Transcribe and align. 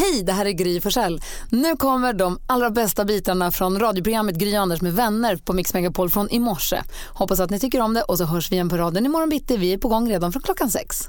Hej, 0.00 0.22
det 0.22 0.32
här 0.32 0.46
är 0.46 0.50
Gry 0.50 0.80
Forssell. 0.80 1.22
Nu 1.50 1.76
kommer 1.76 2.12
de 2.12 2.38
allra 2.46 2.70
bästa 2.70 3.04
bitarna 3.04 3.50
från 3.50 3.80
radioprogrammet 3.80 4.36
Gry 4.36 4.54
Anders 4.54 4.80
med 4.80 4.92
vänner 4.92 5.36
på 5.36 5.52
Mix 5.52 5.74
Megapol 5.74 6.10
från 6.10 6.30
i 6.30 6.38
morse. 6.38 6.82
Hoppas 7.08 7.40
att 7.40 7.50
ni 7.50 7.58
tycker 7.58 7.80
om 7.80 7.94
det 7.94 8.02
och 8.02 8.18
så 8.18 8.24
hörs 8.24 8.50
vi 8.50 8.54
igen 8.54 8.68
på 8.68 8.76
raden 8.76 9.06
imorgon 9.06 9.28
bitti. 9.28 9.56
Vi 9.56 9.72
är 9.72 9.78
på 9.78 9.88
gång 9.88 10.10
redan 10.10 10.32
från 10.32 10.42
klockan 10.42 10.70
sex. 10.70 11.08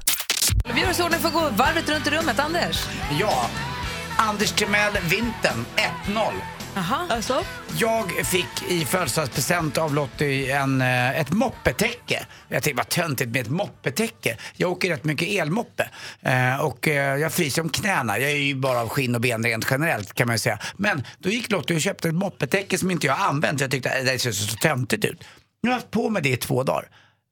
Vi 0.74 0.80
gör 0.80 0.90
oss 0.90 1.00
ordning 1.00 1.20
för 1.20 1.28
att 1.28 1.34
gå 1.34 1.40
varvet 1.40 1.88
runt 1.88 2.06
i 2.06 2.10
rummet. 2.10 2.38
Anders? 2.38 2.86
Ja, 3.20 3.46
Anders 4.16 4.52
Timell, 4.52 4.92
vintern 4.92 5.64
1-0. 6.06 6.61
Jaha. 6.74 7.06
Alltså? 7.08 7.44
Jag 7.78 8.26
fick 8.26 8.70
i 8.70 8.84
födelsedagspresent 8.84 9.78
av 9.78 9.94
Lottie 9.94 10.56
en, 10.56 10.80
eh, 10.80 11.20
ett 11.20 11.32
moppetäcke. 11.32 12.26
Jag 12.48 12.62
tänkte, 12.62 12.76
vad 12.76 12.88
töntigt 12.88 13.30
med 13.30 13.40
ett 13.40 13.50
moppetäcke. 13.50 14.36
Jag 14.56 14.72
åker 14.72 14.88
rätt 14.90 15.04
mycket 15.04 15.28
elmoppe 15.28 15.90
eh, 16.20 16.56
och 16.56 16.88
eh, 16.88 17.16
jag 17.16 17.32
fryser 17.32 17.62
om 17.62 17.68
knäna. 17.68 18.18
Jag 18.18 18.30
är 18.30 18.36
ju 18.36 18.54
bara 18.54 18.80
av 18.80 18.88
skinn 18.88 19.14
och 19.14 19.20
ben 19.20 19.44
rent 19.44 19.66
generellt 19.70 20.12
kan 20.12 20.26
man 20.26 20.34
ju 20.34 20.38
säga. 20.38 20.58
Men 20.76 21.04
då 21.18 21.28
gick 21.28 21.50
Lottie 21.50 21.76
och 21.76 21.82
köpte 21.82 22.08
ett 22.08 22.14
moppetäcke 22.14 22.78
som 22.78 22.90
inte 22.90 23.06
jag 23.06 23.14
har 23.14 23.28
använt. 23.28 23.60
Jag 23.60 23.70
tyckte 23.70 23.90
att 23.90 24.06
det 24.06 24.18
ser 24.18 24.32
så 24.32 24.56
töntigt 24.56 25.04
ut. 25.04 25.24
Nu 25.62 25.68
har 25.68 25.74
jag 25.74 25.80
haft 25.80 25.90
på 25.90 26.10
mig 26.10 26.22
det 26.22 26.28
i 26.28 26.36
två 26.36 26.62
dagar. 26.62 26.88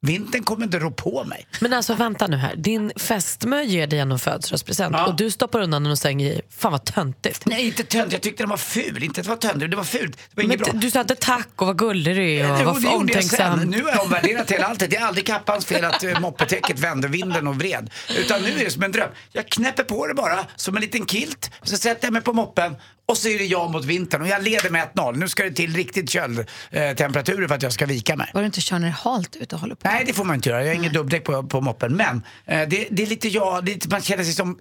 Vintern 0.06 0.42
kommer 0.45 0.64
inte 0.64 0.78
rå 0.78 0.90
på 0.90 1.24
mig. 1.24 1.46
Men 1.60 1.72
alltså 1.72 1.95
vänta 1.95 2.27
nu 2.27 2.36
här, 2.36 2.56
din 2.56 2.92
fästmö 2.96 3.62
ger 3.62 3.86
dig 3.86 3.98
en 3.98 4.18
födelsedagspresent 4.18 4.96
Ja. 4.98 5.06
och 5.06 5.16
du 5.16 5.30
stoppar 5.30 5.60
undan 5.60 5.82
den 5.82 5.92
och 5.92 5.98
säger 5.98 6.42
fan 6.50 6.73
vad 6.73 6.84
töntigt. 6.84 7.46
Nej, 7.46 7.66
inte 7.66 7.82
tönt. 7.84 8.12
Jag 8.12 8.20
tyckte 8.23 8.42
den 8.42 8.50
var 8.50 8.56
ful. 8.56 9.02
Inte 9.02 9.20
att 9.20 9.24
det 9.24 9.30
var 9.30 9.36
tönt, 9.36 9.70
det 9.70 9.76
var 9.76 9.84
fult. 9.84 10.16
Det 10.16 10.20
var 10.36 10.45
inget 10.45 10.59
bra. 10.60 10.73
du 10.73 10.90
sa 10.90 11.00
inte 11.00 11.14
tack 11.14 11.48
och 11.56 11.66
vad 11.66 11.78
gullig 11.78 12.16
du 12.16 12.30
är 12.32 12.52
och 12.52 12.59
Jo, 12.60 12.64
vad 12.64 12.82
det 12.82 12.90
gjorde 12.92 13.12
jag 13.12 13.24
sen. 13.24 13.52
omtänksam. 13.52 13.70
Nu 13.70 13.82
har 13.82 13.90
jag 13.90 14.02
omvärderat 14.02 14.50
hela 14.50 14.66
alltet. 14.66 14.90
Det 14.90 14.96
är 14.96 15.04
aldrig 15.06 15.26
kappans 15.26 15.66
fel 15.66 15.84
att 15.84 16.04
eh, 16.04 16.20
moppetäcket 16.20 16.78
vände 16.78 17.09
vinden 17.09 17.46
och 17.46 17.56
vred. 17.56 17.90
Utan 18.18 18.42
nu 18.42 18.48
är 18.60 18.64
det 18.64 18.70
som 18.70 18.82
en 18.82 18.92
dröm. 18.92 19.09
Jag 19.32 19.48
knäpper 19.48 19.84
på 19.84 20.06
det 20.06 20.14
bara 20.14 20.46
som 20.56 20.76
en 20.76 20.80
liten 20.82 21.06
kilt. 21.06 21.51
Så 21.62 21.76
sätter 21.76 22.06
jag 22.06 22.12
mig 22.12 22.23
på 22.23 22.32
moppen 22.32 22.76
och 23.10 23.16
så 23.16 23.28
är 23.28 23.38
det 23.38 23.45
jag 23.45 23.70
mot 23.70 23.84
vintern. 23.84 24.23
Och 24.23 24.28
jag 24.28 24.42
leder 24.42 24.70
med 24.70 24.88
1-0. 24.95 25.16
Nu 25.16 25.28
ska 25.28 25.42
det 25.42 25.51
till 25.51 25.76
riktigt 25.76 26.10
köldtemperaturer 26.10 27.48
för 27.48 27.54
att 27.54 27.62
jag 27.62 27.73
ska 27.73 27.87
vika 27.87 28.16
mig. 28.16 28.30
Var 28.34 28.40
du 28.40 28.46
inte 28.46 28.60
kör 28.60 28.79
när 28.79 28.87
det 28.87 28.93
är 28.93 29.10
halt 29.10 29.37
ute 29.37 29.54
och 29.54 29.60
håller 29.60 29.74
på? 29.74 29.88
Nej, 29.88 30.04
det 30.07 30.12
får 30.12 30.24
man 30.24 30.34
inte 30.34 30.48
göra. 30.48 30.60
Jag 30.60 30.68
har 30.68 30.74
inget 30.74 30.93
dubbdäck 30.93 31.24
på, 31.24 31.43
på 31.43 31.60
moppen. 31.60 31.96
Men 31.96 32.23
eh, 32.46 32.68
det, 32.68 32.88
det 32.90 33.02
är 33.02 33.07
lite 33.07 33.29
jag, 33.29 33.65
det 33.65 33.90
man 33.90 34.01
känner 34.01 34.24
sig 34.24 34.32
som 34.32 34.59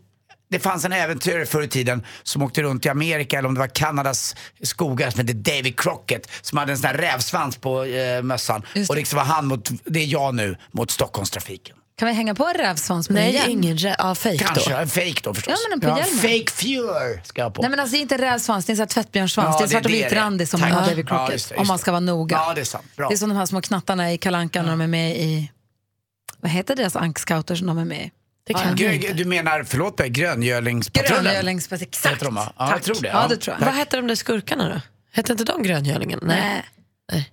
det 0.50 0.60
fanns 0.60 0.86
en 0.86 0.94
äventyrare 0.94 1.46
förr 1.46 1.62
i 1.62 1.68
tiden 1.68 2.06
som 2.24 2.42
åkte 2.42 2.62
runt 2.62 2.86
i 2.86 2.90
Amerika 2.90 3.38
eller 3.38 3.48
om 3.48 3.54
det 3.54 3.60
var 3.60 3.68
Kanadas 3.68 4.36
skogar 4.64 5.10
som 5.10 5.20
hette 5.20 5.34
David 5.34 5.80
Crockett 5.80 6.30
som 6.42 6.58
hade 6.58 6.72
en 6.72 6.78
sån 6.78 6.88
här 6.88 6.98
rävsvans 6.98 7.58
på 7.58 7.84
eh, 7.84 8.24
mössan. 8.24 8.62
Och 8.62 8.96
det. 8.96 8.96
liksom 8.96 9.18
var 9.18 9.24
han 9.24 9.48
mot, 9.48 9.70
det 9.86 10.00
är 10.00 10.06
jag 10.06 10.36
nu, 10.36 10.58
mot 10.72 10.92
Stockholmstrafiken. 10.92 11.76
Kan 12.00 12.08
vi 12.08 12.14
hänga 12.14 12.36
på 12.36 12.48
en 12.48 12.54
rävsvans 12.54 13.08
på 13.08 13.14
Nej, 13.14 13.46
ingen 13.48 13.78
rä- 13.78 13.96
ja, 13.98 14.16
fake 14.16 14.38
Kanske, 14.38 14.72
då. 14.74 14.78
en 14.78 14.88
fake 14.90 15.14
då 15.24 15.34
förstås. 15.34 15.54
Ja, 15.54 15.70
men 15.70 15.74
en 15.74 15.82
på 15.96 16.00
hjälmen. 16.02 16.18
Fake 16.20 16.52
Fury 16.52 17.20
ska 17.24 17.42
jag 17.42 17.54
på. 17.54 17.62
Nej 17.62 17.72
men 17.72 17.80
alltså 17.80 17.92
det 17.94 17.98
är 17.98 18.02
inte 18.02 18.18
rävsvans, 18.18 18.66
det 18.66 18.70
är 18.70 18.74
en 18.74 18.78
sån 18.78 18.82
här 18.84 18.88
tvättbjörnssvans. 18.88 19.56
Ja, 19.60 19.60
det 19.60 19.66
är 19.66 19.68
svart 19.70 19.86
och 19.86 19.92
vit 19.92 20.12
randig 20.14 20.48
som 20.48 20.60
Tack. 20.60 20.72
har 20.72 20.82
Ja. 20.82 20.88
David 20.88 21.06
Ja, 21.10 21.18
Crockett. 21.18 21.34
just 21.34 21.50
det, 21.50 21.56
om 21.56 21.68
man 21.68 21.80
ska 21.80 21.92
vara 21.92 22.00
noga. 22.00 22.36
Ja, 22.38 22.54
det 22.54 22.62
är 22.62 22.66
sant. 22.66 22.86
Bra. 22.96 23.08
Det 23.10 23.16
är 23.16 23.18
som 23.18 23.30
de 23.30 23.36
här 23.38 23.46
små 23.46 23.62
knattarna 23.62 24.14
i 24.14 24.18
Kalanka 24.18 24.62
när 24.62 24.70
de 24.70 24.82
är 24.82 24.88
med 24.88 25.18
i, 25.18 25.52
vad 26.38 26.52
heter 26.52 26.76
deras 26.76 26.96
ankscouter 26.96 27.56
som 27.56 27.68
de 27.68 27.78
är 27.78 27.86
med 27.86 28.02
i? 28.06 29.14
Du 29.14 29.26
menar, 29.26 29.64
förlåt 29.64 30.00
mig, 30.00 30.10
Gröngölingspatrullen? 30.10 31.24
Gröngölingspass, 31.24 31.82
exakt. 31.82 32.16
Heter 32.16 32.26
de? 32.26 32.36
Ja, 32.36 32.54
Tack. 32.58 32.72
jag 32.72 32.84
tror 32.84 32.96
det. 33.02 33.08
Ja, 33.08 33.22
Ja. 33.22 33.28
det 33.28 33.38
tror 33.38 33.56
jag. 33.60 33.66
Vad 33.66 33.76
hette 33.76 33.98
de 33.98 34.08
där 34.08 34.16
skurkarna 34.16 34.70
då? 34.70 34.82
Hette 35.12 35.32
inte 35.32 35.44
de 35.44 35.64
Gröngölingen? 35.64 36.20
Nej. 36.24 36.66
Nej, 37.12 37.30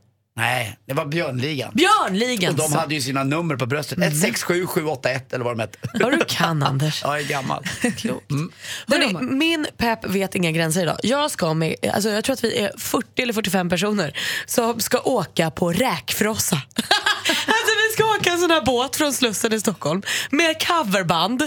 det 0.86 0.94
var 0.94 1.06
Björnligan. 1.06 1.72
Björnligan! 1.74 2.50
Och 2.50 2.58
de 2.58 2.68
så. 2.68 2.78
hade 2.78 2.94
ju 2.94 3.00
sina 3.00 3.24
nummer 3.24 3.56
på 3.56 3.66
bröstet. 3.66 3.98
Mm. 3.98 4.08
167 4.08 4.66
781 4.66 5.32
eller 5.32 5.44
vad 5.44 5.56
de 5.56 5.60
hette. 5.60 5.78
Vad 5.94 6.12
du 6.12 6.24
kan 6.28 6.62
Anders. 6.62 7.02
Ja, 7.04 7.18
jag 7.18 7.24
är 7.24 7.28
gammal. 7.28 7.64
Klokt. 7.96 8.30
Mm. 8.30 8.50
Hörrni, 8.86 9.34
min 9.34 9.66
pepp 9.76 10.04
vet 10.04 10.34
inga 10.34 10.50
gränser 10.50 10.82
idag. 10.82 10.96
Jag, 11.02 11.30
ska 11.30 11.54
med, 11.54 11.74
alltså 11.92 12.10
jag 12.10 12.24
tror 12.24 12.34
att 12.34 12.44
vi 12.44 12.58
är 12.58 12.72
40 12.78 13.22
eller 13.22 13.32
45 13.32 13.68
personer 13.68 14.18
som 14.46 14.80
ska 14.80 14.98
åka 14.98 15.50
på 15.50 15.72
räkfrossa. 15.72 16.62
alltså 17.28 17.72
vi 17.88 17.94
ska 17.94 18.04
åka 18.04 18.30
en 18.32 18.38
sån 18.40 18.50
här 18.50 18.60
båt 18.64 18.96
från 18.96 19.12
Slussen 19.12 19.52
i 19.52 19.60
Stockholm 19.60 20.02
med 20.30 20.66
coverband 20.66 21.42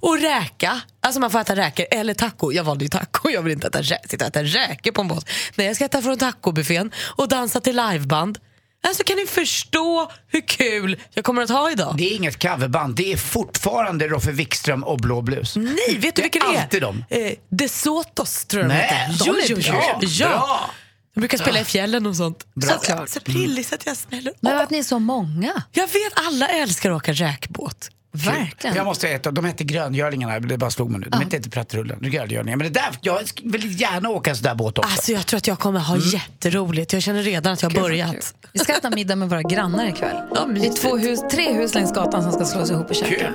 och 0.00 0.20
räka. 0.20 0.80
Alltså 1.00 1.20
man 1.20 1.30
får 1.30 1.40
äta 1.40 1.56
räkor 1.56 1.86
eller 1.90 2.14
taco. 2.14 2.52
Jag 2.52 2.64
valde 2.64 2.84
ju 2.84 2.88
taco, 2.88 3.30
jag 3.30 3.42
vill 3.42 3.52
inte 3.52 3.66
äta, 3.66 3.82
rä- 3.82 4.08
sitta 4.08 4.24
och 4.24 4.28
äta 4.36 4.42
räkor 4.42 4.92
på 4.92 5.00
en 5.00 5.08
båt. 5.08 5.28
Nej, 5.54 5.66
jag 5.66 5.76
ska 5.76 5.84
äta 5.84 6.02
från 6.02 6.18
tacobuffén 6.18 6.90
och 7.16 7.28
dansa 7.28 7.60
till 7.60 7.76
liveband. 7.76 8.38
Alltså 8.86 9.04
kan 9.04 9.16
ni 9.16 9.26
förstå 9.26 10.10
hur 10.28 10.40
kul 10.48 11.00
jag 11.14 11.24
kommer 11.24 11.42
att 11.42 11.50
ha 11.50 11.70
idag? 11.70 11.94
Det 11.98 12.04
är 12.12 12.16
inget 12.16 12.42
coverband, 12.42 12.94
det 12.96 13.12
är 13.12 13.16
fortfarande 13.16 14.08
Roffe 14.08 14.30
Wikström 14.32 14.84
och 14.84 14.98
Blå 14.98 15.20
blus. 15.22 15.56
Nej, 15.56 15.98
vet 15.98 16.00
du 16.00 16.08
Det 16.08 16.20
är 16.20 16.22
vilka 16.22 16.38
det 16.38 16.56
är? 16.56 16.62
alltid 16.62 16.82
dem. 16.82 17.04
Eh, 17.10 17.32
De 17.50 17.68
Sotos 17.68 18.44
tror 18.44 18.62
jag 18.62 18.70
de 18.70 18.74
Nej, 18.74 18.86
heter. 19.08 19.24
de 19.24 19.52
är 19.62 19.72
bra. 19.72 20.28
Bra. 20.28 20.70
De 21.14 21.20
brukar 21.20 21.38
spela 21.38 21.60
i 21.60 21.64
fjällen 21.64 22.06
och 22.06 22.16
sånt. 22.16 22.54
Bra. 22.54 22.68
Så, 22.68 22.74
Såklart. 22.78 23.08
så 23.08 23.20
prilligt 23.20 23.66
så 23.66 23.74
att 23.74 23.86
jag 23.86 23.96
smäller 23.96 24.32
Men 24.40 24.58
att 24.58 24.70
ni 24.70 24.78
är 24.78 24.82
så 24.82 24.98
många. 24.98 25.62
Jag 25.72 25.86
vet, 25.86 26.12
alla 26.14 26.48
älskar 26.48 26.90
att 26.90 26.96
åka 26.96 27.12
räkbåt. 27.12 27.88
Verkligen. 28.14 28.76
Jag 28.76 28.84
måste 28.84 29.08
äta, 29.08 29.30
de 29.30 29.44
hette 29.44 29.64
Gröngörlingarna, 29.64 30.40
det 30.40 30.58
bara 30.58 30.70
slog 30.70 30.90
mig 30.90 31.00
nu. 31.00 31.06
De 31.10 31.20
hette 31.20 31.36
inte 31.36 31.50
Prattrullen, 31.50 31.98
Gröngörlingarna. 32.00 32.56
Men 32.56 32.72
det 32.72 32.80
där, 32.80 32.98
jag 33.00 33.22
vill 33.44 33.80
gärna 33.80 34.08
åka 34.08 34.30
en 34.30 34.36
sån 34.36 34.42
där 34.44 34.54
båt 34.54 34.78
också. 34.78 34.90
Alltså 34.90 35.12
jag 35.12 35.26
tror 35.26 35.38
att 35.38 35.46
jag 35.46 35.58
kommer 35.58 35.80
ha 35.80 35.96
jätteroligt. 35.96 36.92
Jag 36.92 37.02
känner 37.02 37.22
redan 37.22 37.52
att 37.52 37.62
jag 37.62 37.70
har 37.70 37.80
börjat. 37.80 38.34
Vi 38.52 38.58
ska 38.58 38.72
äta 38.72 38.90
middag 38.90 39.16
med 39.16 39.28
våra 39.30 39.42
grannar 39.42 39.86
ikväll. 39.88 40.16
Ja, 40.34 40.44
det 40.44 40.66
är 40.66 40.72
två 40.72 40.96
hus, 40.96 41.20
tre 41.30 41.52
hus 41.52 41.74
längs 41.74 41.92
gatan 41.92 42.22
som 42.22 42.32
ska 42.32 42.44
slås 42.44 42.70
ihop 42.70 42.90
och 42.90 42.96
käka. 42.96 43.08
Kul. 43.14 43.32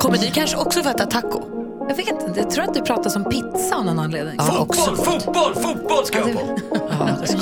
Kommer 0.00 0.18
ni 0.18 0.30
kanske 0.34 0.56
också 0.56 0.82
få 0.82 0.88
äta 0.88 1.06
taco? 1.06 1.63
Jag 1.88 1.96
vet 1.96 2.08
inte, 2.08 2.40
jag 2.40 2.50
tror 2.50 2.64
att 2.64 2.74
du 2.74 2.80
pratar 2.80 3.10
som 3.10 3.24
pizza 3.24 3.76
av 3.76 3.84
någon 3.84 3.98
anledning. 3.98 4.34
Ja, 4.38 4.44
Fotboll, 4.44 4.96
fotboll, 4.96 5.54
fotboll 5.54 6.06
ska 6.06 6.18
jag 6.18 6.32
på. 6.32 6.58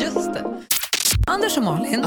Just 0.03 0.34
det. 0.34 0.44
Anders 1.26 1.56
och 1.56 1.62
Malin, 1.62 2.04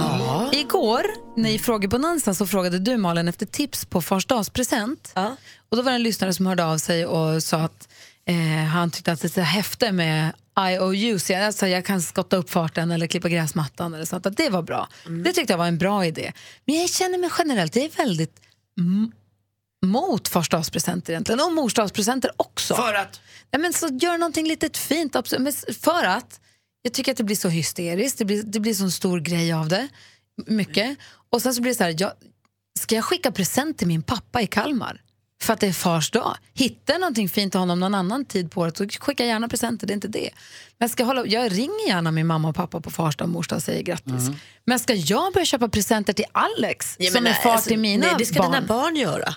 igår 0.51 1.03
när 1.35 1.49
i 1.49 1.59
frågebonanza 1.59 2.33
så 2.33 2.47
frågade 2.47 2.79
du 2.79 2.97
Malin 2.97 3.27
efter 3.27 3.45
tips 3.45 3.85
på 3.85 4.01
farsdagspresent. 4.01 5.11
Ja. 5.15 5.35
Och 5.69 5.77
då 5.77 5.83
var 5.83 5.91
det 5.91 5.95
en 5.95 6.03
lyssnare 6.03 6.33
som 6.33 6.45
hörde 6.45 6.65
av 6.65 6.77
sig 6.77 7.05
och 7.05 7.43
sa 7.43 7.57
att 7.57 7.89
eh, 8.27 8.65
han 8.65 8.91
tyckte 8.91 9.11
att 9.11 9.21
det 9.21 9.37
är 9.37 9.41
häfte 9.41 9.91
med 9.91 10.31
IOUs, 10.59 11.29
jag, 11.29 11.43
alltså 11.43 11.67
jag 11.67 11.85
kan 11.85 12.01
skotta 12.01 12.37
upp 12.37 12.49
farten 12.49 12.91
eller 12.91 13.07
klippa 13.07 13.29
gräsmattan 13.29 13.93
eller 13.93 14.05
sånt, 14.05 14.25
att 14.25 14.37
det 14.37 14.49
var 14.49 14.61
bra. 14.61 14.87
Det 15.23 15.33
tyckte 15.33 15.53
jag 15.53 15.57
var 15.57 15.67
en 15.67 15.77
bra 15.77 16.05
idé. 16.05 16.31
Men 16.65 16.75
jag 16.75 16.89
känner 16.89 17.17
mig 17.17 17.29
generellt, 17.37 17.75
jag 17.75 17.85
är 17.85 17.97
väldigt 17.97 18.41
mot 19.85 20.27
farsdagspresenter 20.27 21.13
egentligen 21.13 21.39
och 21.39 21.53
morsdagspresenter 21.53 22.31
också. 22.37 22.75
För 22.75 22.93
att? 22.93 23.21
Nej, 23.51 23.61
men 23.61 23.73
så 23.73 23.87
gör 23.87 24.17
någonting 24.17 24.47
litet 24.47 24.77
fint. 24.77 25.15
Men 25.39 25.53
för 25.81 26.03
att 26.03 26.39
jag 26.81 26.93
tycker 26.93 27.11
att 27.11 27.17
det 27.17 27.23
blir 27.23 27.35
så 27.35 27.49
hysteriskt, 27.49 28.17
det 28.17 28.25
blir, 28.25 28.43
det 28.43 28.59
blir 28.59 28.73
så 28.73 28.83
en 28.83 28.91
stor 28.91 29.19
grej 29.19 29.53
av 29.53 29.67
det. 29.67 29.87
Mycket. 30.45 30.97
Och 31.29 31.41
sen 31.41 31.53
så 31.53 31.61
blir 31.61 31.71
det 31.71 31.77
så 31.77 31.83
här, 31.83 31.95
jag, 31.97 32.11
ska 32.79 32.95
jag 32.95 33.05
skicka 33.05 33.31
present 33.31 33.77
till 33.77 33.87
min 33.87 34.01
pappa 34.01 34.41
i 34.41 34.47
Kalmar? 34.47 35.01
För 35.41 35.53
att 35.53 35.59
det 35.59 35.67
är 35.67 35.73
fars 35.73 36.11
dag. 36.11 36.37
Hittar 36.53 36.93
jag 36.93 37.01
någonting 37.01 37.29
fint 37.29 37.53
till 37.53 37.59
honom 37.59 37.79
någon 37.79 37.95
annan 37.95 38.25
tid 38.25 38.51
på 38.51 38.61
året 38.61 38.77
så 38.77 38.87
skicka 38.87 39.25
gärna 39.25 39.47
presenter, 39.47 39.87
det 39.87 39.93
är 39.93 39.95
inte 39.95 40.07
det. 40.07 40.29
Men 40.77 40.89
ska 40.89 41.03
jag, 41.03 41.07
hålla, 41.07 41.25
jag 41.25 41.51
ringer 41.51 41.87
gärna 41.87 42.11
min 42.11 42.27
mamma 42.27 42.49
och 42.49 42.55
pappa 42.55 42.81
på 42.81 42.91
fars 42.91 43.15
dag 43.15 43.25
och 43.25 43.29
mors 43.29 43.47
dag 43.47 43.57
och 43.57 43.63
säger 43.63 43.83
grattis. 43.83 44.29
Men 44.65 44.79
ska 44.79 44.93
jag 44.93 45.33
börja 45.33 45.45
köpa 45.45 45.69
presenter 45.69 46.13
till 46.13 46.25
Alex 46.31 46.97
som 47.13 47.27
är 47.27 47.33
far 47.33 47.57
till 47.57 47.79
mina 47.79 48.05
nej, 48.05 48.15
det 48.17 48.25
ska 48.25 48.39
barn? 48.39 48.51
dina 48.51 48.67
barn 48.67 48.95
göra. 48.95 49.35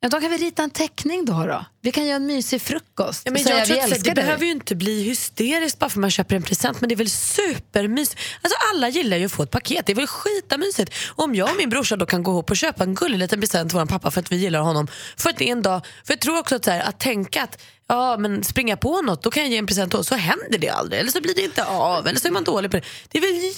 Ja, 0.00 0.08
då 0.08 0.20
kan 0.20 0.30
vi 0.30 0.36
rita 0.36 0.62
en 0.62 0.70
teckning 0.70 1.24
då. 1.24 1.46
då. 1.46 1.64
Vi 1.80 1.92
kan 1.92 2.06
göra 2.06 2.16
en 2.16 2.26
mysig 2.26 2.62
frukost. 2.62 3.22
Ja, 3.24 3.32
men 3.32 3.42
Säga, 3.42 3.58
jag 3.58 3.66
tror 3.66 3.78
att, 3.78 3.90
det 3.90 3.98
dig. 3.98 4.14
behöver 4.14 4.44
ju 4.44 4.50
inte 4.50 4.74
bli 4.74 5.02
hysteriskt 5.02 5.78
bara 5.78 5.90
för 5.90 5.98
att 5.98 6.00
man 6.00 6.10
köper 6.10 6.36
en 6.36 6.42
present 6.42 6.80
men 6.80 6.88
det 6.88 6.94
är 6.94 6.96
väl 6.96 7.10
supermysigt. 7.10 8.20
Alltså 8.42 8.58
alla 8.72 8.88
gillar 8.88 9.16
ju 9.16 9.24
att 9.26 9.32
få 9.32 9.42
ett 9.42 9.50
paket, 9.50 9.86
det 9.86 9.92
är 9.92 9.96
väl 9.96 10.06
skitamysigt. 10.06 10.94
Om 11.08 11.34
jag 11.34 11.50
och 11.50 11.56
min 11.56 11.70
brorsa 11.70 11.96
då 11.96 12.06
kan 12.06 12.22
gå 12.22 12.30
ihop 12.30 12.50
och 12.50 12.56
köpa 12.56 12.84
en 12.84 12.94
gullig 12.94 13.18
liten 13.18 13.40
present 13.40 13.70
till 13.70 13.78
vår 13.78 13.86
pappa 13.86 14.10
för 14.10 14.20
att 14.20 14.32
vi 14.32 14.36
gillar 14.36 14.60
honom. 14.60 14.88
För 15.16 15.30
att 15.30 15.36
det 15.36 15.48
är 15.48 15.52
en 15.52 15.62
dag, 15.62 15.86
för 16.04 16.12
jag 16.12 16.20
tror 16.20 16.38
också 16.38 16.56
att, 16.56 16.64
så 16.64 16.70
här, 16.70 16.80
att 16.80 17.00
tänka 17.00 17.42
att 17.42 17.62
ja, 17.88 18.16
men 18.18 18.44
springa 18.44 18.76
på 18.76 19.02
något, 19.02 19.22
då 19.22 19.30
kan 19.30 19.42
jag 19.42 19.52
ge 19.52 19.58
en 19.58 19.66
present 19.66 19.92
då, 19.92 20.04
så 20.04 20.14
händer 20.14 20.58
det 20.58 20.68
aldrig. 20.68 21.00
Eller 21.00 21.10
så 21.10 21.20
blir 21.20 21.34
det 21.34 21.42
inte 21.42 21.64
av, 21.64 22.06
eller 22.06 22.20
så 22.20 22.28
är 22.28 22.32
man 22.32 22.44
dålig 22.44 22.70
på 22.70 22.76
det. 22.76 22.84
Det 23.08 23.18
är 23.18 23.22
väl 23.22 23.54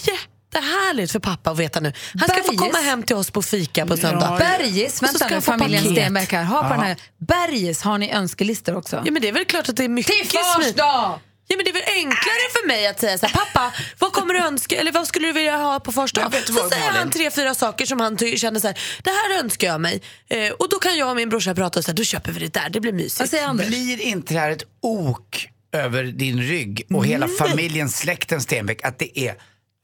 jättehärligt 0.54 1.12
för 1.12 1.18
pappa 1.18 1.50
att 1.50 1.58
veta 1.58 1.80
nu. 1.80 1.92
Han 2.18 2.28
ska 2.28 2.36
få 2.42 2.52
Berges. 2.52 2.60
komma 2.60 2.78
hem 2.78 3.02
till 3.02 3.16
oss 3.16 3.30
på 3.30 3.42
fika 3.42 3.86
på 3.86 3.96
söndag. 3.96 4.36
Bergis, 4.38 4.92
Och 4.92 4.98
så 4.98 5.04
vänta 5.06 5.18
ska 5.24 5.34
nu, 5.34 5.40
få 5.40 5.52
familjen. 5.58 5.84
Stenbeck 5.94 6.32
här. 6.32 6.44
Ha 6.44 6.62
på 6.62 6.68
den 6.74 6.80
här. 6.82 6.96
Bergis, 7.18 7.82
har 7.82 7.98
ni 7.98 8.10
önskelistor 8.10 8.76
också? 8.76 9.02
Ja, 9.04 9.10
men 9.12 9.22
det 9.22 9.28
är 9.28 9.32
väl 9.32 9.44
klart 9.44 9.68
att 9.68 9.76
det 9.76 9.84
är 9.84 9.88
mycket 9.88 10.12
Till 10.16 10.28
fars 10.28 10.54
smidigt. 10.54 10.76
dag! 10.76 11.18
Ja, 11.52 11.56
men 11.56 11.64
det 11.64 11.70
är 11.70 11.74
väl 11.74 11.82
enklare 11.96 12.46
för 12.52 12.66
mig 12.66 12.86
att 12.86 13.00
säga 13.00 13.18
så 13.18 13.26
här, 13.26 13.32
pappa, 13.34 13.72
vad 13.98 14.12
kommer 14.12 14.34
du 14.34 14.40
önska, 14.40 14.76
eller 14.80 14.92
vad 14.92 15.06
skulle 15.06 15.26
du 15.26 15.32
vilja 15.32 15.56
ha 15.56 15.80
på 15.80 15.92
fars 15.92 16.12
dag? 16.12 16.34
Så 16.34 16.52
säger 16.52 16.68
Malin? 16.68 16.94
han 16.98 17.10
tre, 17.10 17.30
fyra 17.30 17.54
saker 17.54 17.86
som 17.86 18.00
han 18.00 18.16
ty- 18.16 18.36
känner 18.38 18.60
så 18.60 18.66
här, 18.66 18.78
det 19.04 19.10
här 19.10 19.38
önskar 19.40 19.66
jag 19.68 19.80
mig. 19.80 20.02
Eh, 20.28 20.50
och 20.52 20.68
då 20.70 20.78
kan 20.78 20.96
jag 20.96 21.10
och 21.10 21.16
min 21.16 21.28
brorsa 21.28 21.54
prata 21.54 21.78
och 21.78 21.84
säga, 21.84 21.94
då 21.94 22.04
köper 22.04 22.32
vi 22.32 22.40
det 22.40 22.52
där, 22.60 22.68
det 22.70 22.80
blir 22.80 22.92
Vad 22.92 23.00
mysigt. 23.00 23.30
säger 23.30 23.46
Anders? 23.46 23.66
Blir 23.66 24.00
inte 24.00 24.34
det 24.34 24.40
här 24.40 24.50
ett 24.50 24.62
ok 24.82 25.48
över 25.72 26.04
din 26.04 26.40
rygg 26.42 26.82
och 26.94 27.06
hela 27.06 27.28
familjen, 27.28 27.88
släkten 27.88 28.40
Stenbeck 28.40 28.84
att 28.84 28.98
det 28.98 29.18
är 29.20 29.34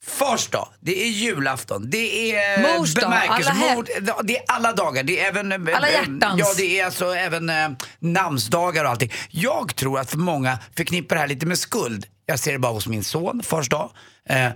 Fars 0.06 0.46
dag, 0.48 0.68
det 0.80 1.02
är 1.02 1.08
julafton, 1.08 1.90
det 1.90 2.32
är 2.36 2.78
Mors 2.78 2.94
dag, 2.94 3.12
alla 3.28 3.54
mord- 3.54 3.88
det 4.24 4.36
är 4.36 4.42
alla 4.48 4.72
dagar, 4.72 5.02
det 5.02 5.20
är 5.20 5.28
även... 5.28 5.52
eh, 5.52 5.76
Alla 5.76 5.88
eh, 5.88 5.92
hjärtans. 5.94 6.38
Ja, 6.40 6.46
det 6.56 6.80
är 6.80 6.84
alltså 6.84 7.14
även 7.14 7.50
eh, 7.50 7.68
namnsdagar 7.98 8.84
och 8.84 8.90
allting. 8.90 9.12
Jag 9.30 9.76
tror 9.76 9.98
att 10.00 10.10
för 10.10 10.18
många 10.18 10.58
förknippar 10.76 11.16
det 11.16 11.20
här 11.20 11.28
lite 11.28 11.46
med 11.46 11.58
skuld. 11.58 12.06
Jag 12.26 12.38
ser 12.38 12.52
det 12.52 12.58
bara 12.58 12.72
hos 12.72 12.86
min 12.86 13.04
son, 13.04 13.42
fars 13.42 13.68
dag. 13.68 13.90
Eh, 14.28 14.48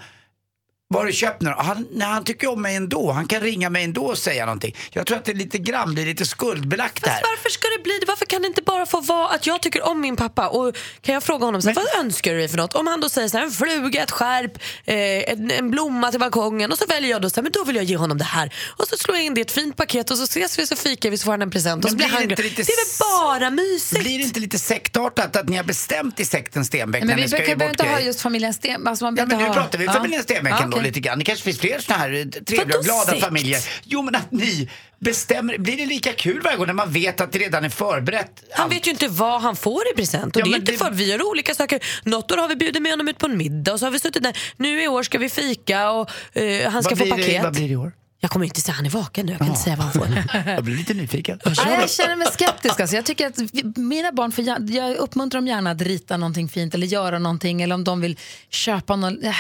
vad 0.93 1.03
har 1.03 1.07
du 1.07 1.13
köpt 1.13 1.43
nu 1.43 1.51
han, 1.59 1.87
nej, 1.93 2.09
han 2.09 2.25
tycker 2.25 2.49
om 2.53 2.63
mig 2.63 2.77
ändå. 2.77 3.13
Han 3.13 3.27
kan 3.29 3.41
ringa 3.41 3.71
mig 3.71 3.85
ändå 3.85 4.05
och 4.07 4.19
säga 4.19 4.45
någonting. 4.47 4.77
Jag 4.91 5.07
tror 5.07 5.19
att 5.19 5.25
det 5.25 5.33
är 5.33 5.37
lite 5.37 5.59
grann, 5.59 5.99
är 5.99 6.05
lite 6.07 6.27
skuldbelagt 6.27 7.05
det 7.05 7.11
här. 7.11 7.23
Varför 7.23 7.51
ska 7.51 7.69
det 7.79 7.83
bli 7.83 7.93
det? 8.01 8.07
Varför 8.07 8.27
kan 8.27 8.43
det 8.43 8.49
inte 8.49 8.63
bara 8.63 8.87
få 8.87 9.01
vara 9.01 9.29
att 9.29 9.47
jag 9.47 9.63
tycker 9.63 9.83
om 9.89 10.01
min 10.01 10.17
pappa? 10.17 10.49
Och 10.49 10.77
kan 11.01 11.15
jag 11.15 11.23
fråga 11.23 11.45
honom, 11.45 11.63
så 11.63 11.69
här, 11.69 11.75
vad 11.75 12.05
önskar 12.05 12.33
du 12.33 12.39
dig 12.39 12.49
för 12.49 12.57
något? 12.57 12.75
Om 12.75 12.87
han 12.87 13.01
då 13.01 13.09
säger 13.09 13.29
så 13.29 13.37
här, 13.39 13.45
en 13.45 13.51
fluga, 13.51 14.03
ett 14.03 14.11
skärp, 14.11 14.53
eh, 14.85 15.33
en, 15.33 15.51
en 15.51 15.71
blomma 15.71 16.11
till 16.11 16.21
balkongen 16.21 16.73
och 16.73 16.79
så 16.79 16.87
väljer 16.87 17.11
jag 17.11 17.23
då 17.23 17.31
så 17.31 17.37
här, 17.37 17.43
men 17.43 17.53
då 17.53 17.65
vill 17.65 17.77
jag 17.77 17.85
ge 17.85 17.97
honom 17.97 18.19
det 18.19 18.25
här. 18.25 18.55
Och 18.77 18.89
så 18.89 18.97
slår 18.97 19.17
jag 19.17 19.27
in 19.27 19.35
det 19.35 19.41
i 19.41 19.43
ett 19.43 19.51
fint 19.53 19.77
paket 19.77 20.11
och 20.11 20.17
så 20.17 20.25
ses 20.25 20.59
vi 20.59 20.67
så 20.67 20.77
fikar 20.77 21.11
vi 21.11 21.19
så 21.19 21.25
får 21.25 21.31
han 21.33 21.43
en 21.43 21.51
present 21.51 21.85
och 21.85 21.91
så 21.91 21.97
Men 21.97 21.99
blir 21.99 22.07
blir 22.07 22.19
han 22.19 22.29
det 22.29 22.33
inte 22.33 22.43
glad. 22.43 22.51
lite 22.59 22.63
Det 22.63 22.73
är 22.73 23.39
väl 23.39 23.41
bara 23.41 23.51
mysigt? 23.51 24.03
Blir 24.03 24.19
det 24.19 24.25
inte 24.25 24.41
lite 24.41 24.59
sektartat 24.59 25.37
att 25.37 25.49
ni 25.49 25.57
har 25.57 25.65
bestämt 25.65 26.21
i 26.21 26.25
sekten 26.25 26.65
Stenbeck 26.65 27.05
Men 27.05 27.17
vi 27.17 27.29
behöver 27.29 27.71
inte 27.71 27.85
ha 27.87 28.01
just 28.01 28.21
familjen 28.21 28.55
Sten... 28.55 28.87
Alltså 28.87 29.05
man 29.05 29.17
Ja, 29.17 29.27
men 29.27 29.39
nu 29.39 29.45
ha... 29.45 29.55
pratar 29.55 29.79
vi 29.79 29.85
Ja. 29.85 29.93
familjen 29.93 30.23
Stenbeck 30.23 30.61
ändå 30.61 30.80
okej. 30.81 30.89
lite 30.91 31.01
grann. 31.01 31.19
Det 31.19 31.25
kanske 31.25 31.45
finns 31.45 31.59
fler 31.59 31.79
såna 31.79 31.99
här 31.99 32.13
eh, 32.13 32.25
trevliga 32.45 32.79
och 32.79 32.85
glada 32.85 33.05
sekt? 33.13 33.25
familjer. 33.25 33.61
Jo 33.85 34.03
men 34.03 34.15
att 34.15 34.33
ni 34.33 34.69
bestämmer, 34.99 35.59
blir 35.59 35.77
det 35.77 35.87
lika 35.87 36.13
kul 36.13 36.41
varje 36.45 36.57
gång 36.57 36.67
när 36.67 36.75
man 36.75 36.93
vet 36.93 37.21
att 37.21 37.33
det 37.33 37.39
redan 37.39 37.65
är 37.65 37.69
förberett? 37.69 38.43
Han 38.53 38.69
vet 38.71 38.87
ju 38.87 38.91
inte 38.91 39.09
vad 39.09 39.41
han 39.41 39.57
får 39.57 39.83
i 39.93 39.97
present. 39.97 40.37
Och 40.37 40.41
Ja, 40.43 40.45
det 40.47 40.51
är 40.53 40.57
inte 40.57 40.73
det- 40.73 40.79
för 40.79 40.91
vi 40.91 41.05
gör 41.11 41.27
olika 41.31 41.55
saker. 41.55 41.81
Något 42.05 42.31
år 42.33 42.37
har 42.37 42.49
vi 42.49 42.57
bjudit 42.57 42.83
med 42.83 42.93
honom 42.93 43.09
ut 43.09 43.19
på 43.19 43.27
en 43.27 43.37
middag 43.37 43.73
och 43.73 43.79
så 43.79 43.87
har 43.87 43.91
vi 43.91 43.99
suttit 43.99 44.23
där. 44.23 44.39
Nu 44.57 44.83
i 44.83 44.89
år 44.89 45.03
ska 45.03 45.19
vi 45.19 45.29
fika 45.29 45.91
och 45.91 46.11
eh, 46.37 46.71
han 46.71 46.83
ska 46.83 46.95
Vad 46.95 46.99
få 46.99 47.05
blir 47.05 47.17
det- 47.17 47.23
paket. 47.23 47.43
Vad 47.43 47.53
blir 47.53 47.69
det 47.69 47.73
i 47.73 47.77
år? 47.77 47.93
Jag 48.23 48.31
kommer 48.31 48.47
inte 48.47 48.61
säga 48.61 48.75
han 48.75 48.87
är 48.87 48.91
vaken 48.91 49.27
nu, 49.27 49.33
jag 49.33 49.39
kan 49.39 49.49
inte 49.49 49.61
säga 49.61 49.77
vad 49.77 49.85
han 49.87 49.93
får. 49.93 50.09
Jag 50.51 50.65
blir 50.65 50.77
lite 50.77 50.95
nyfiken. 50.95 51.41
Ja, 51.45 51.53
jag 51.81 51.91
känner 51.91 52.17
mig 52.17 52.27
skeptisk. 52.33 52.81
Alltså. 52.81 52.97
Jag, 52.97 53.05
tycker 53.07 53.27
att 53.27 53.39
mina 53.77 54.13
barn 54.13 54.33
får, 54.33 54.45
gär- 54.45 54.71
jag 54.77 54.97
uppmuntrar 54.97 55.41
dem 55.41 55.47
gärna 55.47 55.71
att 55.71 55.83
rita 55.83 56.17
någonting 56.17 56.49
fint 56.49 56.75
eller 56.75 56.87
göra 56.87 57.19
någonting 57.19 57.63
eller 57.63 57.75
om 57.75 57.85
de 57.85 58.01
vill 58.01 58.19
köpa 58.51 58.97
någon... 58.97 59.23
Äh, 59.25 59.35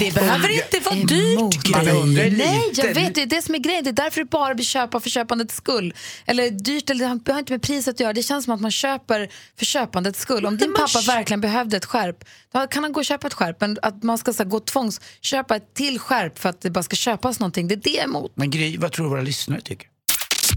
Det 0.00 0.14
behöver 0.14 0.48
inte 0.50 0.80
vara 0.90 0.94
dyrt, 0.94 1.38
Man 1.70 1.84
grejer. 1.84 2.00
undrar 2.00 2.30
Nej, 2.30 2.70
jag 2.74 2.94
vet. 2.94 3.14
Det 3.14 3.22
är 3.22 3.26
det 3.26 3.42
som 3.42 3.54
är 3.54 3.58
grejen. 3.58 3.84
Det 3.84 3.90
är 3.90 3.92
därför 3.92 4.20
det 4.20 4.30
bara 4.30 4.54
blir 4.54 4.64
köpa 4.64 5.00
för 5.00 5.10
köpandets 5.10 5.54
skull. 5.56 5.94
Eller 6.26 6.50
dyrt, 6.50 6.90
eller 6.90 7.00
det 7.24 7.32
har 7.32 7.38
inte 7.38 7.52
med 7.52 7.62
priset 7.62 7.94
att 7.94 8.00
göra. 8.00 8.12
Det 8.12 8.22
känns 8.22 8.44
som 8.44 8.54
att 8.54 8.60
man 8.60 8.70
köper 8.70 9.28
för 9.58 9.64
köpandets 9.64 10.20
skull. 10.20 10.46
Om 10.46 10.56
din 10.56 10.74
pappa 10.74 11.00
verkligen 11.06 11.40
behövde 11.40 11.76
ett 11.76 11.84
skärp, 11.84 12.24
då 12.52 12.66
kan 12.66 12.82
han 12.82 12.92
gå 12.92 13.00
och 13.00 13.04
köpa 13.04 13.26
ett 13.26 13.34
skärp. 13.34 13.60
Men 13.60 13.78
att 13.82 14.02
man 14.02 14.18
ska 14.18 14.32
så 14.32 14.42
här, 14.42 14.50
gå 14.50 14.60
tvångs 14.60 15.00
köpa 15.20 15.56
ett 15.56 15.74
till 15.74 15.98
skärp 15.98 16.38
för 16.38 16.48
att 16.48 16.60
det 16.60 16.70
bara 16.70 16.82
ska 16.82 16.96
köpas 16.96 17.40
någonting, 17.40 17.68
det 17.68 17.74
är 17.74 17.76
det 17.76 17.90
jag 17.90 18.13
emot. 18.18 18.32
Men 18.34 18.50
Gry, 18.50 18.76
vad 18.76 18.92
tror 18.92 19.04
du 19.06 19.10
våra 19.10 19.22
lyssnare 19.22 19.60
tycker? 19.60 19.88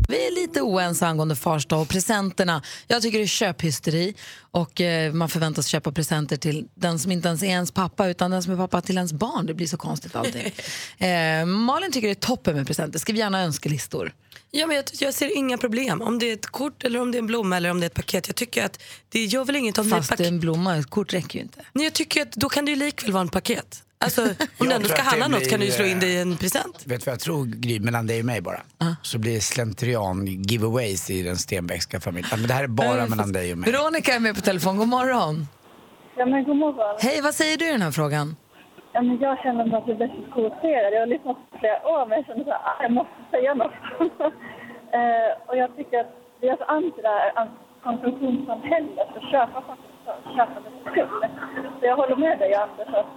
Vi 0.09 0.27
är 0.27 0.41
lite 0.41 0.61
oense 0.61 1.07
angående 1.07 1.35
fars 1.35 1.65
dag 1.65 1.81
och 1.81 1.87
presenterna. 1.87 2.61
Jag 2.87 3.01
tycker 3.01 3.17
det 3.17 3.23
är 3.23 3.27
köphysteri 3.27 4.13
och 4.39 4.81
eh, 4.81 5.13
man 5.13 5.29
förväntas 5.29 5.67
köpa 5.67 5.91
presenter 5.91 6.37
till 6.37 6.67
den 6.75 6.99
som 6.99 7.11
inte 7.11 7.27
ens 7.27 7.43
är 7.43 7.47
ens 7.47 7.71
pappa 7.71 8.07
utan 8.07 8.31
den 8.31 8.43
som 8.43 8.53
är 8.53 8.57
pappa 8.57 8.81
till 8.81 8.97
ens 8.97 9.13
barn. 9.13 9.45
Det 9.45 9.53
blir 9.53 9.67
så 9.67 9.77
konstigt 9.77 10.15
allting. 10.15 10.53
eh, 11.07 11.45
Malin 11.45 11.91
tycker 11.91 12.07
det 12.07 12.13
är 12.13 12.15
toppen 12.15 12.55
med 12.55 12.67
presenter. 12.67 12.99
Skriv 12.99 13.15
gärna 13.15 13.41
önskelistor. 13.41 14.13
Ja, 14.51 14.67
men 14.67 14.75
jag, 14.75 14.85
jag 14.99 15.13
ser 15.13 15.37
inga 15.37 15.57
problem. 15.57 16.01
Om 16.01 16.19
det 16.19 16.29
är 16.29 16.33
ett 16.33 16.45
kort, 16.45 16.83
eller 16.83 17.01
om 17.01 17.11
det 17.11 17.17
är 17.17 17.19
en 17.19 17.27
blomma 17.27 17.57
eller 17.57 17.71
om 17.71 17.79
det 17.79 17.85
är 17.85 17.89
ett 17.89 17.93
paket. 17.93 18.27
Jag 18.27 18.35
tycker 18.35 18.65
att 18.65 18.79
det 19.09 19.25
gör 19.25 19.45
väl 19.45 19.55
inget 19.55 19.77
om 19.77 19.89
det 19.89 19.95
är 19.95 19.99
ett 19.99 20.05
Fast 20.05 20.09
paket. 20.09 20.27
en 20.27 20.39
blomma, 20.39 20.77
ett 20.77 20.89
kort 20.89 21.13
räcker 21.13 21.39
ju 21.39 21.43
inte. 21.43 21.65
Nej, 21.73 21.83
jag 21.83 21.93
tycker 21.93 22.21
att 22.21 22.31
då 22.31 22.49
kan 22.49 22.65
det 22.65 22.71
ju 22.71 22.77
likväl 22.77 23.11
vara 23.11 23.21
en 23.21 23.29
paket. 23.29 23.83
Alltså, 23.99 24.21
om 24.21 24.27
Jag 24.59 24.67
du 24.69 24.73
ändå 24.75 24.87
tror 24.87 24.95
ska 24.97 25.03
att 25.03 25.11
det 25.13 25.21
handla 25.21 25.37
något 25.37 25.49
kan 25.49 25.59
du 25.59 25.65
ju 25.65 25.71
slå 25.71 25.85
in 25.85 25.99
det 25.99 26.07
i 26.07 26.21
en 26.21 26.37
present. 26.37 26.83
Vet 26.87 26.99
du 26.99 27.05
vad 27.05 27.13
jag 27.13 27.19
tror 27.19 27.45
Gry, 27.45 27.79
mellan 27.79 28.07
dig 28.07 28.19
och 28.19 28.25
mig 28.25 28.41
bara? 28.41 28.59
Så 29.01 29.19
blir 29.19 29.33
det 29.33 29.41
slentrian 29.41 30.25
giveaways 30.25 31.09
i 31.09 31.23
den 31.23 31.35
Stenbeckska 31.37 31.99
familjen. 31.99 32.39
Men 32.39 32.47
det 32.47 32.53
här 32.53 32.63
är 32.63 32.67
bara 32.67 33.05
mellan 33.07 33.31
dig 33.31 33.51
och 33.51 33.57
mig. 33.57 33.71
Veronica 33.71 34.11
är 34.13 34.19
med 34.19 34.35
på 34.35 34.41
telefon. 34.41 34.77
God 34.77 34.87
morgon. 34.87 35.47
Ja, 36.17 36.25
men 36.25 36.43
god 36.43 36.55
morgon. 36.57 36.95
Hej, 36.99 37.21
vad 37.21 37.33
säger 37.33 37.57
du 37.57 37.65
i 37.69 37.71
den 37.71 37.81
här 37.81 37.91
frågan? 37.91 38.35
Ja, 38.93 39.01
men 39.01 39.17
jag 39.19 39.33
känner 39.43 39.65
mig 39.65 39.75
att 39.81 39.87
jag 39.87 39.97
blir 39.97 40.07
så 40.07 40.21
provocerad. 40.33 40.89
Jag 40.95 40.99
har 41.05 41.07
lyssnat 41.15 41.37
på 41.51 41.57
flera 41.61 41.79
år, 41.93 42.01
men 42.07 42.13
jag 42.17 42.25
känner 42.27 42.43
så 42.43 42.49
här, 42.57 42.63
"Ah, 42.69 42.77
jag 42.85 42.91
måste 42.99 43.17
säga 43.33 43.53
något. 43.61 43.77
eh, 44.97 45.29
och 45.47 45.55
jag 45.61 45.69
tycker 45.77 45.97
att 46.03 46.11
vi 46.41 46.45
är 46.53 46.57
så 46.63 46.67
anti 46.77 46.99
det 47.05 47.13
här 47.17 47.31
an- 47.41 47.57
konsumtionssamhället 47.87 49.09
och 49.17 49.23
köpa 49.33 49.57
faktiskt 49.69 49.97
för 50.05 50.15
skull. 50.91 51.21
Så 51.79 51.81
jag 51.89 51.95
håller 52.01 52.15
med 52.25 52.35
dig, 52.39 52.51
Anders, 52.63 52.89
att 53.01 53.09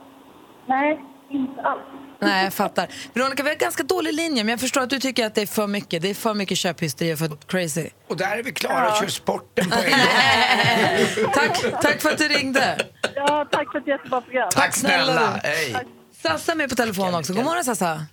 nej, 0.66 1.00
inte 1.30 1.62
alls. 1.62 1.80
Nej, 2.18 2.44
jag 2.44 2.54
fattar. 2.54 2.88
Veronica, 3.14 3.42
vi 3.42 3.48
har 3.48 3.56
ganska 3.56 3.82
dålig 3.82 4.14
linje, 4.14 4.44
men 4.44 4.50
jag 4.50 4.60
förstår 4.60 4.80
att 4.80 4.90
du 4.90 5.00
tycker 5.00 5.26
att 5.26 5.34
det 5.34 5.42
är 5.42 5.46
för 5.46 5.66
mycket. 5.66 6.02
Det 6.02 6.10
är 6.10 6.14
för 6.14 6.34
mycket 6.34 6.58
köphysteri 6.58 7.14
och 7.14 7.18
för 7.18 7.28
crazy. 7.46 7.88
Och 8.08 8.16
där 8.16 8.38
är 8.38 8.42
vi 8.42 8.52
klara, 8.52 8.94
kör 8.94 9.06
sporten 9.06 9.70
på 9.70 9.76
en 9.76 9.90
gång. 9.90 11.32
tack, 11.34 11.82
tack 11.82 12.02
för 12.02 12.10
att 12.10 12.18
du 12.18 12.28
ringde. 12.28 12.78
Ja, 13.14 13.48
tack 13.50 13.72
för 13.72 13.78
ett 13.78 13.86
jättebra 13.86 14.20
program. 14.20 14.48
Tack 14.52 14.74
snälla 14.74 15.40
hej. 15.42 15.76
Sassa 16.22 16.52
är 16.52 16.56
med 16.56 16.70
på 16.70 16.76
telefon 16.76 17.14
också. 17.14 17.32
God 17.32 17.44
morgon 17.44 17.64
Sassa. 17.64 18.06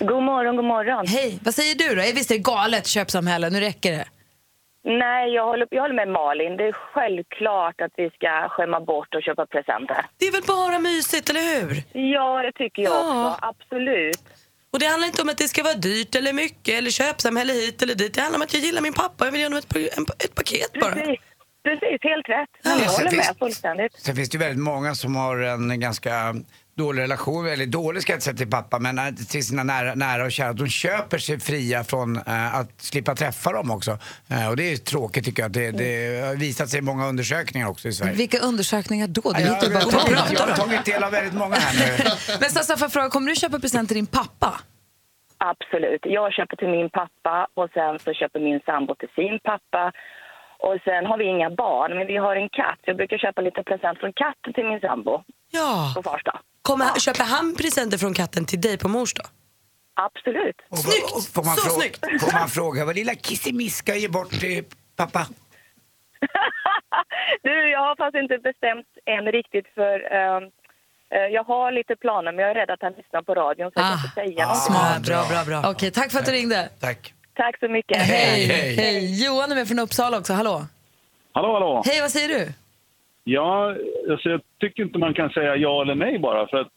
God 0.00 0.22
morgon, 0.22 0.56
god 0.56 0.64
morgon. 0.64 1.06
Hej, 1.06 1.38
vad 1.42 1.54
säger 1.54 1.74
du 1.74 1.94
då? 1.94 2.02
Visst 2.14 2.30
är 2.30 2.34
det 2.34 2.40
galet 2.40 2.86
köpsamhälle, 2.86 3.50
nu 3.50 3.60
räcker 3.60 3.92
det. 3.92 4.04
Nej, 4.84 5.34
jag 5.34 5.44
håller, 5.46 5.66
jag 5.70 5.82
håller 5.82 5.94
med 5.94 6.08
Malin. 6.08 6.56
Det 6.56 6.64
är 6.64 6.72
självklart 6.72 7.80
att 7.80 7.92
vi 7.96 8.10
ska 8.10 8.48
skämma 8.48 8.80
bort 8.80 9.14
och 9.14 9.22
köpa 9.22 9.46
presenter. 9.46 10.04
Det 10.18 10.26
är 10.26 10.32
väl 10.32 10.42
bara 10.46 10.78
mysigt, 10.78 11.30
eller 11.30 11.40
hur? 11.60 11.82
Ja, 12.14 12.42
det 12.42 12.52
tycker 12.52 12.82
jag 12.82 12.92
Ja. 12.92 13.32
också. 13.32 13.46
Absolut. 13.46 14.20
Och 14.72 14.78
det 14.78 14.86
handlar 14.86 15.06
inte 15.06 15.22
om 15.22 15.28
att 15.28 15.38
det 15.38 15.48
ska 15.48 15.62
vara 15.62 15.74
dyrt 15.74 16.14
eller 16.14 16.32
mycket 16.32 16.74
eller 16.78 16.90
köpsamhälle 16.90 17.52
hit 17.52 17.82
eller 17.82 17.94
dit. 17.94 18.14
Det 18.14 18.20
handlar 18.20 18.38
om 18.38 18.42
att 18.42 18.54
jag 18.54 18.62
gillar 18.62 18.82
min 18.82 18.92
pappa. 18.92 19.24
Jag 19.24 19.32
vill 19.32 19.40
ge 19.40 19.46
honom 19.46 19.58
ett, 19.58 19.76
ett 20.24 20.34
paket 20.34 20.72
bara. 20.80 20.92
Precis, 20.92 21.20
Precis 21.64 21.98
helt 22.02 22.28
rätt. 22.28 22.48
Men 22.64 22.72
jag 22.78 22.90
håller 22.90 23.10
finns- 23.10 23.26
med 23.28 23.36
fullständigt. 23.38 23.92
Sen 24.00 24.16
finns 24.16 24.30
det 24.30 24.34
ju 24.38 24.44
väldigt 24.44 24.64
många 24.64 24.94
som 24.94 25.16
har 25.16 25.36
en 25.38 25.80
ganska 25.80 26.34
dålig 26.84 27.02
relation, 27.02 27.46
eller 27.46 27.66
dålig 27.66 28.02
ska 28.02 28.12
jag 28.12 28.16
inte 28.16 28.24
säga 28.24 28.36
till 28.36 28.50
pappa, 28.50 28.78
men 28.78 28.98
eh, 28.98 29.04
till 29.32 29.44
sina 29.48 29.62
nära, 29.62 29.94
nära 29.94 30.24
och 30.24 30.32
kära. 30.32 30.52
De 30.52 30.68
köper 30.68 31.18
sig 31.18 31.40
fria 31.40 31.84
från 31.84 32.16
eh, 32.16 32.54
att 32.60 32.70
slippa 32.90 33.14
träffa 33.14 33.52
dem 33.52 33.70
också. 33.70 33.90
Eh, 34.32 34.48
och 34.50 34.56
det 34.56 34.72
är 34.72 34.76
tråkigt 34.76 35.24
tycker 35.24 35.42
jag. 35.42 35.48
att 35.48 35.52
Det, 35.52 35.70
det 35.70 35.92
har 36.26 36.36
visat 36.46 36.68
sig 36.68 36.78
i 36.78 36.82
många 36.82 37.04
undersökningar 37.12 37.66
också 37.68 37.88
i 37.88 37.92
Sverige. 37.92 38.14
Vilka 38.24 38.38
undersökningar 38.38 39.06
då? 39.06 39.32
Det 39.32 39.40
jag, 39.40 39.48
låter 39.48 39.70
bara 39.70 39.80
jag, 39.80 39.90
tagit, 39.90 40.32
jag 40.32 40.46
har 40.46 40.56
tagit 40.56 40.84
del 40.84 41.02
av 41.04 41.10
väldigt 41.18 41.38
många 41.42 41.56
här 41.64 41.72
nu. 41.80 42.04
Men 42.40 42.50
Sassa, 42.50 42.76
får 42.76 42.84
jag 42.84 42.92
fråga, 42.92 43.08
kommer 43.10 43.28
du 43.30 43.36
köpa 43.36 43.58
present 43.58 43.88
till 43.88 43.98
din 44.00 44.06
pappa? 44.20 44.50
Absolut. 45.52 46.02
Jag 46.18 46.32
köper 46.32 46.56
till 46.56 46.68
min 46.68 46.90
pappa 46.90 47.36
och 47.54 47.68
sen 47.76 47.98
så 48.04 48.12
köper 48.20 48.40
min 48.40 48.60
sambo 48.68 48.94
till 48.94 49.12
sin 49.18 49.38
pappa. 49.50 49.92
Och 50.66 50.76
sen 50.86 51.02
har 51.06 51.18
vi 51.18 51.26
inga 51.34 51.50
barn, 51.64 51.90
men 51.96 52.06
vi 52.12 52.16
har 52.16 52.36
en 52.36 52.48
katt. 52.60 52.80
Jag 52.90 52.96
brukar 52.96 53.18
köpa 53.18 53.40
lite 53.40 53.62
present 53.70 53.98
från 54.00 54.12
katten 54.24 54.50
till 54.54 54.66
min 54.70 54.80
sambo 54.80 55.14
Ja. 55.52 55.92
på 55.96 56.02
fars 56.02 56.24
dag. 56.24 56.38
Kommer, 56.62 56.84
han- 56.84 57.00
Köper 57.00 57.24
han 57.24 57.54
presenter 57.54 57.98
från 57.98 58.14
katten 58.14 58.44
till 58.46 58.60
dig 58.60 58.78
på 58.78 58.88
mors 58.88 59.14
dag? 59.14 59.26
Absolut. 59.94 60.56
Och, 60.68 60.78
Snyggt! 60.78 61.12
och, 61.16 61.24
får, 61.24 61.42
man 61.44 61.56
Så 61.56 61.62
fråga, 61.62 61.80
snyggt! 61.80 62.22
får 62.24 62.32
man 62.38 62.48
fråga 62.48 62.84
vad 62.84 62.94
lilla 62.94 63.14
Kissemiss 63.14 63.76
ska 63.76 63.94
ge 63.96 64.08
bort 64.08 64.30
till 64.30 64.64
pappa? 64.96 65.26
du, 67.42 67.70
jag 67.70 67.80
har 67.80 67.96
faktiskt 67.96 68.22
inte 68.22 68.38
bestämt 68.38 68.86
än 69.06 69.32
riktigt 69.32 69.66
för 69.74 69.94
eh, 70.16 70.40
jag 71.32 71.44
har 71.44 71.72
lite 71.72 71.96
planer 71.96 72.32
men 72.32 72.38
jag 72.44 72.50
är 72.50 72.54
rädd 72.54 72.70
att 72.70 72.82
han 72.82 72.92
lyssnar 72.92 73.22
på 73.22 73.34
radion 73.34 73.70
så 73.70 73.80
jag 73.80 73.84
kan 73.86 73.92
Ah, 73.92 74.02
inte 74.04 74.14
säga 74.14 74.46
ah. 74.48 74.54
Smart. 74.54 75.02
Bra, 75.02 75.24
bra, 75.30 75.44
bra. 75.44 75.70
Okej, 75.70 75.90
tack 75.90 76.12
för 76.12 76.18
att 76.18 76.26
du 76.26 76.32
ringde. 76.32 76.68
Tack. 76.80 77.14
Tack 77.34 77.58
så 77.58 77.68
mycket. 77.68 77.96
Hej. 77.96 78.44
Hej. 78.46 78.74
Hej. 78.76 79.24
Johan 79.24 79.50
är 79.52 79.56
med 79.56 79.68
från 79.68 79.78
Uppsala 79.78 80.18
också. 80.18 80.32
Hallå. 80.32 80.66
Hallå, 81.32 81.52
hallå. 81.52 81.82
Hej, 81.86 82.00
vad 82.00 82.10
säger 82.10 82.28
du? 82.28 82.52
Ja, 83.24 83.74
alltså, 84.10 84.28
jag 84.28 84.40
tycker 84.60 84.82
inte 84.82 84.98
man 84.98 85.14
kan 85.14 85.30
säga 85.30 85.56
ja 85.56 85.82
eller 85.82 85.94
nej 85.94 86.18
bara. 86.18 86.46
För 86.46 86.56
att 86.56 86.68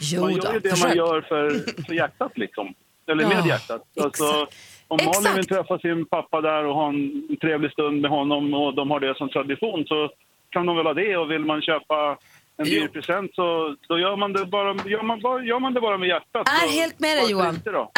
Jo 0.00 0.20
man 0.20 0.32
gör 0.34 0.52
ju 0.52 0.60
det 0.60 0.80
man 0.84 0.96
gör 0.96 1.20
för, 1.20 1.50
för 1.86 1.94
hjärtat 1.94 2.32
liksom. 2.38 2.74
Eller 3.10 3.26
med 3.26 3.36
Ja, 3.40 3.46
hjärtat. 3.46 3.82
Alltså, 4.00 4.24
exakt. 4.24 4.56
om 4.88 4.98
Malin 5.04 5.36
vill 5.36 5.46
träffa 5.46 5.78
sin 5.78 6.06
pappa 6.06 6.40
där 6.40 6.64
och 6.64 6.74
ha 6.74 6.88
en 6.88 7.22
trevlig 7.40 7.72
stund 7.72 8.00
med 8.00 8.10
honom 8.10 8.54
och 8.54 8.74
de 8.74 8.90
har 8.90 9.00
det 9.00 9.14
som 9.16 9.28
tradition 9.28 9.84
så 9.86 10.10
kan 10.50 10.66
de 10.66 10.76
väl 10.76 10.86
ha 10.86 10.94
det. 10.94 11.16
Och 11.16 11.30
vill 11.30 11.44
man 11.44 11.62
köpa 11.62 12.16
en 12.56 12.64
dyr 12.64 12.88
present 12.88 13.34
så 13.34 13.76
då 13.88 13.98
gör 13.98 14.16
man 14.16 14.32
det 14.32 14.46
bara, 14.46 14.88
gör 14.88 15.02
man 15.02 15.20
bara, 15.20 15.44
gör 15.44 15.58
man 15.58 15.74
det 15.74 15.80
bara 15.80 15.98
med 15.98 16.08
hjärtat. 16.08 16.48
Är 16.48 16.66
Så 16.68 16.72
helt 16.72 17.00
med 17.00 17.16
dig 17.16 17.30
Johan. 17.30 17.54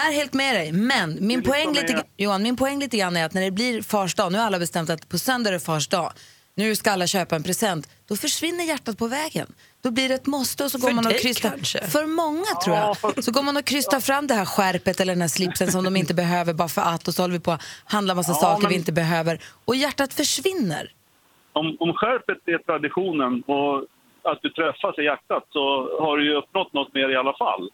Är 0.09 0.13
helt 0.13 0.35
med 0.35 0.55
dig. 0.55 0.73
Men 0.73 1.27
min 1.27 1.43
poäng, 1.43 1.69
lite, 1.73 2.03
Johan, 2.17 2.43
min 2.43 2.57
poäng 2.57 2.79
lite 2.79 2.97
grann 2.97 3.17
är 3.17 3.25
att 3.27 3.35
när 3.35 3.43
det 3.43 3.51
blir 3.51 3.83
fars 3.83 4.15
dag, 4.15 4.33
nu 4.33 4.39
har 4.39 4.47
alla 4.47 4.59
bestämt 4.59 4.91
att 4.91 5.09
på 5.09 5.19
söndag 5.19 5.49
är 5.49 5.53
det 5.53 5.61
fars 5.61 5.89
dag. 5.89 6.13
Nu 6.55 6.75
ska 6.77 6.91
alla 6.91 7.07
köpa 7.07 7.37
en 7.37 7.43
present. 7.43 7.89
Då 8.09 8.17
försvinner 8.17 8.65
hjärtat 8.65 8.99
på 8.99 9.07
vägen. 9.07 9.47
Då 9.83 9.91
blir 9.91 10.09
det 10.09 10.15
ett 10.15 10.27
måste 10.27 10.65
och 10.65 10.71
så 10.71 10.79
går 10.79 10.89
För 10.89 10.95
man 10.95 11.07
och 11.07 11.13
krystar. 11.13 11.49
kanske? 11.51 11.87
För 11.87 12.07
många 12.07 12.45
tror 12.65 12.77
jag. 12.77 13.25
Så 13.25 13.33
går 13.33 13.43
man 13.43 13.57
och 13.57 13.65
krystar 13.65 14.01
fram 14.01 14.27
det 14.27 14.35
här 14.35 14.45
skärpet 14.45 15.01
eller 15.01 15.13
den 15.13 15.21
här 15.21 15.29
slipsen 15.29 15.73
som 15.73 15.85
de 15.85 15.97
inte 15.97 16.15
behöver 16.15 16.55
bara 16.55 16.69
för 16.69 16.83
att 16.83 17.09
och 17.09 17.15
så 17.15 17.23
håller 17.23 17.33
vi 17.35 17.41
på 17.41 17.53
att 17.53 17.63
handla 17.85 18.15
massa 18.15 18.33
Ja, 18.33 18.35
saker 18.35 18.61
vi 18.61 18.67
men- 18.75 18.79
inte 18.79 18.93
behöver. 18.93 19.39
Och 19.65 19.77
hjärtat 19.77 20.15
försvinner. 20.15 20.93
om, 21.53 21.77
om 21.81 21.93
skärpet 21.95 22.39
är 22.47 22.59
traditionen 22.59 23.43
och 23.47 23.75
att 24.33 24.39
du 24.43 24.51
träffas 24.51 24.99
i 24.99 25.03
hjärtat 25.03 25.45
så 25.51 25.63
har 26.05 26.17
du 26.17 26.25
ju 26.31 26.35
uppnått 26.37 26.73
något 26.73 26.95
mer 26.95 27.09
i 27.09 27.17
alla 27.17 27.35
fall. 27.39 27.71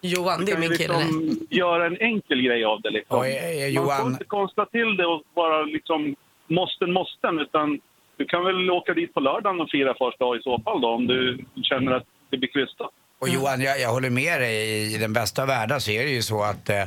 Johan, 0.00 0.44
det 0.44 0.52
är 0.52 0.58
min 0.58 0.76
kille 0.76 0.94
det. 0.94 1.04
liksom 1.04 1.46
göra 1.50 1.86
en 1.86 1.96
enkel 2.00 2.42
grej 2.42 2.64
av 2.64 2.80
det. 2.80 2.90
Liksom. 2.90 3.18
Och, 3.18 3.26
eh, 3.26 3.74
Man 3.84 3.98
får 4.00 4.06
inte 4.10 4.24
konsta 4.24 4.66
till 4.66 4.96
det 4.96 5.06
och 5.06 5.22
bara 5.34 5.62
liksom 5.62 6.14
måsten, 6.48 6.92
måsten, 6.92 7.38
utan 7.38 7.80
du 8.22 8.26
kan 8.32 8.44
väl 8.44 8.70
åka 8.70 8.92
dit 8.94 9.14
på 9.14 9.20
lördagen 9.20 9.60
och 9.60 9.70
fira 9.70 9.92
första 10.02 10.24
dag 10.24 10.36
i 10.38 10.42
så 10.42 10.54
fall 10.64 10.80
då, 10.80 10.88
om 10.98 11.06
du 11.06 11.44
känner 11.70 11.92
att 11.92 12.06
det 12.30 12.36
blir 12.38 12.52
krystat. 12.56 12.90
och 13.20 13.28
Johan 13.28 13.60
jag, 13.60 13.80
jag 13.80 13.88
håller 13.96 14.10
med 14.10 14.40
dig. 14.40 14.54
I, 14.94 14.98
den 14.98 15.12
bästa 15.12 15.42
av 15.42 15.48
världar 15.48 15.78
så 15.78 15.90
är 15.90 16.04
det 16.04 16.10
ju 16.10 16.22
så 16.22 16.42
att 16.42 16.68
eh, 16.70 16.84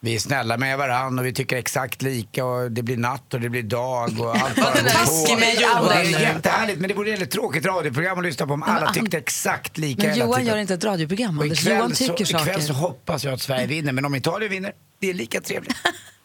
vi 0.00 0.14
är 0.14 0.18
snälla 0.18 0.56
med 0.56 0.78
varandra 0.78 1.20
och 1.22 1.26
vi 1.26 1.32
tycker 1.32 1.56
exakt 1.56 2.02
lika 2.02 2.44
och 2.44 2.72
det 2.72 2.82
blir 2.82 2.96
natt 2.96 3.34
och 3.34 3.40
det 3.40 3.48
blir 3.48 3.62
dag 3.62 4.08
och 4.20 4.36
allt 4.36 4.56
bara 4.62 4.74
det 4.74 4.82
går 4.82 5.34
på. 5.34 5.40
med 5.40 5.56
Det 5.56 5.62
Johan 5.62 5.90
är 5.92 6.04
nu. 6.04 6.10
jättehärligt 6.10 6.80
men 6.80 6.88
det 6.88 6.94
vore 6.94 7.10
ett 7.12 7.30
tråkigt 7.30 7.66
radioprogram 7.66 8.18
att 8.18 8.24
lyssna 8.24 8.46
på 8.46 8.52
om 8.54 8.62
alla 8.62 8.92
tyckte 8.92 9.18
exakt 9.18 9.78
lika 9.78 10.02
Men 10.02 10.10
hela 10.10 10.24
Johan 10.24 10.40
tiden. 10.40 10.54
gör 10.54 10.60
inte 10.60 10.74
ett 10.74 10.84
radioprogram, 10.84 11.38
Och 11.38 11.44
Anders. 11.44 11.60
ikväll, 11.60 11.76
Johan 11.78 11.94
så, 11.94 12.04
tycker 12.16 12.24
ikväll 12.40 12.60
så 12.62 12.66
saker. 12.74 12.80
hoppas 12.80 13.24
jag 13.24 13.34
att 13.34 13.40
Sverige 13.40 13.66
vinner 13.66 13.92
men 13.92 14.04
om 14.04 14.14
Italien 14.14 14.50
vinner, 14.50 14.72
det 15.00 15.10
är 15.10 15.14
lika 15.14 15.40
trevligt. 15.40 15.76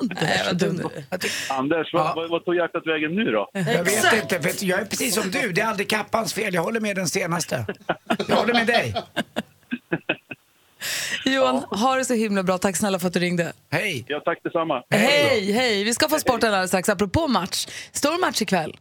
Nej, 0.00 0.42
vad 0.46 0.56
dum 0.56 0.76
du 0.76 1.18
Anders, 1.48 1.92
vad, 1.92 2.16
vad, 2.16 2.30
vad 2.30 2.44
tog 2.44 2.56
hjärtat 2.56 2.86
vägen 2.86 3.14
nu 3.14 3.24
då? 3.24 3.50
jag 3.52 3.84
vet 3.84 4.22
inte, 4.22 4.40
för 4.40 4.64
jag 4.64 4.80
är 4.80 4.84
precis 4.84 5.14
som 5.14 5.30
du. 5.30 5.52
Det 5.52 5.60
är 5.60 5.66
aldrig 5.66 5.90
Kappans 5.90 6.34
fel. 6.34 6.54
Jag 6.54 6.62
håller 6.62 6.80
med 6.80 6.96
den 6.96 7.08
senaste. 7.08 7.66
Jag 8.28 8.36
håller 8.36 8.54
med 8.54 8.66
dig. 8.66 8.94
Johan, 11.24 11.56
ha 11.56 11.96
det 11.96 12.04
så 12.04 12.14
himla 12.14 12.42
bra. 12.42 12.58
Tack 12.58 12.76
snälla 12.76 12.98
för 12.98 13.06
att 13.06 13.12
du 13.12 13.20
ringde. 13.20 13.52
Hej! 13.70 14.04
Ja, 14.08 14.20
tack 14.24 14.38
detsamma. 14.42 14.82
Hej, 14.90 15.52
hej. 15.52 15.84
Vi 15.84 15.94
ska 15.94 16.08
få 16.08 16.18
sporten 16.18 16.48
alldeles 16.48 16.70
strax. 16.70 16.88
Apropå 16.88 17.28
match. 17.28 17.66
Stor 17.92 18.20
match 18.20 18.42
ikväll. 18.42 18.76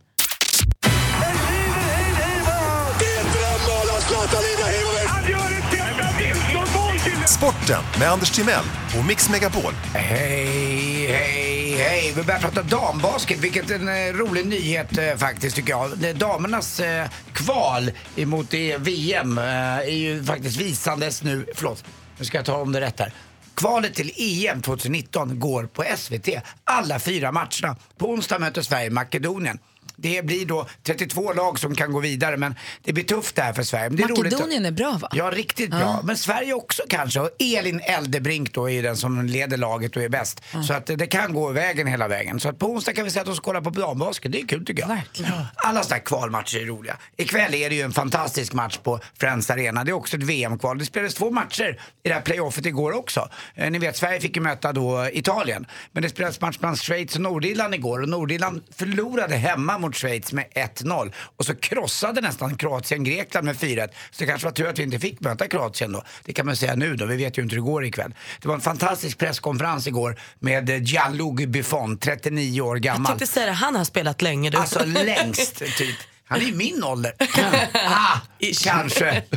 Sporten 7.29 7.83
med 7.99 8.11
Anders 8.11 8.31
Timell 8.31 8.63
och 8.99 9.05
Mix 9.05 9.29
Megapol. 9.29 9.73
Hej, 9.93 11.07
hej, 11.07 11.75
hej. 11.77 12.13
Vi 12.15 12.23
börjar 12.23 12.39
prata 12.39 12.63
dambasket, 12.63 13.39
vilket 13.39 13.71
är 13.71 13.75
en 13.75 13.87
eh, 13.87 14.13
rolig 14.17 14.45
nyhet 14.45 14.97
eh, 14.97 15.15
faktiskt 15.15 15.55
tycker 15.55 15.69
jag. 15.69 16.15
Damernas 16.15 16.79
eh, 16.79 17.09
kval 17.33 17.91
emot 18.15 18.49
det 18.49 18.77
VM 18.77 19.37
eh, 19.37 19.43
är 19.77 19.83
ju 19.83 20.23
faktiskt 20.23 20.57
visandes 20.61 21.23
nu. 21.23 21.45
Förlåt, 21.55 21.83
nu 22.17 22.25
ska 22.25 22.37
jag 22.37 22.45
ta 22.45 22.57
om 22.57 22.71
det 22.71 22.81
rätt 22.81 22.99
här. 22.99 23.13
Kvalet 23.55 23.95
till 23.95 24.11
EM 24.17 24.61
2019 24.61 25.39
går 25.39 25.63
på 25.63 25.83
SVT. 25.97 26.29
Alla 26.63 26.99
fyra 26.99 27.31
matcherna. 27.31 27.75
På 27.97 28.09
onsdag 28.09 28.39
möter 28.39 28.61
Sverige 28.61 28.89
Makedonien. 28.89 29.59
Det 30.01 30.25
blir 30.25 30.45
då 30.45 30.67
32 30.83 31.33
lag 31.33 31.59
som 31.59 31.75
kan 31.75 31.91
gå 31.91 31.99
vidare 31.99 32.37
men 32.37 32.55
det 32.83 32.93
blir 32.93 33.03
tufft 33.03 33.35
där 33.35 33.53
för 33.53 33.63
Sverige. 33.63 33.89
Men 33.89 33.97
det 33.97 34.03
är 34.03 34.09
Makedonien 34.09 34.65
är 34.65 34.71
bra, 34.71 34.97
va? 35.01 35.09
Ja, 35.11 35.31
riktigt 35.31 35.69
bra. 35.69 36.01
Men 36.03 36.17
Sverige 36.17 36.53
också 36.53 36.83
kanske. 36.89 37.19
Och 37.19 37.29
Elin 37.39 37.79
Eldebrink 37.83 38.53
då 38.53 38.69
är 38.69 38.73
ju 38.73 38.81
den 38.81 38.97
som 38.97 39.25
leder 39.25 39.57
laget 39.57 39.95
och 39.95 40.03
är 40.03 40.09
bäst. 40.09 40.43
Så 40.67 40.73
att 40.73 40.85
det 40.85 41.07
kan 41.07 41.33
gå 41.33 41.49
vägen 41.51 41.87
hela 41.87 42.07
vägen. 42.07 42.39
Så 42.39 42.49
att 42.49 42.59
på 42.59 42.65
onsdag 42.65 42.93
kan 42.93 43.03
vi 43.05 43.11
sätta 43.11 43.31
oss 43.31 43.37
och 43.37 43.45
kolla 43.45 43.61
på 43.61 43.69
dambasket. 43.69 44.31
Det 44.31 44.41
är 44.41 44.47
kul 44.47 44.65
tycker 44.65 44.81
jag. 44.81 44.87
Verkligen. 44.87 45.31
Alla 45.55 45.83
sådana 45.83 45.95
här 45.95 46.05
kvalmatcher 46.05 46.57
är 46.57 46.65
roliga. 46.65 46.97
Ikväll 47.17 47.53
är 47.53 47.69
det 47.69 47.75
ju 47.75 47.81
en 47.81 47.91
fantastisk 47.91 48.53
match 48.53 48.77
på 48.77 48.99
Friends 49.19 49.49
Arena. 49.49 49.83
Det 49.83 49.91
är 49.91 49.93
också 49.93 50.17
ett 50.17 50.23
VM-kval. 50.23 50.77
Det 50.77 50.85
spelades 50.85 51.13
två 51.13 51.31
matcher 51.31 51.79
i 52.03 52.07
det 52.07 52.13
här 52.13 52.21
playoffet 52.21 52.65
igår 52.65 52.91
också. 52.91 53.29
Eh, 53.55 53.71
ni 53.71 53.79
vet, 53.79 53.97
Sverige 53.97 54.21
fick 54.21 54.35
ju 54.35 54.41
möta 54.41 54.73
då 54.73 55.09
Italien. 55.13 55.65
Men 55.91 56.03
det 56.03 56.09
spelades 56.09 56.41
match 56.41 56.57
mellan 56.59 56.77
Schweiz 56.77 57.15
och 57.15 57.21
Nordirland 57.21 57.75
igår. 57.75 58.01
Och 58.01 58.09
Nordirland 58.09 58.63
förlorade 58.75 59.35
hemma 59.35 59.77
mot 59.77 59.88
Schweiz 59.95 60.33
med 60.33 60.45
1-0. 60.55 61.13
Och 61.37 61.45
så 61.45 61.55
krossade 61.55 62.21
nästan 62.21 62.55
Kroatien 62.57 63.03
Grekland 63.03 63.45
med 63.45 63.55
4-1. 63.55 63.87
Så 64.11 64.23
det 64.23 64.25
kanske 64.25 64.47
var 64.47 64.51
tur 64.51 64.67
att 64.67 64.79
vi 64.79 64.83
inte 64.83 64.99
fick 64.99 65.19
möta 65.19 65.47
Kroatien 65.47 65.91
då. 65.91 66.03
Det 66.25 66.33
kan 66.33 66.45
man 66.45 66.55
säga 66.55 66.75
nu 66.75 66.95
då. 66.95 67.05
Vi 67.05 67.15
vet 67.15 67.37
ju 67.37 67.41
inte 67.41 67.55
hur 67.55 67.61
det 67.61 67.65
går 67.65 67.85
ikväll. 67.85 68.13
Det 68.41 68.47
var 68.47 68.55
en 68.55 68.61
fantastisk 68.61 69.17
presskonferens 69.17 69.87
igår 69.87 70.19
med 70.39 70.69
Gianluigi 70.87 71.47
Buffon, 71.47 71.97
39 71.97 72.61
år 72.61 72.75
Jag 72.75 72.81
gammal. 72.81 73.05
tänkte 73.07 73.27
säga 73.27 73.45
det, 73.45 73.51
han 73.51 73.75
har 73.75 73.83
spelat 73.85 74.21
länge 74.21 74.49
du. 74.49 74.57
Alltså 74.57 74.85
längst 74.85 75.55
typ. 75.77 75.95
Han 76.29 76.41
är 76.41 76.45
ju 76.45 76.55
min 76.55 76.83
ålder. 76.83 77.13
ah, 77.73 78.17
kanske. 78.63 79.23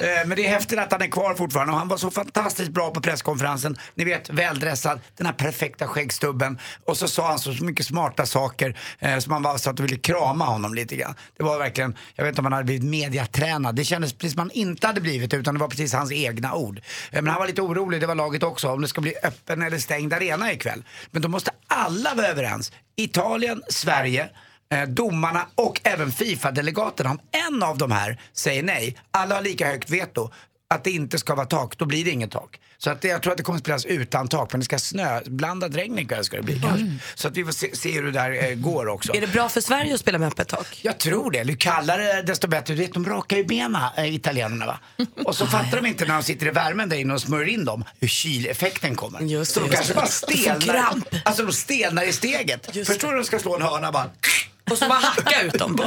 Eh, 0.00 0.26
Men 0.26 0.36
det 0.36 0.46
är 0.46 0.50
häftigt 0.50 0.78
att 0.78 0.92
han 0.92 1.02
är 1.02 1.06
kvar 1.06 1.34
fortfarande 1.34 1.72
och 1.72 1.78
han 1.78 1.88
var 1.88 1.96
så 1.96 2.10
fantastiskt 2.10 2.70
bra 2.70 2.90
på 2.90 3.00
presskonferensen. 3.00 3.76
Ni 3.94 4.04
vet, 4.04 4.30
väldressad, 4.30 5.00
den 5.16 5.26
här 5.26 5.32
perfekta 5.32 5.86
skäggstubben. 5.86 6.58
Och 6.84 6.96
så 6.96 7.08
sa 7.08 7.28
han 7.28 7.38
så 7.38 7.50
mycket 7.64 7.86
smarta 7.86 8.26
saker 8.26 8.78
eh, 8.98 9.18
som 9.18 9.32
man 9.32 9.42
bara 9.42 9.58
så 9.58 9.70
att 9.70 9.76
du 9.76 9.82
ville 9.82 9.96
krama 9.96 10.44
honom 10.44 10.74
lite 10.74 10.96
grann. 10.96 11.14
Det 11.36 11.42
var 11.44 11.58
verkligen, 11.58 11.96
jag 12.14 12.24
vet 12.24 12.32
inte 12.32 12.40
om 12.40 12.44
han 12.44 12.52
hade 12.52 12.64
blivit 12.64 12.84
mediatränad. 12.84 13.74
Det 13.76 13.84
kändes 13.84 14.12
precis 14.12 14.32
som 14.32 14.38
han 14.38 14.50
inte 14.50 14.86
hade 14.86 15.00
blivit 15.00 15.34
utan 15.34 15.54
det 15.54 15.60
var 15.60 15.68
precis 15.68 15.92
hans 15.92 16.12
egna 16.12 16.54
ord. 16.54 16.78
Eh, 17.10 17.22
Men 17.22 17.26
han 17.26 17.40
var 17.40 17.46
lite 17.46 17.62
orolig, 17.62 18.00
det 18.00 18.06
var 18.06 18.14
laget 18.14 18.42
också, 18.42 18.68
om 18.68 18.80
det 18.82 18.88
ska 18.88 19.00
bli 19.00 19.14
öppen 19.22 19.62
eller 19.62 19.78
stängd 19.78 20.12
arena 20.12 20.52
ikväll. 20.52 20.84
Men 21.10 21.22
då 21.22 21.28
måste 21.28 21.50
alla 21.66 22.14
vara 22.14 22.26
överens. 22.26 22.72
Italien, 22.96 23.62
Sverige, 23.68 24.28
domarna 24.88 25.46
och 25.54 25.80
även 25.84 26.12
Fifa-delegaterna. 26.12 27.10
Om 27.10 27.18
en 27.48 27.62
av 27.62 27.78
de 27.78 27.92
här 27.92 28.20
säger 28.32 28.62
nej, 28.62 28.96
alla 29.10 29.34
har 29.34 29.42
lika 29.42 29.66
högt 29.66 29.90
veto, 29.90 30.30
att 30.74 30.84
det 30.84 30.90
inte 30.90 31.18
ska 31.18 31.34
vara 31.34 31.46
tak, 31.46 31.78
då 31.78 31.84
blir 31.84 32.04
det 32.04 32.10
inget 32.10 32.30
tak. 32.30 32.60
Så 32.78 32.90
att 32.90 33.00
det, 33.00 33.08
jag 33.08 33.22
tror 33.22 33.32
att 33.32 33.36
det 33.36 33.42
kommer 33.42 33.56
att 33.56 33.62
spelas 33.64 33.84
utan 33.84 34.28
tak, 34.28 34.52
men 34.52 34.60
det 34.60 34.64
ska 34.64 34.78
snö, 34.78 35.20
blandad 35.26 35.74
regn 35.74 35.98
ikväll 35.98 36.24
ska 36.24 36.36
det 36.36 36.42
bli 36.42 36.60
kanske. 36.60 36.98
Så 37.14 37.28
att 37.28 37.36
vi 37.36 37.44
får 37.44 37.52
se, 37.52 37.76
se 37.76 37.92
hur 37.92 38.02
det 38.02 38.10
där 38.10 38.44
eh, 38.44 38.54
går 38.54 38.88
också. 38.88 39.16
Är 39.16 39.20
det 39.20 39.26
bra 39.26 39.48
för 39.48 39.60
Sverige 39.60 39.94
att 39.94 40.00
spela 40.00 40.18
med 40.18 40.28
öppet 40.28 40.48
tak? 40.48 40.80
Jag 40.82 40.98
tror 40.98 41.30
det. 41.30 41.42
Ju 41.42 41.56
kallare 41.56 42.22
desto 42.22 42.48
bättre. 42.48 42.74
Du 42.74 42.80
vet, 42.80 42.94
de 42.94 43.04
rakar 43.06 43.36
ju 43.36 43.44
benen, 43.44 43.82
äh, 43.96 44.14
italienarna 44.14 44.66
va. 44.66 44.78
Och 45.24 45.36
så 45.36 45.46
fattar 45.46 45.76
de 45.76 45.86
inte 45.86 46.04
när 46.04 46.14
de 46.14 46.22
sitter 46.22 46.46
i 46.46 46.50
värmen 46.50 46.88
där 46.88 46.96
inne 46.96 47.14
och 47.14 47.20
smörjer 47.20 47.48
in 47.48 47.64
dem 47.64 47.84
hur 48.00 48.08
kyleffekten 48.08 48.94
kommer. 48.94 49.20
Just 49.20 49.52
så 49.54 49.60
det, 49.60 49.66
de 49.66 49.76
kanske 49.76 49.94
bara 49.94 50.06
stelnar. 50.06 50.94
Alltså 51.24 51.46
de 51.46 51.52
stelnar 51.52 52.02
i 52.02 52.12
steget. 52.12 52.76
Just 52.76 52.90
Förstår 52.90 53.12
du 53.12 53.18
de 53.18 53.24
ska 53.24 53.38
slå 53.38 53.56
en 53.56 53.62
hörna 53.62 53.92
bara. 53.92 54.10
Och 54.70 54.78
så 54.78 54.88
bara 54.88 54.98
hacka 54.98 55.42
ut 55.42 55.52
dem. 55.58 55.78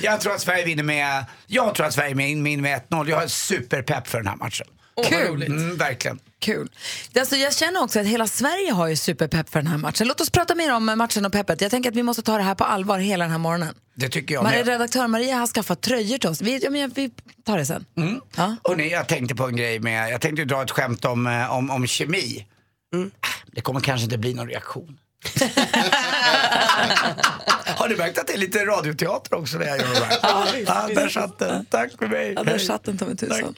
jag 0.00 0.20
tror 0.20 0.34
att 0.34 0.40
Sverige 0.40 0.64
vinner 0.64 0.82
med, 0.82 1.24
jag 1.46 1.74
tror 1.74 1.86
att 1.86 1.94
Sverige 1.94 2.14
vinner 2.14 2.62
med 2.62 2.80
1-0. 2.90 3.10
Jag 3.10 3.16
har 3.16 3.26
superpepp 3.26 4.08
för 4.08 4.18
den 4.18 4.26
här 4.26 4.36
matchen. 4.36 4.66
Kul. 5.08 5.42
Mm, 5.42 5.76
verkligen. 5.76 6.18
Kul. 6.38 6.70
Alltså, 7.18 7.36
jag 7.36 7.54
känner 7.54 7.82
också 7.82 8.00
att 8.00 8.06
hela 8.06 8.26
Sverige 8.26 8.72
har 8.72 8.86
ju 8.88 8.96
superpepp 8.96 9.50
för 9.50 9.58
den 9.58 9.66
här 9.66 9.78
matchen. 9.78 10.08
Låt 10.08 10.20
oss 10.20 10.30
prata 10.30 10.54
mer 10.54 10.72
om 10.74 10.84
matchen 10.84 11.26
och 11.26 11.32
peppet. 11.32 11.60
Jag 11.60 11.70
tänker 11.70 11.90
att 11.90 11.96
vi 11.96 12.02
måste 12.02 12.22
ta 12.22 12.36
det 12.36 12.42
här 12.42 12.54
på 12.54 12.64
allvar 12.64 12.98
hela 12.98 13.24
den 13.24 13.32
här 13.32 13.38
morgonen. 13.38 13.74
Det 13.94 14.08
tycker 14.08 14.34
jag 14.34 14.44
Maria, 14.44 14.58
med. 14.58 14.66
redaktör 14.68 15.06
Maria 15.08 15.36
har 15.36 15.46
skaffat 15.46 15.80
tröjor 15.82 16.18
till 16.18 16.28
oss. 16.30 16.42
Vi, 16.42 16.58
ja, 16.64 16.70
men 16.70 16.90
vi 16.90 17.10
tar 17.46 17.58
det 17.58 17.66
sen. 17.66 17.84
Ja. 18.36 18.56
Hörrni, 18.64 18.90
jag 18.90 19.08
tänkte 19.08 19.34
på 19.34 19.44
en 19.46 19.56
grej 19.56 19.80
med, 19.80 20.10
jag 20.12 20.20
tänkte 20.20 20.44
dra 20.44 20.62
ett 20.62 20.70
skämt 20.70 21.04
om, 21.04 21.26
eh, 21.26 21.52
om, 21.52 21.70
om 21.70 21.86
kemi. 21.86 22.46
Ah, 23.20 23.28
Det 23.52 23.60
kommer 23.60 23.80
kanske 23.80 24.04
inte 24.04 24.18
bli 24.18 24.34
någon 24.34 24.48
reaktion. 24.48 24.98
Har 27.76 27.88
du 27.88 27.96
märkt 27.96 28.18
att 28.18 28.26
det 28.26 28.32
är 28.32 28.38
lite 28.38 28.64
radioteater 28.64 29.34
också 29.34 29.58
när 29.58 29.66
jag 29.66 29.78
gör 29.78 29.94
det 29.94 30.04
här? 30.04 30.18
Ja, 30.66 30.88
där 30.94 31.08
satt 31.08 31.38
den. 31.38 31.66
Tack 31.66 31.90
för 31.98 32.06
mig. 32.06 32.32
Ja, 32.36 32.42
där 32.42 32.58
satt 32.58 32.84
den 32.84 32.98
ta 32.98 33.04
mig 33.04 33.16
tusan. 33.16 33.54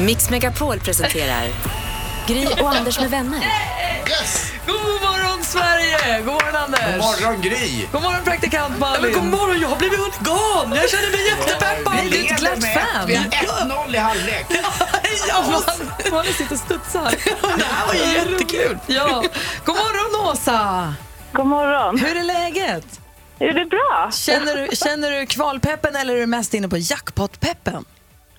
Mix 0.00 0.30
Megapol 0.30 0.78
presenterar 0.80 1.48
Gry 2.28 2.46
och 2.46 2.74
Anders 2.74 3.00
med 3.00 3.10
vänner. 3.10 3.40
God 4.66 5.00
morgon 5.02 5.44
Sverige! 5.44 6.18
God 6.24 6.34
morgon 6.34 6.56
Anders! 6.56 6.80
God 6.96 6.98
morgon 6.98 7.40
Gry! 7.42 7.86
God 7.92 8.02
morgon 8.02 8.24
praktikant 8.24 8.70
Men 8.70 8.80
Malin! 8.80 9.12
god 9.14 9.24
morgon, 9.24 9.60
jag 9.60 9.68
har 9.68 9.76
blivit 9.76 9.98
huligan! 9.98 10.72
Jag 10.80 10.90
känner 10.90 11.10
mig 11.10 11.26
jättepeppad! 11.28 12.00
Vi 12.10 12.28
är 12.28 12.32
ett 12.34 12.40
glatt 12.40 12.60
med- 12.60 12.74
fan. 12.74 13.06
Vi 13.06 13.14
har 13.14 13.24
1-0 13.24 13.94
i 13.94 13.98
halvlek. 13.98 14.46
Ja, 15.28 15.62
Malin 16.10 16.34
sitter 16.34 16.52
och 16.54 16.60
studsar. 16.60 17.10
det 17.58 17.64
här 17.64 17.86
var 17.86 17.94
ju 17.94 18.12
jättekul! 18.12 18.78
Ja. 18.86 19.24
God 19.64 19.76
morgon 19.76 20.28
Åsa! 20.30 20.94
God 21.32 21.46
morgon. 21.46 21.98
Hur 21.98 22.16
är 22.16 22.22
läget? 22.24 23.00
Är 23.38 23.52
det 23.52 23.64
bra? 23.66 24.10
Känner 24.12 24.56
du, 24.56 24.76
känner 24.76 25.10
du 25.10 25.26
kvalpeppen 25.26 25.96
eller 25.96 26.14
är 26.16 26.20
du 26.20 26.26
mest 26.26 26.54
inne 26.54 26.68
på 26.68 26.76
jackpotpeppen? 26.78 27.84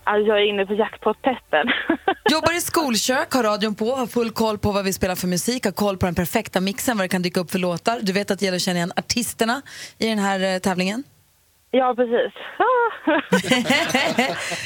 Alltså, 0.04 0.28
jag 0.28 0.38
är 0.42 0.46
inne 0.50 0.66
på 0.66 0.74
jackpot-peppen. 0.74 1.68
Jobbar 2.32 2.58
i 2.58 2.62
skolkök, 2.62 3.34
har 3.34 3.44
radion 3.44 3.76
på, 3.76 3.96
har 3.96 4.08
full 4.08 4.32
koll 4.32 4.58
på 4.58 4.72
vad 4.72 4.86
vi 4.86 4.94
spelar 4.94 5.16
för 5.16 5.28
musik, 5.28 5.66
har 5.66 5.72
koll 5.72 5.98
på 5.98 6.06
den 6.06 6.16
perfekta 6.16 6.62
mixen, 6.62 6.98
vad 6.98 7.04
det 7.04 7.10
kan 7.10 7.22
dyka 7.22 7.40
upp 7.40 7.52
för 7.52 7.60
låtar. 7.60 8.00
Du 8.02 8.14
vet 8.14 8.32
att 8.32 8.40
det 8.40 8.46
gäller 8.46 8.56
att 8.56 8.62
känna 8.62 8.78
igen 8.78 8.94
artisterna 8.96 9.62
i 9.98 10.08
den 10.10 10.20
här 10.20 10.54
eh, 10.54 10.60
tävlingen. 10.60 11.04
ja, 11.72 11.96
precis. 11.96 12.34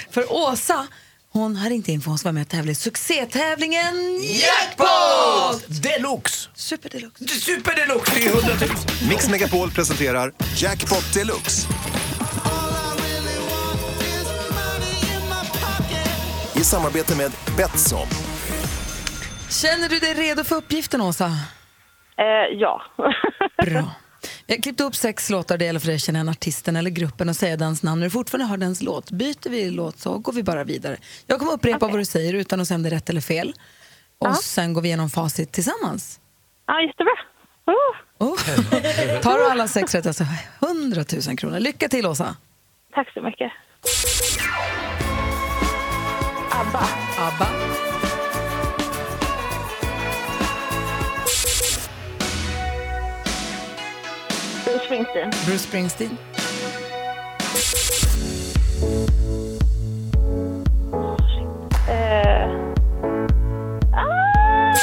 För 0.11 0.33
Åsa, 0.33 0.87
hon 1.33 1.55
har 1.55 1.69
inte 1.69 1.91
in 1.91 2.01
för 2.01 2.09
hon 2.09 2.17
ska 2.17 2.27
vara 2.27 2.33
med 2.33 2.41
och 2.41 2.49
tävla 2.49 2.71
i 2.71 2.75
succétävlingen 2.75 3.95
Jackpot! 4.21 5.83
Deluxe! 5.83 6.49
Super 6.53 6.89
Deluxe. 6.89 7.27
Super 7.27 7.75
deluxe, 7.75 8.11
det 8.15 8.25
är 8.25 8.29
100 8.29 8.47
000. 8.59 8.69
Mix 9.09 9.29
Megapol 9.29 9.71
presenterar 9.71 10.31
Jackpot 10.55 11.13
Deluxe. 11.13 11.67
I 16.57 16.63
samarbete 16.63 17.15
med 17.15 17.31
Betsson. 17.57 18.07
Känner 19.49 19.89
du 19.89 19.99
dig 19.99 20.13
redo 20.13 20.43
för 20.43 20.55
uppgiften, 20.55 21.01
Åsa? 21.01 21.25
Eh, 22.17 22.25
ja. 22.59 22.81
Bra. 23.65 23.91
Jag 24.45 24.55
har 24.55 24.61
klippt 24.61 24.81
upp 24.81 24.95
sex 24.95 25.29
låtar. 25.29 25.57
Det 25.57 25.65
gäller 25.65 25.79
för 25.79 25.87
dig 25.87 25.95
att 25.95 26.01
känna 26.01 26.19
en 26.19 26.29
artisten 26.29 26.75
eller 26.75 26.89
gruppen 26.89 27.29
och 27.29 27.35
säga 27.35 27.57
dens 27.57 27.83
namn. 27.83 27.99
När 27.99 28.07
du 28.07 28.11
fortfarande 28.11 28.45
har 28.45 28.57
dens 28.57 28.81
låt, 28.81 29.11
byter 29.11 29.49
vi 29.49 29.69
låt 29.71 29.99
så 29.99 30.17
går 30.17 30.33
vi 30.33 30.43
bara 30.43 30.63
vidare. 30.63 30.97
Jag 31.27 31.39
kommer 31.39 31.51
upprepa 31.51 31.87
vad 31.87 31.99
du 31.99 32.05
säger 32.05 32.33
utan 32.33 32.61
att 32.61 32.67
säga 32.67 32.75
om 32.75 32.83
det 32.83 32.89
är 32.89 32.91
rätt 32.91 33.09
eller 33.09 33.21
fel. 33.21 33.53
Och 34.19 34.35
sen 34.35 34.73
går 34.73 34.81
vi 34.81 34.87
igenom 34.87 35.09
facit 35.09 35.51
tillsammans. 35.51 36.19
ja, 36.67 36.81
jättebra. 36.81 37.13
Oh, 37.65 37.97
Oh. 38.19 38.37
Tar 39.21 39.37
du 39.37 39.49
alla 39.49 39.67
sex 39.67 39.95
rätt, 39.95 40.05
alltså 40.05 40.23
100 40.61 41.03
000 41.27 41.37
kronor. 41.37 41.59
Lycka 41.59 41.87
till, 41.89 42.05
Åsa. 42.05 42.35
tack 42.93 43.13
så 43.13 43.21
mycket. 43.21 43.51
ABBA. 46.57 46.83
ABBA. 47.19 47.47
Bruce 54.65 54.83
Springsteen. 54.85 55.29
Bruce 55.45 55.61
Springsteen. 55.61 56.17
Eh, 61.87 62.49
ah! 63.93 64.73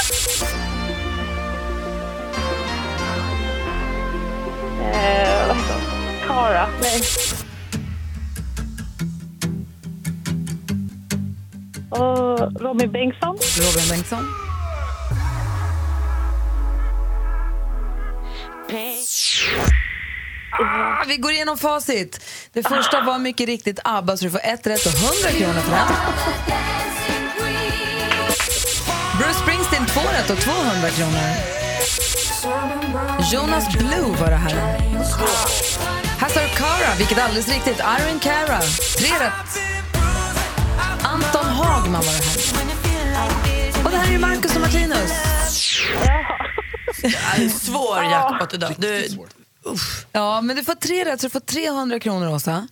Eh, 4.81 5.47
vad 5.49 5.57
heter 5.57 5.75
hon? 5.75 6.28
Cara. 6.28 6.66
Nej. 6.83 7.00
Och 12.00 12.60
Robin 12.62 12.92
Bengtsson. 12.92 13.36
Robin 13.36 13.88
Bengtsson. 13.90 14.24
Ah, 20.60 21.04
vi 21.08 21.16
går 21.16 21.32
igenom 21.32 21.58
facit. 21.58 22.20
Det 22.52 22.62
första 22.62 23.00
var 23.00 23.18
mycket 23.18 23.46
riktigt 23.46 23.78
ABBA, 23.84 24.16
så 24.16 24.24
du 24.24 24.30
får 24.30 24.40
ett 24.44 24.66
rätt 24.66 24.86
och 24.86 24.92
100 24.92 25.38
kronor 25.38 25.60
för 25.60 25.70
det. 25.70 25.84
Bruce 29.18 29.34
Springsteen, 29.34 29.86
två 29.86 30.00
rätt 30.00 30.30
och 30.30 30.38
200 30.38 30.88
kronor. 30.90 31.54
Jonas 33.32 33.72
Blue 33.72 34.16
var 34.20 34.30
det 34.30 34.36
här. 34.36 34.54
Här 36.18 36.28
står 36.28 36.40
Cara, 36.40 36.94
vilket 36.98 37.18
är 37.18 37.22
alldeles 37.22 37.48
riktigt. 37.48 37.78
Iron 37.78 38.20
Cara, 38.20 38.60
tre 38.98 39.08
rätt. 39.08 39.74
Hagman 41.64 41.92
var 41.92 42.12
det 42.12 42.25
här. 42.25 43.85
Och 43.85 43.90
det 43.90 43.97
här 43.97 44.14
är 44.14 44.18
Marcus 44.18 44.54
och 44.54 44.61
Martinus. 44.61 45.12
Svår 47.62 48.02
jackpot 48.04 48.54
idag. 48.54 48.75
Du, 48.78 49.09
Ja, 50.12 50.40
men 50.40 50.56
du 50.56 50.64
får 50.64 50.75
tre 50.75 51.04
rätt 51.04 51.21
så 51.21 51.26
du 51.26 51.30
får 51.30 51.40
300 51.40 51.99
kronor, 52.00 52.35
Åsa. 52.35 52.68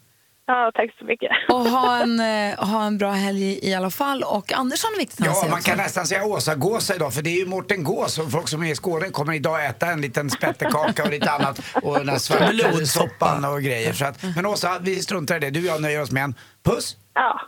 Ja, 0.46 0.70
tack 0.75 0.90
så 0.99 1.04
mycket. 1.04 1.30
Och 1.49 1.61
ha 1.70 1.96
en, 1.99 2.20
eh, 2.20 2.58
ha 2.58 2.84
en 2.84 2.99
bra 2.99 3.11
helg 3.11 3.58
i 3.68 3.75
alla 3.75 3.90
fall. 3.90 4.22
Och 4.22 4.52
Anders 4.52 4.84
har 4.84 4.92
en 4.92 4.99
viktig 4.99 5.25
Ja, 5.26 5.32
man 5.42 5.52
också. 5.52 5.68
kan 5.68 5.78
nästan 5.78 6.06
säga 6.06 6.25
Åsa-gåsa 6.25 6.94
idag 6.94 7.14
för 7.14 7.22
det 7.22 7.30
är 7.30 7.38
ju 7.38 7.46
Mårten 7.46 7.84
Gås 7.84 8.18
och 8.18 8.30
folk 8.30 8.49
som 8.49 8.62
är 8.62 8.72
i 8.72 8.75
Skåne 8.75 9.08
kommer 9.11 9.32
idag 9.32 9.66
äta 9.66 9.87
en 9.87 10.00
liten 10.00 10.30
spettekaka 10.30 11.02
och 11.04 11.11
lite 11.11 11.30
annat 11.30 11.61
och 11.82 11.99
den 11.99 12.08
här 12.08 12.18
svarta 12.68 12.87
soppan 12.87 13.44
och 13.44 13.62
grejer. 13.62 13.92
Så 13.92 14.04
att, 14.04 14.18
men 14.37 14.46
Åsa, 14.46 14.78
vi 14.80 15.02
struntar 15.02 15.37
i 15.37 15.38
det. 15.38 15.50
Du 15.50 15.61
och 15.61 15.66
jag 15.75 15.82
nöjer 15.82 16.02
oss 16.02 16.11
med 16.11 16.25
en 16.25 16.34
puss. 16.64 16.96
Ja, 17.14 17.40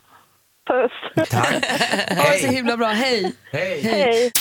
puss. 0.67 1.29
Tack. 1.31 1.65
Ha 2.17 2.31
det 2.33 2.39
så 2.41 2.47
Hej. 2.47 2.55
himla 2.55 2.77
bra. 2.77 2.87
Hej! 2.89 3.33
Hej. 3.53 3.81
Hej. 3.83 4.33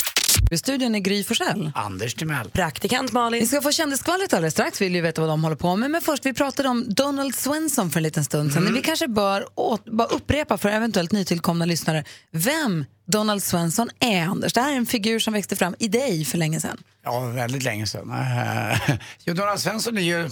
I 0.51 0.57
studion 0.57 0.95
är 0.95 0.99
Gry 0.99 1.23
Forssell. 1.23 1.71
Anders 1.75 2.13
Timell. 2.15 2.49
praktikant 2.49 3.09
Vi 3.09 3.13
Malin. 3.13 3.47
ska 3.47 3.61
få 3.61 3.71
kändisskvallret 3.71 4.33
alldeles 4.33 4.53
strax. 4.53 4.81
Vi 4.81 4.85
vill 4.85 4.95
ju 4.95 5.01
veta 5.01 5.21
vad 5.21 5.29
de 5.29 5.43
håller 5.43 5.55
på 5.55 5.75
med. 5.75 5.91
Men 5.91 6.01
först, 6.01 6.25
vi 6.25 6.33
pratade 6.33 6.69
om 6.69 6.85
Donald 6.93 7.35
Swenson 7.35 7.89
för 7.89 7.99
en 7.99 8.03
liten 8.03 8.23
stund 8.23 8.53
sedan. 8.53 8.73
Vi 8.73 8.81
kanske 8.81 9.07
bör 9.07 9.45
åt, 9.55 9.85
bara 9.85 10.07
upprepa 10.07 10.57
för 10.57 10.69
eventuellt 10.69 11.11
nytillkomna 11.11 11.65
lyssnare 11.65 12.03
vem 12.31 12.85
Donald 13.05 13.43
Swenson 13.43 13.89
är, 13.99 14.21
Anders. 14.25 14.53
Det 14.53 14.61
här 14.61 14.71
är 14.71 14.75
en 14.77 14.85
figur 14.85 15.19
som 15.19 15.33
växte 15.33 15.55
fram 15.55 15.75
i 15.79 15.87
dig 15.87 16.25
för 16.25 16.37
länge 16.37 16.59
sedan. 16.59 16.77
Ja, 17.05 17.19
väldigt 17.19 17.63
länge 17.63 17.87
sedan. 17.87 18.13
Jo, 19.25 19.33
Donald 19.33 19.59
Svensson 19.59 19.97
är 19.97 20.01
ju 20.01 20.29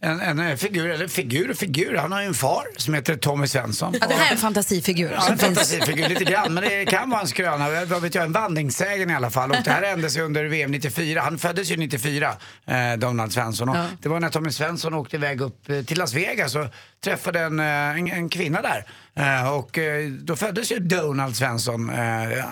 en, 0.00 0.20
en 0.20 0.58
figur, 0.58 0.90
eller 0.90 1.08
figur 1.08 1.50
och 1.50 1.56
figur. 1.56 1.96
Han 1.96 2.12
har 2.12 2.20
ju 2.20 2.26
en 2.26 2.34
far 2.34 2.64
som 2.76 2.94
heter 2.94 3.16
Tommy 3.16 3.46
Svensson. 3.46 3.94
Ja, 4.00 4.06
det 4.06 4.14
här 4.14 4.26
är 4.28 4.32
en 4.32 4.38
fantasifigur. 4.38 5.12
Ja, 5.12 5.28
en 5.30 5.38
fantasifigur 5.38 6.08
lite 6.08 6.24
grann, 6.24 6.54
men 6.54 6.64
det 6.64 6.84
kan 6.84 7.10
vara 7.10 7.20
en 7.20 7.28
skröna. 7.28 7.84
Vad 7.84 8.02
vet 8.02 8.14
jag, 8.14 8.24
en 8.24 8.32
vandringssägen 8.32 9.10
i 9.10 9.14
alla 9.14 9.30
fall. 9.30 9.50
Och 9.50 9.56
det 9.64 9.70
här 9.70 9.82
hände 9.82 10.10
sig 10.10 10.22
under 10.22 10.44
VM 10.44 10.70
94. 10.70 11.20
Han 11.20 11.38
föddes 11.38 11.70
ju 11.70 11.76
94, 11.76 12.34
eh, 12.66 12.92
Donald 12.98 13.32
Svensson. 13.32 13.68
Och 13.68 13.76
Ja. 13.76 13.86
Det 14.02 14.08
var 14.08 14.20
när 14.20 14.28
Tommy 14.28 14.50
Svensson 14.50 14.94
åkte 14.94 15.16
iväg 15.16 15.40
upp 15.40 15.68
eh, 15.70 15.82
till 15.82 15.98
Las 15.98 16.14
Vegas 16.14 16.54
och 16.54 16.66
träffade 17.04 17.40
en, 17.40 17.60
eh, 17.60 17.66
en, 17.66 18.06
en 18.12 18.28
kvinna 18.28 18.62
där. 18.62 18.84
Eh, 19.14 19.52
och 19.52 19.78
eh, 19.78 20.08
då 20.10 20.36
föddes 20.36 20.72
ju 20.72 20.78
Donald 20.78 21.36
Svensson. 21.36 21.88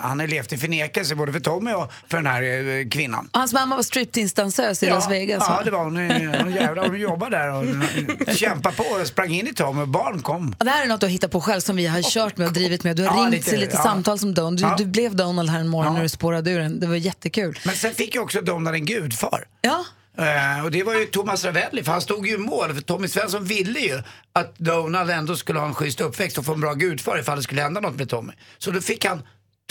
Han 0.01 0.19
har 0.19 0.27
levt 0.27 0.53
i 0.53 0.57
förnekelse 0.57 1.15
både 1.15 1.33
för 1.33 1.39
Tommy 1.39 1.73
och 1.73 1.91
för 2.07 2.17
den 2.17 2.25
här 2.27 2.89
kvinnan. 2.91 3.29
Hans 3.33 3.53
mamma 3.53 3.75
var 3.75 3.83
striptease-dansös 3.83 4.83
i 4.83 4.89
Las 4.89 5.09
Vegas. 5.11 5.43
Ja, 5.47 5.53
va? 5.55 5.61
det 5.65 5.71
var 5.71 5.83
hon. 5.83 5.95
Hon 6.43 6.53
jävlar, 6.53 6.87
hon 6.87 6.99
jobbade 6.99 7.37
där 7.37 7.51
och 7.53 7.65
kämpade 8.35 8.75
på 8.75 8.83
och 8.83 9.07
sprang 9.07 9.31
in 9.33 9.47
i 9.47 9.53
Tommy 9.53 9.81
och 9.81 9.87
barn 9.87 10.21
kom. 10.21 10.55
Ja, 10.59 10.65
Det 10.65 10.71
här 10.71 10.83
är 10.83 10.87
något 10.87 10.99
du 10.99 11.05
har 11.05 11.11
hittat 11.11 11.31
på 11.31 11.41
själv 11.41 11.59
som 11.61 11.75
vi 11.75 11.85
har 11.87 12.01
kört 12.01 12.37
med 12.37 12.47
och 12.47 12.53
drivit 12.53 12.83
med. 12.83 12.95
Du 12.95 13.03
har 13.05 13.17
Ja, 13.17 13.23
ringt 13.23 13.31
lite, 13.31 13.49
till 13.49 13.59
lite 13.59 13.75
ja. 13.77 13.83
samtal 13.83 14.19
som 14.19 14.33
Donald. 14.33 14.57
Du, 14.57 14.63
Ja. 14.63 14.75
du 14.77 14.85
blev 14.85 15.15
Donald 15.15 15.49
här 15.49 15.59
en 15.59 15.67
morgon 15.67 15.91
Ja. 15.91 15.93
när 15.97 16.03
du 16.03 16.09
spårade 16.09 16.51
ur 16.51 16.59
den. 16.59 16.79
Det 16.79 16.87
var 16.87 16.95
jättekul. 16.95 17.59
Men 17.65 17.75
sen 17.75 17.93
fick 17.93 18.15
ju 18.15 18.21
också 18.21 18.41
Donald 18.41 18.75
en 18.75 18.85
gudfar. 18.85 19.45
Ja. 19.61 19.85
Eh, 20.17 20.63
och 20.65 20.71
det 20.71 20.83
var 20.83 20.95
ju 20.95 21.05
Thomas 21.05 21.45
Ravelli, 21.45 21.83
för 21.83 21.91
han 21.91 22.01
stod 22.01 22.27
ju 22.27 22.33
i 22.33 22.37
mål. 22.37 22.73
För 22.73 22.81
Tommy 22.81 23.07
Svensson 23.07 23.45
ville 23.45 23.79
ju 23.79 24.01
att 24.33 24.57
Donald 24.57 25.09
ändå 25.09 25.35
skulle 25.35 25.59
ha 25.59 25.67
en 25.67 25.73
schysst 25.73 26.01
uppväxt 26.01 26.37
och 26.37 26.45
få 26.45 26.53
en 26.53 26.61
bra 26.61 26.73
gudfar 26.73 27.19
ifall 27.19 27.37
det 27.37 27.43
skulle 27.43 27.61
hända 27.61 27.81
något 27.81 27.95
med 27.95 28.09
Tommy. 28.09 28.33
Så 28.57 28.71
då 28.71 28.81
fick 28.81 29.05
han 29.05 29.19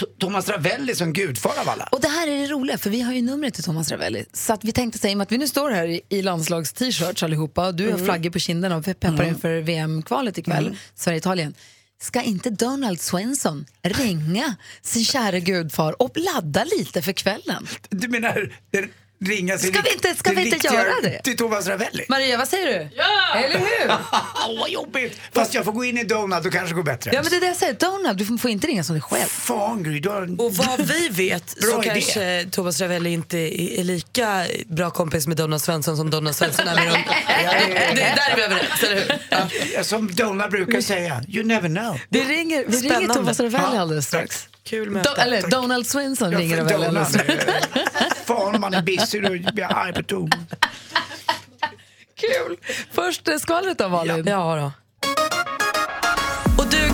T- 0.01 0.07
Thomas 0.21 0.49
Ravelli 0.49 0.95
som 0.95 1.13
gudfar 1.13 1.53
av 1.61 1.69
alla. 1.69 1.89
Och 1.93 2.01
det 2.01 2.09
här 2.09 2.29
är 2.29 2.39
det 2.41 2.47
roliga, 2.47 2.79
för 2.79 2.91
vi 2.91 3.01
har 3.01 3.13
ju 3.13 3.23
numret 3.23 3.55
till 3.55 3.65
Thomas 3.65 3.91
Ravelli. 3.91 4.25
Så 4.33 4.53
att 4.53 4.65
vi 4.65 4.73
tänkte 4.73 4.99
säga, 4.99 5.11
i 5.11 5.15
och 5.15 5.19
med 5.19 5.23
att 5.25 5.33
vi 5.33 5.39
nu 5.39 5.49
står 5.49 5.71
här 5.71 5.87
i, 5.87 6.01
i 6.09 6.23
landslags-t-shirts 6.23 7.23
allihopa 7.23 7.67
och 7.67 7.75
du 7.75 7.91
har 7.91 7.99
flaggor 7.99 8.31
på 8.31 8.39
kinderna 8.39 8.77
och 8.77 8.85
peppar 8.85 9.25
inför 9.25 9.61
VM-kvalet 9.61 10.39
ikväll, 10.39 10.77
Sverige-Italien. 10.95 11.55
Ska 12.01 12.23
inte 12.23 12.51
Donald 12.51 13.01
Swenson 13.01 13.67
ringa 13.83 14.55
sin 14.83 15.05
kära 15.05 15.39
gudfar 15.39 16.03
och 16.03 16.17
ladda 16.17 16.65
lite 16.65 17.03
för 17.03 17.13
kvällen? 17.13 17.67
Du 17.91 18.09
menar 18.09 18.53
det- 18.71 18.89
ringa 19.25 19.59
sin 19.59 19.73
Ska 19.73 19.83
vi 19.83 19.93
inte- 19.93 20.15
ska 20.15 20.33
vi 20.33 20.45
inte 20.51 20.67
göra 20.75 21.01
det? 21.03 21.21
Till 21.23 21.37
Thomas 21.37 21.67
Ravelli? 21.67 22.05
Maria, 22.09 22.37
vad 22.39 22.49
säger 22.49 22.67
du? 22.67 22.89
Ja! 22.97 23.35
Eller 23.37 23.59
hur? 23.59 23.89
Åh, 23.89 24.59
vad 24.61 24.71
jobbigt! 24.71 25.21
Fast 25.33 25.55
jag 25.55 25.65
får 25.65 25.73
gå 25.73 25.85
in 25.85 25.99
i 25.99 26.05
Donald, 26.05 26.45
då 26.45 26.51
kanske 26.51 26.69
det 26.69 26.75
går 26.77 26.83
bättre. 26.83 27.11
Ja, 27.15 27.23
men 27.23 27.31
det 27.31 27.37
är 27.37 27.41
det 27.41 27.47
jag 27.47 27.57
säger. 27.57 27.73
Donald, 27.75 28.19
du 28.19 28.39
får 28.39 28.51
inte 28.51 28.67
ringa 28.67 28.85
som 28.85 28.95
dig 28.95 29.03
själv. 29.03 29.27
Fan 29.29 29.83
Gry, 29.83 30.01
du 30.01 30.09
har 30.09 30.23
en... 30.23 30.39
Och 30.41 30.55
vad 30.55 30.81
vi 30.87 31.09
vet 31.09 31.51
så 31.61 31.83
idé. 31.83 31.91
kanske 31.91 32.47
Thomas 32.51 32.81
Ravelli 32.81 33.11
inte 33.13 33.39
är 33.39 33.81
är 33.81 33.85
lika 33.85 34.47
bra 34.67 34.91
kompis 34.91 35.27
med 35.27 35.37
Donald 35.37 35.63
Svensson 35.63 35.97
som 35.97 36.11
Donald 36.11 36.37
Svensson 36.37 36.69
är 36.69 36.75
med 36.75 36.87
dem. 36.93 37.03
Det, 37.95 38.01
där 38.01 38.31
är 38.33 38.37
vi 38.37 38.43
överens, 38.43 38.83
eller 38.83 38.95
hur? 38.97 39.19
Ja. 39.75 39.85
Som 39.85 40.15
Donald 40.15 40.51
brukar 40.51 40.81
säga, 40.81 41.23
you 41.29 41.45
never 41.45 41.69
know. 41.69 42.01
Vi 42.09 42.21
ringer, 42.25 42.65
vi 42.67 42.77
ringer 42.77 42.89
Spännande. 42.91 43.15
Thomas 43.15 43.41
Ravelli 43.41 43.65
Ja, 43.75 43.81
alldeles 43.81 44.07
strax. 44.07 44.49
Kul 44.65 44.91
möte. 44.91 45.11
Do, 45.17 45.21
eller 45.23 45.51
Donald 45.51 45.87
Swenson 45.87 46.31
Ja, 46.33 46.39
ringer 46.39 47.05
strax. 47.05 47.17
eh, 47.17 47.55
Fan 48.25 48.55
om 48.55 48.61
man 48.61 48.75
är 48.75 48.83
busy, 48.83 49.21
då 49.21 49.29
blir 49.29 49.53
jag 49.61 49.73
arg 49.73 49.93
på 49.93 50.03
Thomas. 50.03 50.39
Kul! 52.21 52.57
Först 52.93 53.29
eh, 53.29 53.37
skvallret 53.37 53.79
då, 53.79 53.89
Malin. 53.89 54.25
Ja 54.27 54.57
då. 54.57 54.73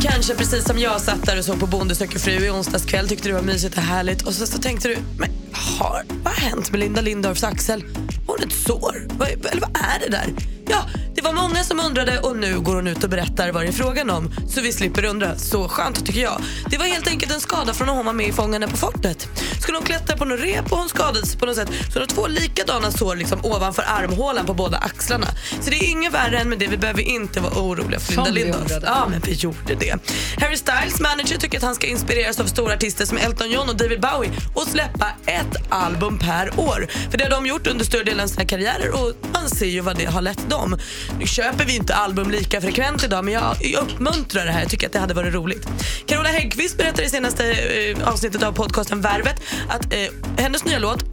Kanske 0.03 0.35
precis 0.35 0.65
som 0.65 0.79
jag 0.79 1.01
satt 1.01 1.27
där 1.27 1.39
och 1.39 1.45
såg 1.45 1.61
på 1.61 1.67
Bonde 1.67 1.95
söker 1.95 2.19
fru 2.19 2.33
i 2.33 2.51
onsdags 2.51 2.85
kväll 2.85 3.09
tyckte 3.09 3.29
det 3.29 3.35
var 3.35 3.43
mysigt 3.43 3.77
och 3.77 3.83
härligt 3.83 4.23
och 4.23 4.35
så, 4.35 4.47
så 4.47 4.59
tänkte 4.59 4.89
du, 4.89 4.97
men 5.19 5.31
har, 5.53 6.05
vad 6.25 6.33
har 6.33 6.41
hänt 6.41 6.71
med 6.71 6.81
Linda 6.81 7.01
Lindorffs 7.01 7.45
axel? 7.45 7.85
Har 8.27 8.37
hon 8.39 8.49
ett 8.49 8.55
sår? 8.67 9.07
Vad, 9.19 9.29
eller 9.29 9.61
vad 9.61 9.77
är 9.77 10.01
det 10.01 10.11
där? 10.11 10.27
Ja, 10.69 10.85
det 11.15 11.23
var 11.23 11.33
många 11.33 11.65
som 11.65 11.81
undrade 11.81 12.19
och 12.19 12.37
nu 12.37 12.61
går 12.61 12.75
hon 12.75 12.87
ut 12.87 13.05
och 13.05 13.11
berättar 13.11 13.53
vad 13.53 13.63
det 13.63 13.69
är 13.69 13.73
frågan 13.73 14.11
om 14.11 14.35
så 14.49 14.61
vi 14.61 14.73
slipper 14.73 15.05
undra. 15.05 15.39
Så 15.39 15.69
skönt 15.69 16.07
tycker 16.07 16.21
jag. 16.21 16.41
Det 16.71 16.79
var 16.79 16.85
helt 16.85 17.09
enkelt 17.09 17.33
en 17.33 17.41
skada 17.41 17.75
från 17.75 17.87
när 17.87 17.95
hon 17.95 18.07
var 18.07 18.13
med 18.13 18.29
i 18.29 18.33
Fångarna 18.33 18.69
på 18.69 18.77
fortet. 18.77 19.29
Skulle 19.61 19.79
hon 19.79 19.87
klättra 19.87 20.17
på 20.17 20.25
något 20.25 20.41
rep 20.41 20.73
och 20.73 20.79
hon 20.79 20.89
skadades 20.89 21.37
på 21.37 21.47
något 21.47 21.57
sätt 21.57 21.69
så 21.69 21.93
hon 21.93 22.01
har 22.01 22.07
två 22.07 22.27
likadana 22.27 22.91
sår 22.91 23.17
liksom 23.17 23.45
ovanför 23.45 23.85
armhålan 23.89 24.47
på 24.47 24.55
båda 24.55 24.79
axlarna. 24.79 25.27
Så 25.61 25.71
det 25.71 25.77
är 25.77 25.91
inget 25.91 26.15
värre 26.15 26.39
än 26.39 26.49
med 26.49 26.59
det. 26.59 26.67
Vi 26.67 26.77
behöver 26.77 27.03
inte 27.03 27.41
vara 27.41 27.55
oroliga 27.55 28.01
för 28.01 28.13
Linda 28.13 28.31
Lindorff. 28.31 28.83
Ja, 28.85 29.07
men 29.11 29.21
vi 29.21 29.33
gjorde 29.33 29.75
det. 29.75 29.90
Harry 30.37 30.57
Styles 30.57 31.01
manager 31.01 31.37
tycker 31.39 31.59
att 31.59 31.65
han 31.65 31.75
ska 31.75 31.87
inspireras 31.87 32.41
av 32.41 32.45
stora 32.45 32.75
artister 32.75 33.07
som 33.07 33.19
Elton 33.19 33.51
John 33.51 33.69
och 33.69 33.77
David 33.77 34.01
Bowie 34.01 34.31
och 34.55 34.63
släppa 34.63 35.07
ett 35.27 35.57
album 35.69 36.19
per 36.19 36.61
år. 36.61 36.87
För 37.11 37.19
det 37.19 37.25
har 37.25 37.31
de 37.31 37.47
gjort 37.47 37.67
under 37.67 37.85
större 37.85 38.05
delen 38.05 38.21
av 38.21 38.27
sina 38.27 38.45
karriärer 38.45 38.91
och 38.91 39.13
man 39.33 39.51
ser 39.51 39.67
ju 39.67 39.81
vad 39.81 39.97
det 39.97 40.05
har 40.05 40.23
lett 40.23 40.51
dem. 40.51 40.79
Nu 41.19 41.27
köper 41.27 41.65
vi 41.65 41.77
inte 41.77 41.95
album 41.95 42.31
lika 42.31 42.61
frekvent 42.61 43.05
idag 43.05 43.25
men 43.25 43.35
jag, 43.35 43.57
jag 43.61 43.83
uppmuntrar 43.83 44.45
det 44.47 44.53
här. 44.53 44.61
Jag 44.61 44.71
tycker 44.71 44.87
att 44.87 44.93
det 44.93 44.99
hade 44.99 45.15
varit 45.15 45.35
roligt. 45.35 45.69
Carola 46.07 46.29
Häggkvist 46.29 46.77
berättade 46.77 47.05
i 47.05 47.11
senaste 47.11 47.53
eh, 47.53 48.09
avsnittet 48.09 48.43
av 48.43 48.53
podcasten 48.53 49.01
Värvet 49.01 49.43
att 49.69 49.93
eh, 49.93 49.99
hennes 50.39 50.65
nya 50.65 50.79
låt 50.79 51.05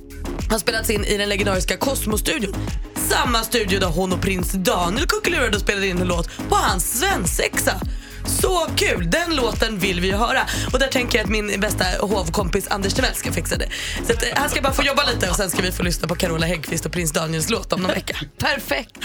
har 0.50 0.60
spelats 0.60 0.90
in 0.90 1.06
i 1.06 1.18
den 1.18 1.30
legendariska 1.30 1.78
Cosmo-studion. 1.78 2.56
Samma 2.96 3.44
studio 3.44 3.80
där 3.80 3.88
hon 3.88 4.14
och 4.14 4.22
prins 4.22 4.52
Daniel 4.52 5.08
kuckelurade 5.08 5.56
och 5.56 5.62
spelade 5.62 5.88
in 5.88 6.02
en 6.02 6.08
låt 6.08 6.30
på 6.50 6.56
hans 6.56 7.00
svensexa. 7.00 7.82
Så 8.28 8.68
kul! 8.76 9.10
Den 9.10 9.36
låten 9.36 9.80
vill 9.80 10.00
vi 10.02 10.08
ju 10.08 10.16
höra. 10.16 10.42
Och 10.74 10.80
där 10.80 10.88
tänker 10.88 11.18
jag 11.18 11.24
att 11.26 11.30
min 11.32 11.60
bästa 11.60 11.86
hovkompis 12.02 12.68
Anders 12.68 12.94
Timell 12.94 13.16
ska 13.16 13.32
fixa 13.32 13.56
det. 13.58 13.70
Så 14.08 14.14
att, 14.14 14.24
eh, 14.24 14.30
han 14.36 14.50
ska 14.50 14.62
bara 14.62 14.74
få 14.74 14.84
jobba 14.84 15.04
lite 15.14 15.30
och 15.30 15.36
sen 15.36 15.50
ska 15.50 15.62
vi 15.62 15.72
få 15.72 15.84
lyssna 15.84 16.08
på 16.08 16.16
Carola 16.16 16.46
Häggkvist 16.46 16.86
och 16.86 16.92
prins 16.92 17.12
Daniels 17.12 17.50
låt 17.50 17.74
om 17.74 17.82
någon 17.82 17.92
vecka. 17.92 18.18
Perfekt. 18.38 18.98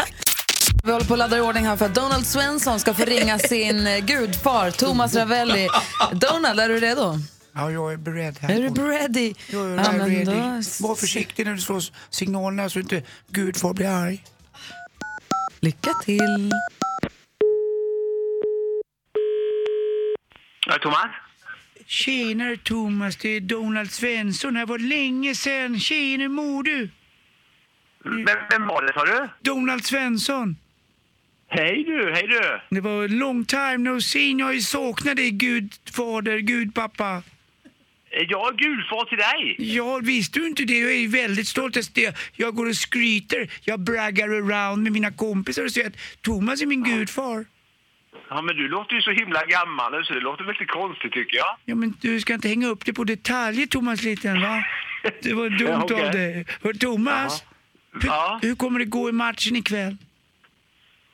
Vi 0.84 0.92
håller 0.92 1.06
på 1.06 1.12
att 1.14 1.18
ladda 1.18 1.38
i 1.38 1.40
ordning 1.40 1.66
här 1.66 1.76
för 1.76 1.86
att 1.86 1.94
Donald 1.94 2.26
Svensson 2.26 2.80
ska 2.80 2.94
få 2.94 3.04
ringa 3.04 3.38
sin 3.48 3.86
eh, 3.86 3.98
gudfar 3.98 4.70
Thomas 4.70 5.14
Ravelli. 5.14 5.68
Donald, 6.12 6.60
är 6.60 6.68
du 6.68 6.80
redo? 6.80 7.18
Ja, 7.54 7.70
jag 7.70 7.92
är 7.92 7.96
beredd 7.96 8.36
här. 8.40 8.50
Är 8.50 8.70
du 8.70 8.88
ready? 8.88 9.34
Jag 9.50 9.66
är 9.70 9.76
Ja, 9.76 10.06
ready. 10.06 10.24
då- 10.24 10.88
Var 10.88 10.94
försiktig 10.94 11.46
när 11.46 11.52
du 11.54 11.60
slår 11.60 11.82
signalerna 12.10 12.70
så 12.70 12.78
inte 12.78 13.02
Gud 13.30 13.56
får 13.56 13.74
bli 13.74 13.86
arg. 13.86 14.24
Lycka 15.60 15.90
till. 16.04 16.52
Ja, 20.66 20.78
Thomas? 20.78 21.10
Tjenare 21.86 22.56
Thomas, 22.56 23.16
det 23.16 23.28
är 23.28 23.40
Donald 23.40 23.90
Svensson. 23.90 24.54
Det 24.54 24.64
var 24.64 24.78
länge 24.78 25.34
sen. 25.34 25.80
Tjenare 25.80 26.28
mor 26.28 26.62
du. 26.62 26.90
Vem, 28.04 28.38
vem 28.50 28.66
var 28.66 28.82
det 28.82 28.92
sa 28.92 29.04
du? 29.04 29.28
Donald 29.40 29.84
Svensson. 29.84 30.56
Hej 31.48 31.84
du, 31.84 32.12
hej 32.14 32.26
du. 32.26 32.60
Det 32.74 32.80
var 32.80 33.08
long 33.08 33.44
time 33.44 33.78
no 33.78 34.00
seen. 34.00 34.38
Jag 34.38 34.46
har 34.46 34.52
ju 34.52 34.60
saknat 34.60 35.16
dig 35.16 35.30
gudfader, 35.30 36.38
gudpappa. 36.38 37.22
Är 38.10 38.26
jag 38.30 38.58
gudfar 38.58 39.04
till 39.04 39.18
dig? 39.18 39.56
Ja, 39.76 40.00
visste 40.02 40.38
du 40.38 40.46
inte 40.46 40.64
det? 40.64 40.78
Jag 40.78 40.92
är 40.92 41.08
väldigt 41.08 41.48
stolt. 41.48 41.76
Jag 42.36 42.54
går 42.54 42.68
och 42.68 42.76
skryter. 42.76 43.50
Jag 43.64 43.80
braggar 43.80 44.28
around 44.28 44.82
med 44.82 44.92
mina 44.92 45.12
kompisar 45.12 45.64
och 45.64 45.72
säger 45.72 45.86
att 45.86 45.96
Thomas 46.20 46.62
är 46.62 46.66
min 46.66 46.84
gudfar. 46.84 47.44
Ja, 48.34 48.42
men 48.42 48.56
du 48.56 48.68
låter 48.68 48.94
ju 48.94 49.02
så 49.02 49.10
himla 49.10 49.44
gammal 49.46 50.04
så 50.04 50.14
det 50.14 50.20
låter 50.20 50.44
väldigt 50.44 50.70
konstigt 50.70 51.12
tycker 51.12 51.36
jag. 51.36 51.56
Ja, 51.64 51.74
men 51.74 51.94
du 52.00 52.20
ska 52.20 52.34
inte 52.34 52.48
hänga 52.48 52.66
upp 52.66 52.84
det 52.84 52.92
på 52.92 53.04
detaljer, 53.04 53.66
Thomas 53.66 54.02
liten, 54.02 54.40
va? 54.40 54.64
Det 55.22 55.32
var 55.32 55.48
dumt 55.58 55.68
Ja, 55.70 55.82
okej. 55.84 56.06
av 56.06 56.12
dig. 56.12 56.46
Hör, 56.62 56.72
Thomas, 56.72 57.44
hur, 57.92 58.06
Ja. 58.08 58.38
hur 58.42 58.54
kommer 58.54 58.78
det 58.78 58.84
gå 58.84 59.08
i 59.08 59.12
matchen 59.12 59.56
ikväll? 59.56 59.96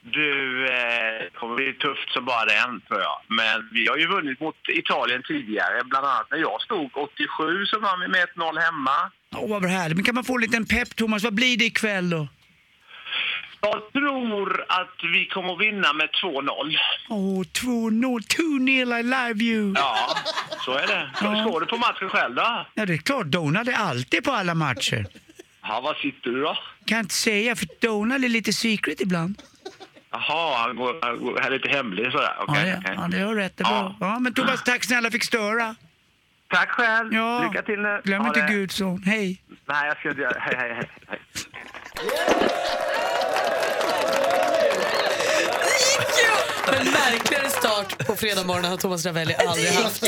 Du, 0.02 0.64
eh, 0.64 0.70
det 1.24 1.30
kommer 1.34 1.56
bli 1.56 1.72
tufft 1.72 2.08
som 2.14 2.24
bara 2.24 2.44
den 2.44 2.80
tror 2.80 3.00
jag. 3.00 3.18
Men 3.28 3.68
vi 3.72 3.86
har 3.86 3.96
ju 3.96 4.06
vunnit 4.06 4.40
mot 4.40 4.56
Italien 4.68 5.22
tidigare. 5.28 5.84
Bland 5.84 6.06
annat 6.06 6.26
när 6.30 6.38
jag 6.38 6.60
stod 6.62 6.90
87 6.96 7.66
så 7.66 7.80
vann 7.80 8.00
vi 8.00 8.08
med 8.08 8.26
1-0 8.36 8.58
hemma. 8.60 8.96
Åh, 9.36 9.50
vad 9.60 9.64
härligt. 9.70 9.96
Men 9.96 10.04
kan 10.04 10.14
man 10.14 10.24
få 10.24 10.34
en 10.34 10.40
liten 10.40 10.66
pepp, 10.66 10.96
Thomas? 10.96 11.24
Vad 11.24 11.34
blir 11.34 11.56
det 11.56 11.64
ikväll 11.64 12.10
då? 12.10 12.28
Jag 13.60 13.92
tror 13.92 14.64
att 14.68 14.94
vi 15.12 15.26
kommer 15.26 15.52
att 15.52 15.60
vinna 15.60 15.92
med 15.92 16.08
2-0. 16.22 16.76
Åh, 17.08 17.42
2-0. 17.42 18.20
2-0, 18.20 18.98
I 19.00 19.02
love 19.02 19.44
you. 19.44 19.72
Ja, 19.76 20.16
så 20.64 20.72
är 20.72 20.86
det. 20.86 21.10
Hur 21.20 21.42
står 21.44 21.60
du 21.60 21.66
på 21.66 21.76
matchen 21.76 22.08
själv 22.08 22.34
då? 22.34 22.66
Ja, 22.74 22.86
det 22.86 22.92
är 22.92 22.96
klart. 22.98 23.26
Donald 23.26 23.68
är 23.68 23.72
alltid 23.72 24.24
på 24.24 24.32
alla 24.32 24.54
matcher. 24.54 25.06
Ja, 25.62 25.80
var 25.80 25.94
sitter 25.94 26.30
du 26.30 26.40
då? 26.42 26.58
Kan 26.84 26.98
inte 26.98 27.14
säga, 27.14 27.56
för 27.56 27.68
Donald 27.80 28.24
är 28.24 28.28
lite 28.28 28.52
secret 28.52 29.00
ibland. 29.00 29.42
Jaha, 30.10 30.58
han 30.58 30.76
går, 30.76 30.98
han 31.02 31.18
går 31.18 31.40
här 31.40 31.50
lite 31.50 31.68
hemlig 31.68 32.12
sådär. 32.12 32.34
Okej, 32.40 32.68
ja, 32.68 32.74
det, 32.74 32.78
okej. 32.78 32.94
ja, 32.96 33.08
det 33.08 33.18
har 33.18 33.34
rätt. 33.34 33.56
Det 33.56 33.64
är 33.64 33.68
bra. 33.68 33.96
Ja, 34.00 34.18
men 34.18 34.34
Thomas, 34.34 34.64
tack 34.64 34.84
snälla 34.84 35.10
fick 35.10 35.24
störa. 35.24 35.74
Tack 36.50 36.70
själv. 36.70 37.14
Ja. 37.14 37.42
Lycka 37.48 37.62
till 37.62 37.78
nu. 37.80 38.00
Glöm 38.04 38.20
Ha 38.20 38.28
inte 38.28 38.40
det. 38.40 38.52
Guds 38.52 38.74
son. 38.76 39.02
Hej. 39.02 39.42
Nej, 39.66 39.86
jag 39.88 39.98
ska 39.98 40.08
inte 40.10 40.22
göra 40.22 40.40
Hej, 40.40 40.56
hej, 40.58 40.74
hej. 40.74 40.88
hej. 41.08 41.18
En 46.72 46.84
märkligare 46.90 47.50
start 47.50 48.06
på 48.06 48.16
fredag 48.16 48.44
morgon 48.44 48.64
har 48.64 48.76
Thomas 48.76 49.06
Ravelli 49.06 49.34
aldrig 49.34 49.68
haft. 49.72 50.04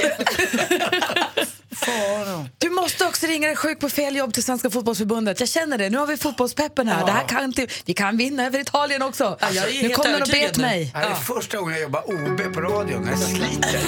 Du 2.58 2.70
måste 2.70 3.06
också 3.06 3.26
ringa 3.26 3.46
dig 3.46 3.56
sjuk 3.56 3.80
på 3.80 3.88
fel 3.88 4.16
jobb 4.16 4.34
till 4.34 4.44
Svenska 4.44 4.70
fotbollsförbundet. 4.70 5.40
Jag 5.40 5.48
känner 5.48 5.78
det. 5.78 5.90
Nu 5.90 5.98
har 5.98 6.06
vi 6.06 6.16
fotbollspeppen 6.16 6.88
här. 6.88 7.06
Det 7.06 7.12
här 7.12 7.28
kan 7.28 7.44
inte, 7.44 7.66
vi 7.84 7.94
kan 7.94 8.16
vinna 8.16 8.46
över 8.46 8.58
Italien 8.58 9.02
också. 9.02 9.36
Ja, 9.40 9.46
är 9.48 9.66
nu 9.66 9.72
helt 9.72 9.94
kom 9.94 10.04
den 10.04 10.22
och 10.22 10.28
bet 10.28 10.56
nu. 10.56 10.62
mig. 10.62 10.90
Det 10.92 10.98
här 10.98 11.10
är 11.10 11.14
första 11.14 11.58
gången 11.58 11.74
jag 11.74 11.82
jobbar 11.82 12.02
OB 12.06 12.54
på 12.54 12.60
radion. 12.60 13.08
Jag 13.10 13.18
sliter. 13.18 13.80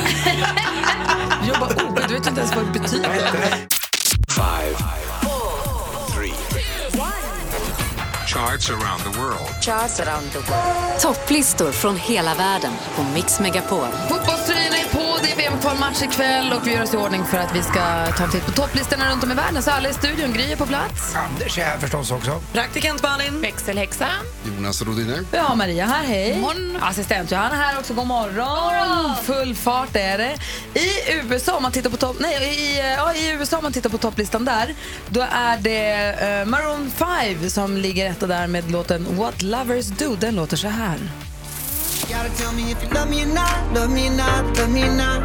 Jobba 1.48 1.66
OB, 1.88 2.00
du 2.08 2.14
vet 2.14 2.26
inte 2.26 2.40
ens 2.40 2.54
vad 2.56 2.66
det 2.66 2.80
betyder. 2.80 3.10
Five, 4.28 4.76
charts 8.32 8.70
around 8.70 9.00
the 9.02 9.20
world. 9.20 11.00
Topplistor 11.00 11.72
från 11.72 11.96
hela 11.96 12.34
världen 12.34 12.72
på 12.96 13.02
Mix 13.02 13.40
Megapol. 13.40 13.86
Fotbollströjorna 14.08 14.76
det 15.22 15.32
är 15.32 15.36
VM-kvalmatch 15.36 16.02
ikväll 16.02 16.52
och 16.52 16.66
vi 16.66 16.72
gör 16.72 16.82
oss 16.82 16.94
i 16.94 16.96
ordning 16.96 17.24
för 17.24 17.38
att 17.38 17.56
vi 17.56 17.62
ska 17.62 18.06
ta 18.16 18.24
en 18.24 18.30
titt 18.30 18.46
på 18.46 18.52
topplistorna 18.52 19.10
runt 19.10 19.24
om 19.24 19.32
i 19.32 19.34
världen. 19.34 19.62
Så 19.62 19.70
alla 19.70 19.88
i 19.88 19.92
studion, 19.92 20.32
Gry 20.32 20.52
är 20.52 20.56
på 20.56 20.66
plats. 20.66 21.14
Anders 21.14 21.58
är 21.58 21.62
här 21.64 21.78
förstås 21.78 22.10
också. 22.10 22.40
Praktikant 22.52 23.02
Malin. 23.02 23.40
Växelhäxa. 23.40 24.06
Jonas 24.44 24.82
Rodiner. 24.82 25.18
Vi 25.32 25.38
har 25.38 25.56
Maria 25.56 25.86
här, 25.86 26.04
hej. 26.04 26.44
Assistent 26.80 27.30
Johanna 27.30 27.54
här 27.54 27.78
också, 27.78 27.94
god 27.94 28.06
morgon. 28.06 29.16
Full 29.22 29.54
fart 29.54 29.96
är 29.96 30.18
det. 30.18 30.36
I 30.80 31.12
USA, 31.22 31.56
om 31.56 31.62
man 31.62 31.72
tittar 31.72 31.90
på 31.90 31.96
topp, 31.96 32.16
nej, 32.20 32.34
i, 32.34 32.78
ja, 32.96 33.14
i 33.14 33.30
USA 33.30 33.56
om 33.56 33.62
man 33.62 33.72
tittar 33.72 33.90
på 33.90 33.98
topplistan 33.98 34.44
där, 34.44 34.74
då 35.08 35.20
är 35.20 35.56
det 35.56 36.12
eh, 36.12 36.44
Maroon 36.44 36.90
5 36.90 37.50
som 37.50 37.76
ligger 37.76 38.10
etta 38.10 38.26
där 38.26 38.46
med 38.46 38.70
låten 38.70 39.16
What 39.16 39.42
Lovers 39.42 39.86
Do. 39.86 40.16
Den 40.20 40.34
låter 40.34 40.56
så 40.56 40.68
här. 40.68 40.98
Gotta 42.08 42.30
tell 42.36 42.52
me 42.52 42.70
if 42.70 42.82
you 42.82 42.88
love 42.90 43.08
me 43.10 43.22
or 43.22 43.26
not, 43.26 43.72
love 43.72 43.90
me 43.90 44.08
or 44.08 44.12
not, 44.12 44.56
love 44.58 44.70
me 44.70 44.82
or 44.82 44.94
not. 44.94 45.20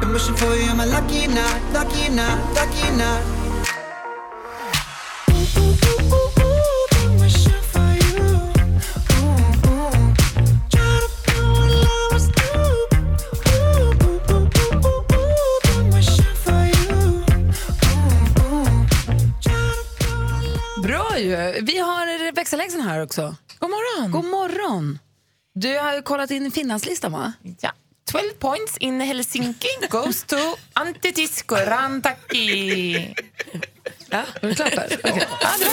Been 0.00 0.12
wishing 0.12 0.34
for 0.36 0.54
you, 0.54 0.70
am 0.70 0.80
I 0.80 0.84
lucky 0.84 1.26
or 1.26 1.28
not, 1.28 1.60
lucky 1.72 2.06
or 2.08 2.10
not, 2.10 2.54
lucky 2.54 2.88
or 2.88 2.96
not? 2.96 3.22
Bra 20.82 21.18
ju. 21.18 21.60
Vi 21.62 21.78
har 21.78 22.32
växelhäxan 22.32 22.80
här 22.80 23.02
också. 23.02 23.34
God 23.58 23.70
morgon. 23.70 24.10
God 24.10 24.24
morgon. 24.24 24.98
Du 25.58 25.78
har 25.78 25.94
ju 25.94 26.02
kollat 26.02 26.30
in 26.30 26.50
Finlandslistan 26.50 27.12
va? 27.12 27.32
Ja. 27.60 27.72
12 28.10 28.22
points 28.38 28.76
in 28.76 29.00
Helsinki 29.00 29.68
goes 29.90 30.24
to 30.24 30.36
Antidisco 30.72 31.56
Rantaki. 31.56 33.14
Ja, 34.08 34.22
är 34.42 34.48
du 34.48 34.54
klar 34.54 34.70
Per? 34.70 34.98
Okej. 35.04 35.28
Ja, 35.40 35.48
det 35.58 35.64
var 35.64 35.72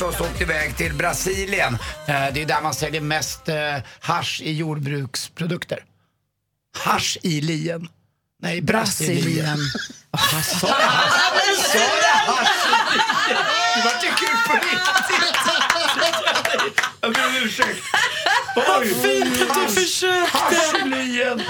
förstås 0.00 0.20
åkt 0.20 0.40
iväg 0.40 0.76
till 0.76 0.94
Brasilien. 0.94 1.74
Eh, 2.06 2.32
Det 2.32 2.42
är 2.42 2.46
där 2.46 2.60
man 2.62 2.74
säljer 2.74 3.00
mest 3.00 3.48
eh, 3.48 3.56
hasch 4.00 4.40
i 4.44 4.52
jordbruksprodukter. 4.52 5.84
Hasch 6.78 7.18
i 7.22 7.40
lien. 7.40 7.88
Nej, 8.42 8.60
Brasilien. 8.62 9.22
Brasilien. 9.22 9.58
Sa 10.60 10.68
jag 10.68 10.74
hasch? 10.74 11.74
Jag 11.74 12.32
hasch? 12.32 12.48
Det 13.76 13.82
var 13.84 13.92
inte 13.94 14.06
kul 14.20 14.36
på 14.46 14.54
riktigt. 14.54 14.80
Jag 17.00 17.12
ber 17.12 17.26
om 17.26 17.34
ursäkt. 17.36 17.82
Vad 18.56 18.86
fint 18.86 19.50
att 19.50 19.54
du 19.68 19.74
försökte. 19.74 20.38
Hasch 20.38 20.74
i 20.84 20.88
lien. 20.88 21.42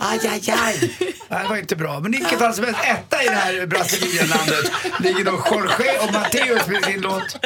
Aj, 0.00 0.18
aj, 0.28 0.54
aj. 0.62 0.94
Nej, 1.28 1.42
Det 1.42 1.48
var 1.48 1.56
inte 1.56 1.76
bra. 1.76 2.00
Men 2.00 2.14
i 2.14 2.18
vilket 2.18 2.38
fall 2.38 2.54
som 2.54 2.64
helst, 2.64 2.80
etta 2.84 3.22
i 3.22 3.26
det 3.26 3.34
här 3.34 3.66
Brasilienlandet 3.66 4.70
ligger 4.98 5.24
då 5.24 5.44
Jorge 5.50 5.98
och 5.98 6.12
Matteus 6.12 6.66
med 6.66 6.84
sin 6.84 7.00
låt. 7.00 7.36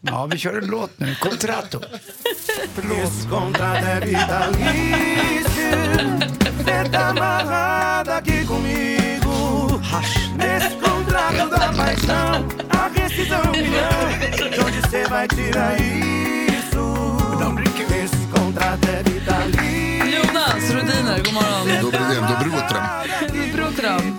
Ja, 0.00 0.26
vi 0.26 0.38
kör 0.38 0.58
en 0.58 0.66
låt 0.66 1.00
nu. 1.00 1.14
Contrato. 1.14 1.80
Amarrada 6.94 8.16
aqui 8.16 8.46
comigo? 8.46 9.80
Nesse 10.36 10.76
Barro 11.18 11.50
da 11.50 11.72
paixão, 11.72 12.48
a 12.70 12.88
rescisão 12.94 13.52
milhão. 13.52 14.50
De 14.52 14.60
onde 14.60 14.90
cê 14.90 15.04
vai 15.08 15.28
tirar 15.28 15.80
isso? 15.80 17.18
Esse 18.04 18.26
contrato 18.26 18.88
é 18.88 19.02
vitalício. 19.02 20.22
Jonas 20.24 20.70
Rodiner, 20.72 21.22
god 21.22 21.32
morgon. 21.32 21.80
Dobro, 21.80 22.04
dobrotram. 22.28 22.82
Brotram. 23.52 24.17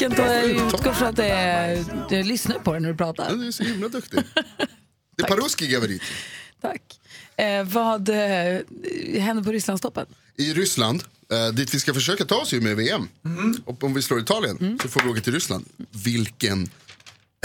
Vilken 0.00 0.16
tar 0.16 0.32
jag 0.34 0.50
utgår 0.50 0.92
från 0.92 1.08
att 1.08 1.16
det 1.16 1.26
är... 1.26 1.84
Du 2.08 2.22
lyssnar 2.22 2.58
på 2.58 2.72
det 2.72 2.80
när 2.80 2.88
du 2.88 2.96
pratar. 2.96 3.36
Du 3.36 3.46
är 3.46 3.50
så 3.50 3.62
himla 3.62 3.88
duktig. 3.88 4.20
Det 5.16 5.22
är 5.22 5.26
Paruski 5.28 5.66
Gavarit. 5.66 6.02
Tack. 6.60 7.00
Eh, 7.36 7.64
vad 7.64 8.08
eh, 8.08 8.60
händer 9.20 9.42
på 9.42 9.52
Rysslandstoppen? 9.52 10.06
I 10.36 10.54
Ryssland, 10.54 11.02
eh, 11.32 11.48
dit 11.48 11.74
vi 11.74 11.80
ska 11.80 11.94
försöka 11.94 12.24
ta 12.24 12.34
oss 12.34 12.52
ju 12.52 12.60
med 12.60 12.76
VM. 12.76 13.08
Och 13.64 13.84
om 13.84 13.94
vi 13.94 14.02
slår 14.02 14.20
Italien 14.20 14.78
så 14.82 14.88
får 14.88 15.02
vi 15.02 15.08
åka 15.08 15.20
till 15.20 15.32
Ryssland. 15.32 15.68
Vilken 16.04 16.70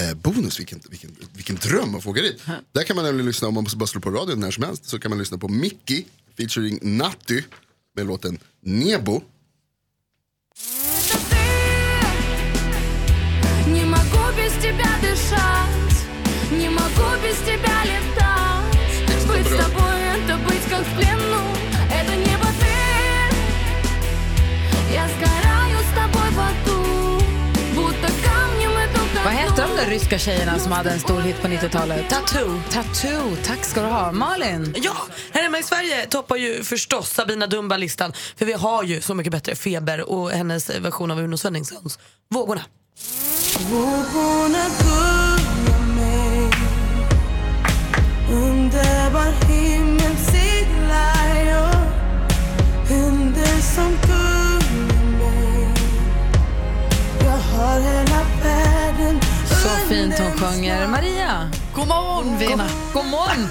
eh, 0.02 0.14
bonus, 0.16 0.60
vilken, 0.60 0.82
vilken, 0.90 1.16
vilken 1.34 1.56
dröm 1.56 1.96
att 1.96 2.04
få 2.04 2.10
åka 2.10 2.22
dit. 2.22 2.42
Där 2.72 2.84
kan 2.84 2.96
man 2.96 3.06
nämligen 3.06 3.26
lyssna, 3.26 3.48
om 3.48 3.54
man 3.54 3.66
bara 3.76 3.88
slår 3.88 4.02
på 4.02 4.12
radion 4.12 4.40
när 4.40 4.52
som 4.52 4.64
helst, 4.64 4.90
så 4.90 5.00
kan 5.00 5.10
man 5.10 5.20
lyssna 5.20 5.38
på 5.38 5.48
Mickey 5.48 6.06
featuring 6.38 6.80
Natti 6.82 7.44
med 7.96 8.06
låten 8.06 8.40
Nebo. 8.62 9.22
без 14.37 14.53
тебя 14.63 14.91
дышать, 15.03 15.99
не 16.51 16.69
могу 16.69 17.09
без 17.23 17.37
тебя 17.39 17.85
летать. 17.85 19.27
Быть 19.29 19.47
с 19.47 19.57
тобой 19.57 20.01
это 20.17 20.37
быть 20.49 20.65
как 20.71 20.81
в 20.81 20.97
плену, 20.97 21.43
это 21.93 22.17
небо 22.17 22.47
ты. 22.61 22.67
Я 24.93 25.09
сгораю 25.09 25.79
с 25.79 25.95
тобой 25.95 26.31
в 26.31 26.41
аду, 26.41 27.23
будто 27.75 28.07
камнем 28.25 28.71
иду 28.71 29.01
ко 29.15 29.21
Vad 29.25 29.33
hette 29.33 29.57
de 29.57 29.67
дну. 29.67 29.77
där 29.77 29.87
ryska 29.91 30.19
tjejerna 30.19 30.59
som 30.59 30.73
hade 30.73 30.91
en 30.91 31.01
stor 31.01 31.21
hit 31.21 31.43
på 31.43 31.49
90-talet? 31.49 32.09
Tattoo. 32.11 32.61
Tattoo, 32.71 33.37
tack 33.45 33.65
ska 33.65 33.81
du 33.83 33.87
ha. 33.89 34.13
Malin? 34.13 34.75
Ja, 34.83 34.97
här 35.33 35.43
hemma 35.43 35.59
i 35.59 35.63
Sverige 35.63 36.07
toppar 36.07 36.37
ju 36.37 36.63
förstås 36.65 37.11
Sabina 37.11 37.47
Dumba 37.47 37.77
listan. 37.77 38.13
För 38.37 38.47
vi 38.47 38.53
har 38.53 38.83
ju 38.83 39.01
Så 39.01 39.15
mycket 39.15 39.33
bättre 39.33 39.55
Feber 39.55 40.11
och 40.11 40.31
hennes 40.31 40.71
version 40.71 41.11
av 41.11 41.19
Uno 41.19 41.37
Svenningssons 41.37 41.99
Vågorna. 42.31 42.61
Vågorna 43.60 44.66
gullar 44.80 45.86
mig 45.96 46.50
Underbar 48.32 49.48
himmel 49.48 50.18
seglar 50.18 51.46
jag 51.46 51.76
Händer 52.88 53.62
som 53.76 53.98
gullar 54.08 55.06
mig 55.20 55.70
Jag 57.20 57.32
har 57.32 57.80
hela 57.80 58.26
världen 58.44 59.22
Så 59.48 59.70
fint 59.90 60.20
hon 60.20 60.32
sjunger. 60.32 60.88
Maria? 60.88 61.52
Godmorgen, 61.76 62.40
venner. 62.40 62.70
God 62.94 63.06
morgen. 63.06 63.50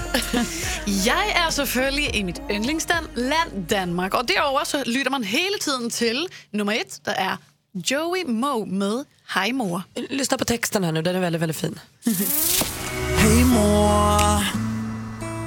Jeg 1.05 1.33
er 1.35 1.49
selvfølgelig 1.49 2.15
i 2.15 2.23
mit 2.23 2.41
yndlingsland, 2.51 3.05
land 3.15 3.67
Danmark. 3.69 4.13
Og 4.13 4.27
derover 4.27 4.63
så 4.63 4.83
lytter 4.85 5.11
man 5.11 5.23
hele 5.23 5.57
tiden 5.61 5.89
til 5.89 6.27
nummer 6.51 6.73
et, 6.73 6.99
der 7.05 7.11
er 7.11 7.37
Joey 7.91 8.23
Moe 8.27 8.65
med 8.65 9.05
Hej 9.27 9.53
mor. 9.53 9.81
Lyssna 10.09 10.37
på 10.37 10.45
texten 10.45 10.83
här 10.83 10.91
nu, 10.91 11.01
den 11.01 11.15
är 11.15 11.19
väldigt, 11.19 11.41
väldigt 11.41 11.57
fin. 11.57 11.79
Hej 13.17 13.43
mor 13.43 14.41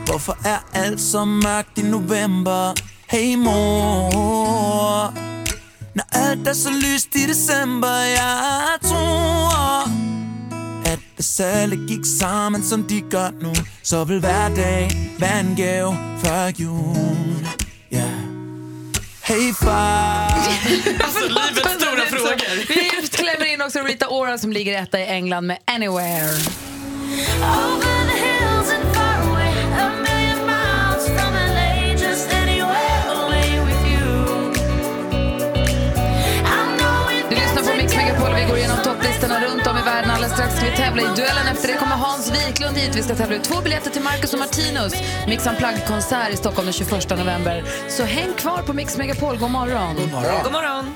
Hvorfor 0.07 0.37
er 0.45 0.59
alt 0.73 1.01
så 1.01 1.25
mørkt 1.25 1.79
i 1.79 1.83
november? 1.83 2.73
Hej 3.09 3.37
mor 3.37 5.13
Når 5.95 6.05
alt 6.13 6.49
er 6.49 6.53
så 6.53 6.71
lyst 6.71 7.17
i 7.17 7.27
december 7.27 7.89
Jeg 8.17 8.79
tror 8.83 9.89
At 10.87 10.99
hvis 11.17 11.41
alle 11.41 11.77
gik 11.89 12.05
sammen 12.21 12.63
som 12.63 12.83
de 12.83 13.01
gør 13.11 13.31
nu 13.43 13.53
Så 13.83 14.05
vil 14.05 14.21
hver 14.21 14.49
dag 14.57 14.91
være 15.19 15.41
en 15.41 15.57
gave 15.57 15.97
før 16.25 16.53
jul 16.59 17.49
Ja 17.91 18.18
Hej 19.29 19.53
far 19.55 19.69
Alltså 21.05 21.29
livets 21.29 21.75
stora 21.75 22.07
frågor. 22.07 22.69
Vi 22.69 23.09
klämmer 23.09 23.53
in 23.53 23.63
också 23.63 23.79
Rita 23.79 24.09
Ora 24.09 24.39
som 24.39 24.53
ligger 24.53 24.83
etta 24.83 25.01
i 25.01 25.07
England 25.07 25.47
med 25.47 25.59
Anywhere. 25.65 26.31
Du 37.31 37.35
lyssnar 37.35 37.63
på 37.63 37.77
Mix 37.77 37.97
Megapol. 37.97 38.35
Vi 38.35 38.45
går 38.45 38.59
igenom 38.59 38.77
världen. 39.99 40.11
Alldeles 40.11 40.33
strax 40.33 40.57
ska 40.57 40.65
vi 40.71 40.77
tävla 40.77 41.03
i 41.03 41.05
duellen. 41.05 41.47
Efter 41.53 41.69
det 41.69 41.75
kommer 41.75 41.97
Hans 41.97 42.31
Wiklund 42.31 42.77
hit. 42.77 42.97
Vi 42.97 43.03
ska 43.03 43.15
tävla 43.15 43.37
ut 43.37 43.45
två 43.45 43.61
biljetter 43.61 43.91
till 43.91 44.03
Marcus 44.03 44.33
och 44.33 44.39
Martinus. 44.39 44.93
Mix 45.27 45.47
Unplugged-konsert 45.47 46.33
i 46.33 46.37
Stockholm 46.37 46.67
den 46.67 46.73
21 46.73 47.11
november. 47.11 47.65
Så 47.89 48.03
häng 48.03 48.33
kvar 48.35 48.63
på 48.63 48.73
Mix 48.73 48.97
Megapol. 48.97 49.39
God 49.39 49.51
morgon. 49.51 49.97
God 49.97 50.13
morgon. 50.13 50.43
God 50.43 50.53
morgon. 50.53 50.95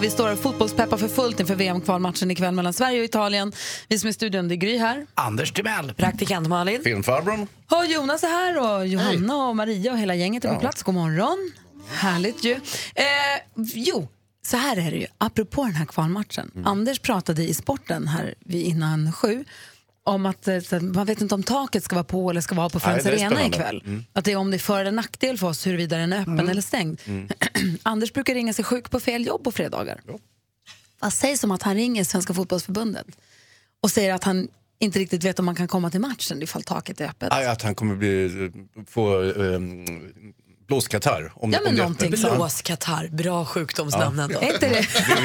Vi 0.00 0.10
står 0.10 0.32
och 0.32 0.38
fotbollspeppar 0.38 0.96
för 0.96 1.08
fullt 1.08 1.40
inför 1.40 1.54
VM-kvalmatchen 1.54 2.30
ikväll 2.30 2.54
mellan 2.54 2.72
Sverige 2.72 2.98
och 2.98 3.04
Italien. 3.04 3.52
Vi 3.88 3.98
som 3.98 4.06
är 4.06 4.10
i 4.10 4.14
studion, 4.14 4.48
det 4.48 4.54
är 4.54 4.56
Gry 4.56 4.78
här. 4.78 5.06
Anders 5.14 5.52
Timell. 5.52 5.94
Praktikant 5.94 6.48
Malin. 6.48 6.82
Filmfarbrorn. 6.84 7.46
Och 7.70 7.86
Jonas 7.86 8.22
är 8.22 8.28
här 8.28 8.78
och 8.78 8.86
Johanna 8.86 9.36
och 9.36 9.56
Maria 9.56 9.92
och 9.92 9.98
hela 9.98 10.14
gänget 10.14 10.44
är 10.44 10.54
på 10.54 10.60
plats. 10.60 10.82
God 10.82 10.94
morgon. 10.94 11.52
Härligt 11.88 12.44
ju. 12.44 12.52
Eh, 12.52 13.04
jo, 13.74 14.08
så 14.46 14.56
här 14.56 14.76
är 14.76 14.90
det 14.90 14.96
ju. 14.96 15.06
Apropå 15.18 15.64
den 15.64 15.74
här 15.74 15.86
kvalmatchen. 15.86 16.50
Mm. 16.54 16.66
Anders 16.66 16.98
pratade 16.98 17.48
i 17.48 17.54
sporten 17.54 18.08
här 18.08 18.34
vid 18.40 18.66
innan 18.66 19.12
sju 19.12 19.44
om 20.04 20.26
att 20.26 20.48
eh, 20.48 20.80
man 20.80 21.06
vet 21.06 21.20
inte 21.20 21.34
om 21.34 21.42
taket 21.42 21.84
ska 21.84 21.94
vara 21.94 22.04
på 22.04 22.30
eller 22.30 22.40
ska 22.40 22.54
vara 22.54 22.68
på 22.68 22.80
Friends 22.80 23.04
Nej, 23.04 23.24
Arena 23.24 23.46
ikväll. 23.46 23.82
Mm. 23.86 24.04
Att 24.12 24.24
det 24.24 24.32
är 24.32 24.36
om 24.36 24.50
det 24.50 24.56
är 24.56 24.58
för 24.58 24.80
eller 24.80 24.92
nackdel 24.92 25.38
för 25.38 25.46
oss 25.46 25.66
huruvida 25.66 25.96
den 25.96 26.12
är 26.12 26.20
öppen 26.20 26.48
eller 26.48 26.62
stängd. 26.62 27.00
Mm. 27.04 27.28
Anders 27.82 28.12
brukar 28.12 28.34
ringa 28.34 28.52
sig 28.52 28.64
sjuk 28.64 28.90
på 28.90 29.00
fel 29.00 29.26
jobb 29.26 29.44
på 29.44 29.52
fredagar. 29.52 30.00
Vad 31.00 31.12
sägs 31.12 31.44
om 31.44 31.50
att 31.50 31.62
han 31.62 31.74
ringer 31.74 32.04
Svenska 32.04 32.34
fotbollsförbundet 32.34 33.06
och 33.80 33.90
säger 33.90 34.14
att 34.14 34.24
han 34.24 34.48
inte 34.78 34.98
riktigt 34.98 35.24
vet 35.24 35.38
om 35.38 35.44
man 35.44 35.54
kan 35.54 35.68
komma 35.68 35.90
till 35.90 36.00
matchen 36.00 36.42
ifall 36.42 36.62
taket 36.62 37.00
är 37.00 37.08
öppet? 37.08 37.32
Aj, 37.32 37.46
att 37.46 37.62
han 37.62 37.74
kommer 37.74 37.96
bli, 37.96 38.50
få 38.88 39.16
um, 39.16 39.84
blåskatarr. 40.72 41.32
Om, 41.34 41.52
Ja, 41.52 41.58
men 41.60 41.68
om 41.68 41.74
det 41.76 41.82
någonting. 41.82 42.10
Blåskatarr, 42.36 43.08
bra 43.08 43.44
sjukdomsnamn 43.44 44.28
Ja. 44.32 44.40
inte 44.52 44.58
det? 44.58 44.68
Det 44.68 44.72
är 44.72 44.76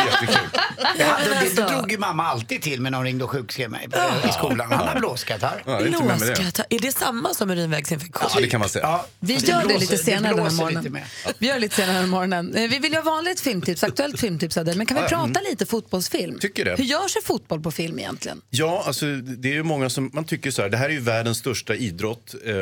jättekul. 0.05 0.37
Ja, 0.77 0.89
det, 0.97 1.03
det, 1.29 1.37
alltså- 1.39 1.61
det 1.61 1.67
drog 1.67 1.91
ju 1.91 1.97
mamma 1.97 2.23
alltid 2.23 2.61
till 2.61 2.81
med 2.81 2.91
när 2.91 2.97
hon 2.99 3.05
ringde 3.05 3.23
och 3.23 3.29
sjukskrev 3.29 3.69
mig 3.71 3.89
på- 3.89 4.27
i 4.29 4.31
skolan. 4.31 4.71
Han 4.71 4.87
har 4.87 4.99
blåskatarr. 4.99 5.63
Ja, 5.65 5.71
det 5.79 5.83
det. 5.85 5.89
Blåskatarr, 5.91 6.65
är 6.69 6.79
det 6.79 6.91
samma 6.91 7.33
som 7.33 7.49
urinvägsinfektion? 7.51 8.29
Ja, 8.35 8.41
det 8.41 8.47
kan 8.47 8.59
man 8.59 8.69
säga. 8.69 8.85
Ja, 8.85 9.05
Vi 9.19 9.33
gör 9.33 9.59
det 9.61 9.67
blåser- 9.67 9.79
lite 9.79 9.97
senare 9.97 10.33
den 10.35 10.43
här 10.45 10.51
morgonen. 10.51 10.97
Vi 11.39 11.47
gör 11.47 11.53
det 11.53 11.59
lite 11.59 11.75
senare 11.75 11.99
den 11.99 12.09
morgonen. 12.09 12.51
Vi 12.53 12.67
vill 12.79 12.91
ju 12.91 12.97
ha 12.97 13.03
vanligt 13.03 13.39
filmtips, 13.39 13.83
aktuellt 13.83 14.19
filmtips 14.19 14.55
dig. 14.55 14.75
Men 14.75 14.85
kan 14.85 14.97
vi 14.97 15.03
Ja, 15.03 15.09
prata 15.09 15.23
mm. 15.23 15.43
lite 15.49 15.65
fotbollsfilm? 15.65 16.39
Tycker 16.39 16.65
det. 16.65 16.75
Hur 16.77 16.83
görs 16.83 17.13
det 17.13 17.21
fotboll 17.25 17.61
på 17.61 17.71
film 17.71 17.99
egentligen? 17.99 18.41
Ja, 18.49 18.83
alltså, 18.87 19.05
det 19.15 19.49
är 19.49 19.53
ju 19.53 19.63
många 19.63 19.89
som 19.89 20.09
man 20.13 20.25
tycker 20.25 20.51
så 20.51 20.61
här. 20.61 20.69
Det 20.69 20.77
här 20.77 20.85
är 20.85 20.93
ju 20.93 20.99
världens 20.99 21.37
största 21.37 21.75
idrott, 21.75 22.35
eh, 22.45 22.53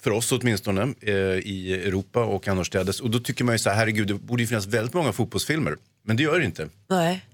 för 0.00 0.10
oss 0.10 0.32
åtminstone, 0.32 0.82
eh, 1.02 1.12
i 1.14 1.82
Europa 1.86 2.24
och 2.26 2.48
annorstädes. 2.48 3.00
Och 3.00 3.10
då 3.10 3.18
tycker 3.18 3.44
man 3.44 3.54
ju 3.54 3.58
så 3.58 3.70
här, 3.70 3.76
herregud, 3.76 4.08
det 4.08 4.14
borde 4.14 4.42
ju 4.42 4.46
finnas 4.46 4.66
väldigt 4.66 4.94
många 4.94 5.12
fotbollsfilmer. 5.12 5.76
Men 6.02 6.16
det 6.16 6.22
gör 6.22 6.38
det 6.38 6.44
inte. 6.44 6.68
Nej. 6.88 7.24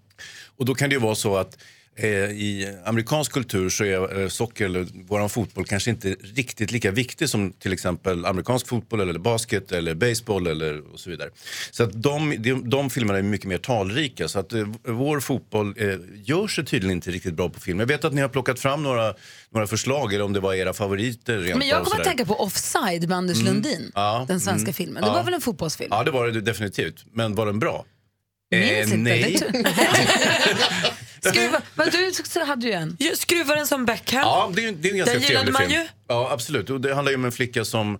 Och 0.56 0.64
då 0.64 0.74
kan 0.74 0.88
det 0.88 0.94
ju 0.94 1.00
vara 1.00 1.14
så 1.14 1.36
att 1.36 1.58
i 1.98 2.68
amerikansk 2.84 3.32
kultur 3.32 3.68
så 3.68 3.84
är 3.84 4.20
eh, 4.20 4.28
socker 4.28 4.64
eller 4.64 4.86
våran 5.08 5.28
fotboll 5.30 5.64
kanske 5.64 5.90
inte 5.90 6.16
riktigt 6.34 6.70
lika 6.70 6.90
viktig 6.90 7.28
som 7.28 7.52
till 7.52 7.72
exempel 7.72 8.26
amerikansk 8.26 8.66
fotboll 8.68 9.00
eller 9.00 9.18
basket 9.18 9.72
eller 9.72 9.94
baseball 9.94 10.46
eller 10.46 10.92
och 10.92 11.00
så 11.00 11.10
vidare. 11.10 11.30
Så 11.70 11.82
att 11.82 12.02
de, 12.02 12.36
de, 12.38 12.70
de 12.70 12.90
filmerna 12.90 13.18
är 13.18 13.22
mycket 13.22 13.46
mer 13.46 13.58
talrika 13.58 14.28
så 14.28 14.38
att 14.38 14.52
eh, 14.52 14.66
vår 14.88 15.20
fotboll 15.20 15.74
eh, 15.78 15.94
gör 16.24 16.48
sig 16.48 16.64
tydligen 16.64 16.96
inte 16.96 17.10
riktigt 17.10 17.34
bra 17.34 17.48
på 17.48 17.60
film. 17.60 17.80
Jag 17.80 17.86
vet 17.86 18.04
att 18.04 18.12
ni 18.14 18.20
har 18.20 18.28
plockat 18.28 18.60
fram 18.60 18.82
några, 18.82 19.14
några 19.50 19.66
förslag 19.66 20.14
eller 20.14 20.24
om 20.24 20.32
det 20.32 20.40
var 20.40 20.54
era 20.54 20.72
favoriter 20.72 21.38
rent 21.38 21.58
Men 21.58 21.68
jag 21.68 21.84
kommer 21.84 22.00
att 22.00 22.06
tänka 22.06 22.24
på 22.24 22.34
Offside 22.40 23.08
med 23.08 23.18
Anders 23.18 23.40
Mm. 23.40 23.54
Lundin. 23.54 23.92
Ja, 23.94 24.24
Den 24.28 24.40
svenska 24.40 24.62
mm. 24.64 24.74
filmen. 24.74 25.02
Det 25.02 25.08
Ja. 25.08 25.14
var 25.14 25.24
väl 25.24 25.34
en 25.34 25.40
fotbollsfilm? 25.40 25.88
Ja, 25.90 26.04
det 26.04 26.10
var 26.10 26.26
det 26.28 26.40
definitivt. 26.40 27.04
Men 27.12 27.34
var 27.34 27.46
den 27.46 27.58
bra? 27.58 27.84
Eh, 28.54 28.88
nej. 28.96 29.38
Skruva, 31.24 31.62
du 31.92 32.12
så 32.24 32.44
hade 32.44 32.66
ju 32.66 32.72
en. 32.72 32.96
Jag 32.98 33.18
skruvar 33.18 33.56
den 33.56 33.66
som 33.66 33.84
Beckham. 33.84 34.20
Ja, 34.20 34.52
det 34.54 34.64
är, 34.64 34.72
det 34.72 34.88
är 34.88 34.92
en 34.92 34.98
ganska 34.98 35.14
Den 35.14 35.22
gillade 35.22 35.44
trevlig 35.46 35.52
man 35.52 35.62
film. 35.62 35.72
ju. 35.72 35.88
Ja, 36.08 36.28
absolut. 36.32 36.70
Och 36.70 36.80
det 36.80 36.94
handlar 36.94 37.12
ju 37.12 37.16
om 37.16 37.24
en 37.24 37.32
flicka 37.32 37.64
som, 37.64 37.98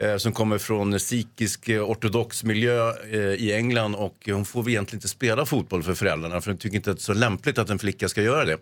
eh, 0.00 0.16
som 0.16 0.32
kommer 0.32 0.58
från 0.58 1.00
sikhisk 1.00 1.68
eh, 1.68 1.82
ortodox 1.90 2.44
miljö 2.44 2.92
eh, 3.12 3.18
i 3.18 3.52
England 3.52 3.94
och 3.94 4.16
hon 4.26 4.44
får 4.44 4.62
väl 4.62 4.72
egentligen 4.72 4.96
inte 4.96 5.08
spela 5.08 5.46
fotboll 5.46 5.82
för 5.82 5.94
föräldrarna 5.94 6.40
för 6.40 6.50
de 6.50 6.58
tycker 6.58 6.76
inte 6.76 6.90
att 6.90 6.96
det 6.96 7.00
är 7.00 7.04
så 7.04 7.12
lämpligt 7.12 7.58
att 7.58 7.70
en 7.70 7.78
flicka 7.78 8.08
ska 8.08 8.22
göra 8.22 8.44
det. 8.44 8.58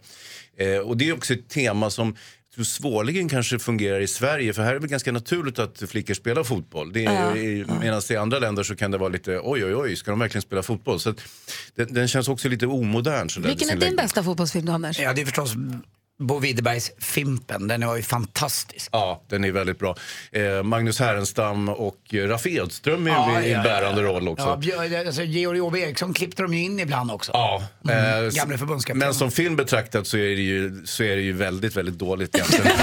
Eh, 0.57 0.79
och 0.79 0.97
det 0.97 1.09
är 1.09 1.15
också 1.15 1.33
ett 1.33 1.49
tema 1.49 1.91
som 1.91 2.17
tror 2.57 2.65
svårligen 2.65 3.29
kanske 3.29 3.59
fungerar 3.59 4.01
i 4.01 4.07
Sverige. 4.07 4.53
För 4.53 4.63
här 4.63 4.71
är 4.71 4.75
det 4.75 4.81
väl 4.81 4.91
ganska 4.91 5.13
naturligt 5.13 5.59
att 5.59 5.83
flickor 5.89 6.15
spelar 6.15 6.45
fotboll. 6.45 6.93
Det 6.93 7.05
är, 7.05 7.13
Ja. 7.15 7.37
i- 7.37 7.65
Medan 7.81 8.03
i 8.11 8.17
andra 8.17 8.39
länder 8.39 8.63
så 8.63 8.77
kan 8.77 8.91
det 8.91 8.99
vara 8.99 9.09
lite 9.09 9.41
oj 9.43 9.65
oj 9.65 9.75
oj, 9.77 9.97
ska 9.97 10.11
de 10.11 10.21
verkligen 10.21 10.43
spela 10.43 10.63
fotboll? 10.63 11.01
Så 11.01 11.11
att, 11.11 11.17
den, 11.75 11.95
den 11.95 12.09
känns 12.09 12.29
också 12.29 12.49
lite 12.49 12.67
omodern. 12.67 13.29
sådär, 13.31 13.49
Vilken 13.49 13.69
är 13.69 13.73
din 13.73 13.81
läggning. 13.81 13.97
bästa 13.97 14.23
fotbollsfilm, 14.23 14.69
Anders? 14.69 14.99
Ja, 14.99 15.13
det 15.13 15.21
är 15.21 15.27
förstås 15.27 15.55
Bo 16.19 16.39
Widerbergs 16.39 16.91
Fimpen. 16.99 17.69
Den 17.69 17.87
var 17.87 17.97
ju 17.97 18.03
fantastisk. 18.03 18.89
Ja, 18.93 19.23
den 19.29 19.45
är 19.45 19.53
väldigt 19.53 19.79
bra. 19.79 19.97
Eh, 20.33 20.63
Magnus 20.63 21.01
Härenstam 21.01 21.69
och 21.69 21.99
Raffe 22.13 22.49
Edström 22.51 23.07
är 23.07 23.11
ju 23.11 23.17
Ja, 23.17 23.43
i 23.43 23.53
ja, 23.53 23.63
bärande 23.63 24.03
ja. 24.03 24.09
roll 24.09 24.29
också. 24.29 24.61
Ja, 24.63 24.99
alltså, 25.07 25.23
Georg 25.23 25.61
Ove 25.61 25.81
Eriksson 25.81 26.15
klippte 26.15 26.43
de 26.43 26.55
ju 26.55 26.63
in 26.63 26.81
ibland 26.81 27.11
också. 27.11 27.33
Ja, 27.35 27.63
Mm. 27.85 28.25
eh, 28.27 28.31
Gamle 28.33 28.59
förbundskapten. 28.59 28.99
Men 28.99 29.15
som 29.15 29.31
film 29.31 29.57
betraktat 29.57 30.07
så 30.07 30.17
är 30.17 30.21
det 30.37 30.43
ju, 30.43 30.83
så 30.87 31.03
är 31.03 31.17
det 31.17 31.23
ju 31.23 31.33
väldigt, 31.33 31.77
väldigt 31.77 31.99
dåligt 31.99 32.35
egentligen. 32.35 32.67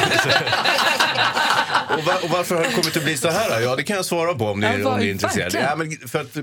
och, 1.98 2.04
va, 2.04 2.14
och 2.24 2.30
varför 2.30 2.56
har 2.56 2.64
det 2.64 2.70
kommit 2.72 2.98
att 2.98 3.04
bli 3.04 3.18
så 3.18 3.30
här? 3.30 3.60
då? 3.60 3.66
Ja, 3.66 3.76
det 3.76 3.84
kan 3.84 3.96
jag 3.96 4.06
svara 4.06 4.34
på 4.34 4.46
om 4.48 4.60
ni, 4.60 4.66
Ja, 4.84 4.90
om 4.94 5.00
ni 5.00 5.08
är 5.08 5.12
intresserade. 5.12 5.60
Ja, 5.60 5.76
men 5.76 5.92
för 6.08 6.22
att, 6.22 6.38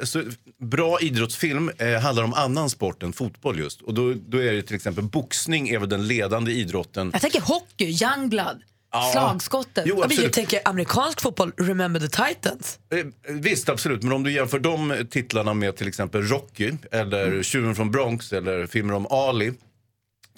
alltså, 0.00 0.22
bra 0.62 1.00
idrottsfilm 1.00 1.70
eh, 1.78 1.92
handlar 2.00 2.24
om 2.24 2.34
annan 2.34 2.70
sport 2.70 3.02
än 3.02 3.12
fotboll 3.12 3.58
just. 3.58 3.82
Och 3.82 3.94
då, 3.94 4.14
då 4.28 4.42
är 4.42 4.52
det 4.52 4.62
till 4.62 4.76
exempel 4.76 5.04
boxning 5.04 5.68
är 5.68 5.78
väl 5.78 5.88
den 5.88 6.06
ledande 6.06 6.27
idrotten. 6.48 7.10
Jag 7.12 7.22
tänker 7.22 7.40
hockey, 7.40 7.84
youngblood, 8.04 8.62
Ja. 8.92 9.10
slagskottet. 9.12 9.84
Jo, 9.86 9.94
men 9.94 10.00
jag 10.00 10.04
absolut. 10.06 10.32
tänker 10.32 10.60
amerikansk 10.64 11.20
fotboll, 11.20 11.52
Remember 11.56 12.00
the 12.00 12.08
Titans. 12.08 12.78
Eh, 12.94 13.06
Visst, 13.34 13.68
absolut. 13.68 14.02
Men 14.02 14.12
om 14.12 14.22
du 14.24 14.32
jämför 14.32 14.58
de 14.58 15.06
titlarna 15.10 15.54
med 15.54 15.76
till 15.76 15.88
exempel 15.88 16.22
Rocky 16.22 16.72
eller 16.92 17.26
Mm. 17.26 17.42
Tjuven 17.42 17.74
från 17.74 17.90
Bronx 17.90 18.32
eller 18.32 18.66
filmer 18.66 18.94
om 18.94 19.06
Ali 19.10 19.52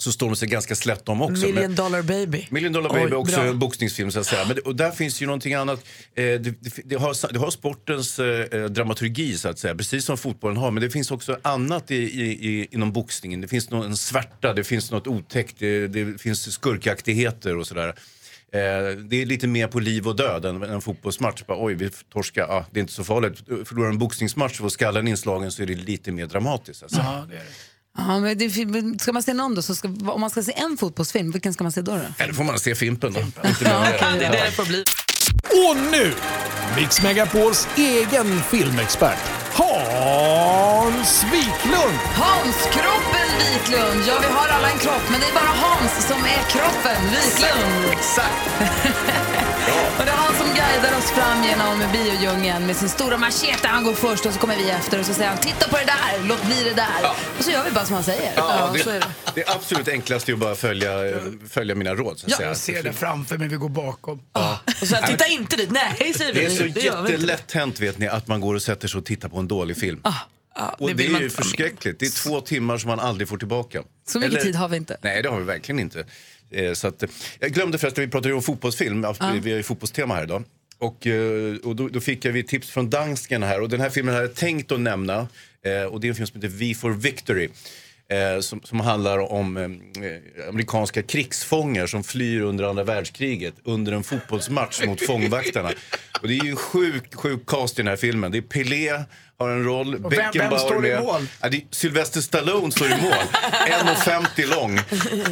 så 0.01 0.11
står 0.11 0.27
de 0.27 0.35
sig 0.35 0.47
ganska 0.47 0.75
slätt 0.75 1.05
de 1.05 1.21
också. 1.21 1.45
Million 1.45 1.55
Men- 1.55 1.75
dollar 1.75 2.01
baby. 2.01 2.47
Million 2.49 2.73
Dollar 2.73 2.89
Oj, 2.93 2.99
Baby 2.99 3.11
är 3.11 3.15
också 3.15 3.35
bra. 3.35 3.45
en 3.45 3.59
boxningsfilm 3.59 4.11
så 4.11 4.19
att 4.19 4.25
säga. 4.27 4.45
Men 4.45 4.55
det, 4.55 4.61
och 4.61 4.75
där 4.75 4.91
finns 4.91 5.21
ju 5.21 5.25
någonting 5.25 5.53
annat. 5.53 5.79
Eh, 6.15 6.23
det, 6.23 6.39
det, 6.39 6.81
det, 6.85 6.95
har, 6.95 7.33
det 7.33 7.39
har 7.39 7.51
sportens 7.51 8.19
eh, 8.19 8.65
dramaturgi 8.69 9.37
så 9.37 9.49
att 9.49 9.59
säga, 9.59 9.75
precis 9.75 10.05
som 10.05 10.17
fotbollen 10.17 10.57
har. 10.57 10.71
Men 10.71 10.81
det 10.83 10.89
finns 10.89 11.11
också 11.11 11.37
annat 11.41 11.91
i, 11.91 11.95
i, 11.95 12.49
i, 12.49 12.67
inom 12.71 12.91
boxningen. 12.91 13.41
Det 13.41 13.47
finns 13.47 13.69
någon, 13.69 13.85
en 13.85 13.97
svärta, 13.97 14.53
det 14.53 14.63
finns 14.63 14.91
något 14.91 15.07
otäckt, 15.07 15.55
det, 15.59 15.87
det 15.87 16.21
finns 16.21 16.51
skurkaktigheter 16.53 17.57
och 17.57 17.67
sådär. 17.67 17.87
Eh, 17.87 18.97
det 19.09 19.21
är 19.21 19.25
lite 19.25 19.47
mer 19.47 19.67
på 19.67 19.79
liv 19.79 20.07
och 20.07 20.15
död 20.15 20.45
än 20.45 20.63
en 20.63 20.81
fotbollsmatch. 20.81 21.43
Bara, 21.47 21.65
Oj, 21.65 21.73
vi 21.73 21.89
torskar, 22.13 22.43
ah, 22.43 22.65
det 22.71 22.79
är 22.79 22.81
inte 22.81 22.93
så 22.93 23.03
farligt. 23.03 23.37
Förlorar 23.67 23.89
en 23.89 23.97
boxningsmatch 23.97 24.51
och 24.51 24.57
får 24.57 24.69
skallen 24.69 25.07
inslagen 25.07 25.51
så 25.51 25.61
är 25.63 25.67
det 25.67 25.75
lite 25.75 26.11
mer 26.11 26.25
dramatiskt. 26.25 26.83
Alltså. 26.83 26.97
Ja, 26.99 27.25
det 27.29 27.35
är 27.35 27.39
det. 27.39 27.45
Ja, 27.97 28.19
men 28.19 28.37
det, 28.37 29.01
ska 29.01 29.13
man 29.13 29.23
se 29.23 29.33
någon 29.33 29.55
då, 29.55 29.61
så 29.61 29.75
ska, 29.75 29.87
om 29.87 30.21
man 30.21 30.29
ska 30.29 30.43
se 30.43 30.53
en 30.55 30.77
fotbollsfilm, 30.77 31.31
vilken 31.31 31.53
ska 31.53 31.63
man 31.63 31.71
se 31.71 31.81
då? 31.81 31.91
då? 31.91 32.23
Eller 32.23 32.33
får 32.33 32.43
man 32.43 32.59
se 32.59 32.75
Fimpen 32.75 33.13
då. 33.13 33.19
Inte 33.19 33.41
mer 33.43 33.49
Det 34.19 34.25
är 34.25 34.31
det 34.31 34.45
det 34.45 34.51
får 34.51 34.65
bli. 34.65 34.83
Och 35.43 35.77
nu, 35.91 36.13
Mix 36.75 37.01
Megapols 37.01 37.67
egen 37.77 38.41
filmexpert, 38.43 39.19
Hans 39.53 41.23
Wiklund. 41.23 41.99
Hans 42.15 42.57
Kroppen 42.71 43.29
Wiklund! 43.39 44.03
Ja, 44.07 44.13
vi 44.21 44.27
har 44.27 44.47
alla 44.47 44.71
en 44.71 44.79
kropp, 44.79 45.03
men 45.11 45.19
det 45.19 45.27
är 45.27 45.33
bara 45.33 45.43
Hans 45.43 46.07
som 46.07 46.17
är 46.17 46.49
kroppen 46.49 47.03
Wiklund. 47.09 47.91
Exakt! 47.91 49.27
och 49.99 50.05
det 50.05 50.11
är 50.11 50.15
han 50.15 50.35
som 50.35 50.47
guidar 50.47 50.97
oss 50.97 51.11
fram 51.11 51.43
genom 51.43 51.91
biodjungeln 51.93 52.67
med 52.67 52.75
sin 52.75 52.89
stora 52.89 53.17
machete. 53.17 53.67
Han 53.67 53.83
går 53.83 53.93
först 53.93 54.25
och 54.25 54.33
så 54.33 54.39
kommer 54.39 54.55
vi 54.57 54.69
efter 54.69 54.99
och 54.99 55.05
så 55.05 55.13
säger 55.13 55.29
han 55.29 55.37
titta 55.37 55.67
på 55.69 55.77
det 55.77 55.85
där, 55.85 56.27
låt 56.27 56.43
bli 56.45 56.63
det 56.63 56.73
där. 56.73 57.09
Och 57.37 57.43
så 57.43 57.51
gör 57.51 57.63
vi 57.65 57.71
bara 57.71 57.85
som 57.85 57.93
han 57.95 58.03
säger. 58.03 58.33
Ja, 58.35 58.75
så 58.83 58.89
är 58.89 58.93
det, 58.93 58.99
det. 58.99 59.05
det 59.35 59.49
absolut 59.49 59.87
enklaste 59.87 60.31
är 60.31 60.33
att 60.33 60.39
bara 60.39 60.55
följa, 60.55 60.89
följa 61.49 61.75
mina 61.75 61.95
råd. 61.95 62.19
Så 62.19 62.25
att 62.25 62.31
säga. 62.33 62.47
Jag 62.47 62.57
ser 62.57 62.83
det 62.83 62.93
framför 62.93 63.37
mig, 63.37 63.47
vi 63.47 63.55
går 63.55 63.69
bakom. 63.69 64.19
Och 64.81 64.87
så 64.87 64.95
här, 64.95 65.07
titta 65.07 65.27
inte 65.27 65.55
dit. 65.55 65.71
Nej, 65.71 66.13
säger 66.17 66.33
vi. 66.33 66.39
Det 66.39 66.45
är 66.45 66.49
så 66.49 66.65
jättelätt 66.65 67.51
hänt 67.51 67.79
vet 67.79 67.97
ni 67.97 68.07
att 68.07 68.27
man 68.27 68.41
går 68.41 68.55
och 68.55 68.61
sätter 68.61 68.87
sig 68.87 68.97
och 68.99 69.05
tittar 69.05 69.29
på 69.29 69.39
en 69.39 69.47
dålig 69.47 69.77
film. 69.77 69.99
Ah, 70.03 70.13
Ja, 70.55 70.75
och 70.79 70.87
det 70.87 70.93
det, 70.93 71.05
är 71.05 71.19
ju 71.19 71.29
förskräckligt. 71.29 71.99
Det 71.99 72.05
är 72.05 72.23
två 72.23 72.41
timmar 72.41 72.77
som 72.77 72.87
man 72.89 72.99
aldrig 72.99 73.27
får 73.29 73.37
tillbaka. 73.37 73.81
Så 74.07 74.19
mycket 74.19 74.33
Eller- 74.33 74.43
tid 74.43 74.55
har 74.55 74.67
vi 74.67 74.77
inte. 74.77 74.97
Nej, 75.01 75.21
det 75.23 75.29
har 75.29 75.37
vi 75.39 75.43
verkligen 75.45 75.79
inte. 75.79 76.05
Eh, 76.51 76.73
Så 76.73 76.87
att, 76.87 77.03
jag 77.39 77.51
glömde 77.51 77.77
förresten, 77.77 78.03
vi 78.05 78.11
pratade 78.11 78.29
ju 78.29 78.35
om 78.35 78.41
fotbollsfilm. 78.41 79.03
Ja. 79.03 79.15
Vi 79.43 79.49
har 79.51 79.57
ju 79.57 79.63
fotbollstema 79.63 80.15
här 80.15 80.23
idag. 80.23 80.43
Och, 80.77 81.07
eh, 81.07 81.55
och 81.63 81.75
då, 81.75 81.87
då 81.87 81.99
fick 81.99 82.25
jag 82.25 82.37
ett 82.37 82.47
tips 82.47 82.69
från 82.69 82.89
dansken 82.89 83.43
här. 83.43 83.61
Och 83.61 83.69
den 83.69 83.81
här 83.81 83.89
filmen 83.89 84.13
hade 84.13 84.25
jag 84.27 84.35
tänkt 84.35 84.71
att 84.71 84.79
nämna. 84.79 85.27
Eh, 85.65 85.83
Och 85.83 85.99
det 86.01 86.07
är 86.07 86.09
en 86.09 86.15
film 86.15 86.27
som 86.27 86.41
heter 86.41 86.55
V 86.57 86.73
for 86.73 86.91
Victory. 86.91 87.49
Eh, 88.11 88.39
som, 88.39 88.61
som 88.63 88.79
handlar 88.79 89.31
om 89.31 89.57
eh, 89.57 90.49
amerikanska 90.49 91.03
krigsfångar 91.03 91.87
som 91.87 92.03
flyr 92.03 92.41
under 92.41 92.63
andra 92.63 92.83
världskriget 92.83 93.53
under 93.63 93.91
en 93.91 94.03
fotbollsmatch 94.03 94.81
mot 94.85 95.05
fångvaktarna. 95.07 95.71
Och 96.21 96.27
det 96.27 96.37
är 96.37 96.43
ju 96.43 96.49
en 96.49 96.55
sjuk, 96.55 97.15
sjuk 97.15 97.45
cast 97.47 97.79
i 97.79 97.81
den 97.81 97.87
här 97.87 97.95
filmen. 97.95 98.31
Det 98.31 98.37
är 98.37 98.41
Pelé 98.41 99.03
har 99.37 99.49
en 99.49 99.63
roll, 99.63 99.95
Och 100.05 100.13
vem- 100.13 100.31
vem 100.33 100.59
står 100.59 100.85
i 100.87 100.99
mål? 100.99 101.27
Ja, 101.41 101.49
det 101.49 101.57
är 101.57 101.61
Sylvester 101.71 102.21
Stallone 102.21 102.71
står 102.71 102.87
i 102.87 103.01
mål. 103.01 103.01
1,50 103.85 104.55
lång. 104.55 104.77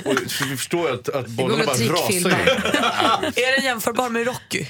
Och 0.05 0.31
så 0.31 0.45
vi 0.45 0.57
förstår 0.57 0.89
ju 0.89 0.95
att, 0.95 1.09
att 1.09 1.27
bollarna 1.27 1.63
bara 1.65 1.75
rasar 1.75 2.29
ju. 2.29 3.43
Är 3.43 3.55
den 3.55 3.65
jämförbar 3.65 4.09
med 4.09 4.25
Rocky? 4.25 4.65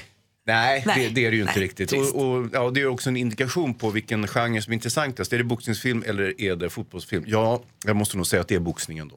Nej, 0.52 0.82
Nej. 0.86 1.04
Det, 1.08 1.14
det 1.14 1.26
är 1.26 1.30
det 1.30 1.36
ju 1.36 1.42
inte 1.42 1.54
Nej, 1.56 1.64
riktigt. 1.64 1.92
Och, 1.92 2.14
och, 2.28 2.46
ja, 2.52 2.70
det 2.70 2.80
är 2.80 2.86
också 2.86 3.08
en 3.10 3.16
indikation 3.16 3.74
på 3.74 3.90
vilken 3.90 4.26
genre 4.28 4.62
som 4.62 4.72
är 4.72 4.74
intressantast. 4.74 5.32
Är 5.32 5.38
det 5.38 5.44
boxningsfilm 5.44 6.04
eller 6.06 6.40
är 6.40 6.56
det 6.56 6.70
fotbollsfilm? 6.70 7.24
Ja, 7.26 7.62
jag 7.86 7.96
måste 7.96 8.16
nog 8.16 8.26
säga 8.26 8.40
att 8.42 8.48
det 8.48 8.54
är 8.54 8.60
boxningen 8.60 9.08
då. 9.08 9.16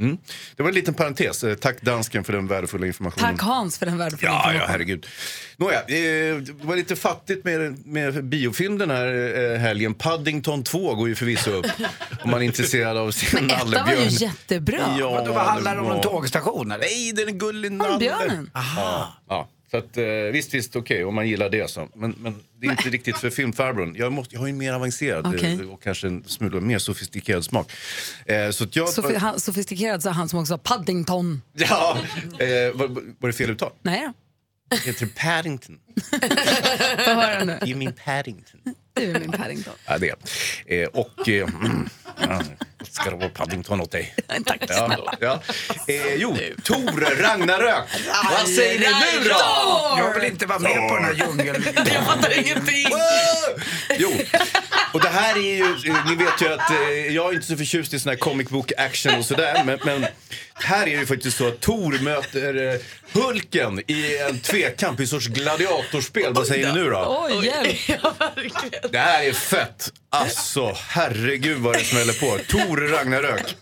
Mm. 0.00 0.18
Det 0.56 0.62
var 0.62 0.68
en 0.70 0.74
liten 0.74 0.94
parentes. 0.94 1.44
Eh, 1.44 1.54
Tack 1.54 1.82
dansken 1.82 2.24
för 2.24 2.32
den 2.32 2.46
värdefulla 2.46 2.86
informationen. 2.86 3.36
Tack 3.36 3.42
Hans 3.46 3.78
för 3.78 3.86
den 3.86 3.98
värdefulla 3.98 4.30
Ja, 4.32 4.34
ja, 4.44 4.52
informationen. 4.52 4.70
herregud. 4.72 5.06
Nåja, 5.56 5.78
eh, 5.80 6.36
det 6.38 6.52
var 6.64 6.76
lite 6.76 6.96
fattigt 6.96 7.44
med, 7.44 7.86
med 7.86 8.24
biofilm 8.24 8.78
den 8.78 8.90
här 8.90 9.38
eh, 9.52 9.58
helgen. 9.58 9.94
Paddington 9.94 10.62
2 10.64 10.94
går 10.94 11.08
ju 11.08 11.14
förvisso 11.14 11.50
upp 11.50 11.66
om 12.24 12.30
man 12.30 12.42
är 12.42 12.46
intresserad 12.46 12.96
av 12.96 13.10
sin 13.10 13.28
Men 13.32 13.50
ettan 13.50 13.70
var 13.70 13.76
nallebjörn. 13.78 14.08
ju 14.08 14.26
jättebra. 14.26 14.96
Ja, 14.98 15.24
vad 15.28 15.46
handlar 15.46 15.74
det 15.74 15.80
om? 15.80 15.88
Någon 15.88 16.00
tågstation 16.00 16.70
eller? 16.72 16.84
Nej, 16.84 17.12
den 17.12 17.28
är 17.28 17.32
gullig 17.32 17.72
nalle. 17.72 17.98
björnen. 17.98 18.50
Ja, 18.54 19.14
ja. 19.28 19.48
Så 19.70 19.76
att, 19.76 19.96
eh, 19.96 20.04
visst, 20.32 20.54
visst, 20.54 20.76
okej, 20.76 21.04
om 21.04 21.14
man 21.14 21.28
gillar 21.28 21.50
det 21.50 21.70
så. 21.70 21.88
Men, 21.94 22.14
men 22.18 22.34
det 22.60 22.66
är 22.66 22.70
inte 22.70 22.90
riktigt 22.90 23.16
för 23.16 23.30
filmfarbrorn. 23.30 23.94
Jag, 23.98 24.12
måste, 24.12 24.34
jag 24.34 24.40
har 24.40 24.48
en 24.48 24.58
mer 24.58 24.72
avancerad 24.72 25.26
Okej. 25.26 25.60
eh, 25.60 25.70
och 25.70 25.82
kanske 25.82 26.06
en 26.06 26.24
smula 26.24 26.60
mer 26.60 26.78
sofistikerad 26.78 27.44
smak. 27.44 27.72
Eh, 28.26 28.50
så 28.50 28.66
jag... 28.72 28.88
Sofi- 28.88 29.16
han, 29.16 29.40
sofistikerad 29.40 30.02
sa 30.02 30.10
han 30.10 30.28
som 30.28 30.38
också 30.38 30.54
sa 30.54 30.58
Paddington. 30.58 31.42
Ja, 31.52 31.98
eh, 32.38 32.46
var, 32.74 32.88
var 33.18 33.26
det 33.28 33.32
fel 33.32 33.50
uttal? 33.50 33.72
Nej 33.82 34.00
då. 34.06 34.12
Det 34.68 34.76
heter 34.86 35.06
Paddington. 35.06 35.78
Få 37.04 37.10
höra 37.10 37.44
nu. 37.44 37.58
Ge 37.64 37.74
min 37.74 37.92
Paddington. 38.04 38.60
Du 38.96 39.10
är 39.10 39.20
min 39.20 39.32
Paddington. 39.32 39.74
Ja, 39.86 39.98
det 39.98 40.10
är. 40.10 40.82
eh, 40.82 40.88
Och... 40.88 41.28
Eh, 41.28 41.48
mm, 41.48 41.88
ska 42.90 43.10
det 43.10 43.16
vara 43.16 43.28
Paddington 43.28 43.80
åt 43.80 43.90
dig? 43.90 44.14
Tack 44.46 44.64
Ja, 44.68 45.16
ja. 45.20 45.42
Eh, 45.88 46.14
jo, 46.14 46.36
Tor 46.64 47.20
Ragnarök. 47.22 47.84
Vad 48.30 48.48
säger 48.48 48.78
ni 48.78 48.86
nu 49.22 49.28
då? 49.28 49.34
Jag 49.98 50.14
vill 50.14 50.24
inte 50.30 50.46
vara 50.46 50.58
med 50.58 50.88
på 50.88 50.94
den 50.94 51.04
här 51.04 51.14
djungeln. 51.14 51.64
Jag 51.76 52.06
fattar 52.06 52.38
ingenting. 52.38 52.86
Jo, 53.98 54.12
och 54.94 55.00
det 55.00 55.08
här 55.08 55.36
är 55.36 55.56
ju, 55.56 55.92
ni 56.08 56.14
vet 56.14 56.42
ju 56.42 56.52
att 56.52 56.70
eh, 56.70 57.14
jag 57.14 57.30
är 57.30 57.34
inte 57.34 57.46
så 57.46 57.56
förtjust 57.56 57.94
i 57.94 58.00
sån 58.00 58.10
här 58.10 58.16
comic 58.16 58.48
book 58.48 58.72
action 58.76 59.14
och 59.14 59.24
sådär. 59.24 59.64
Men, 59.64 59.78
men 59.84 60.06
här 60.54 60.82
är 60.82 60.90
det 60.90 60.90
ju 60.90 61.06
faktiskt 61.06 61.36
så 61.36 61.48
att 61.48 61.60
Tor 61.60 61.98
möter 62.02 62.74
eh, 62.74 62.80
Hulken 63.12 63.80
i 63.86 64.18
en 64.18 64.40
tvekamp, 64.40 65.00
i 65.00 65.02
en 65.02 65.08
sorts 65.08 65.26
gladiatorspel. 65.26 66.32
Vad 66.32 66.46
säger 66.46 66.72
ni 66.72 66.80
nu 66.80 66.90
då? 66.90 67.26
Oj, 67.28 67.46
hjälp. 67.46 68.00
Det 68.92 68.98
här 68.98 69.24
är 69.24 69.32
fett. 69.32 69.92
Alltså, 70.10 70.76
herregud 70.88 71.58
vad 71.58 71.74
det 71.74 71.84
smäller 71.84 72.12
på. 72.12 72.44
Tor 72.44 72.76
Ragnarök. 72.76 73.56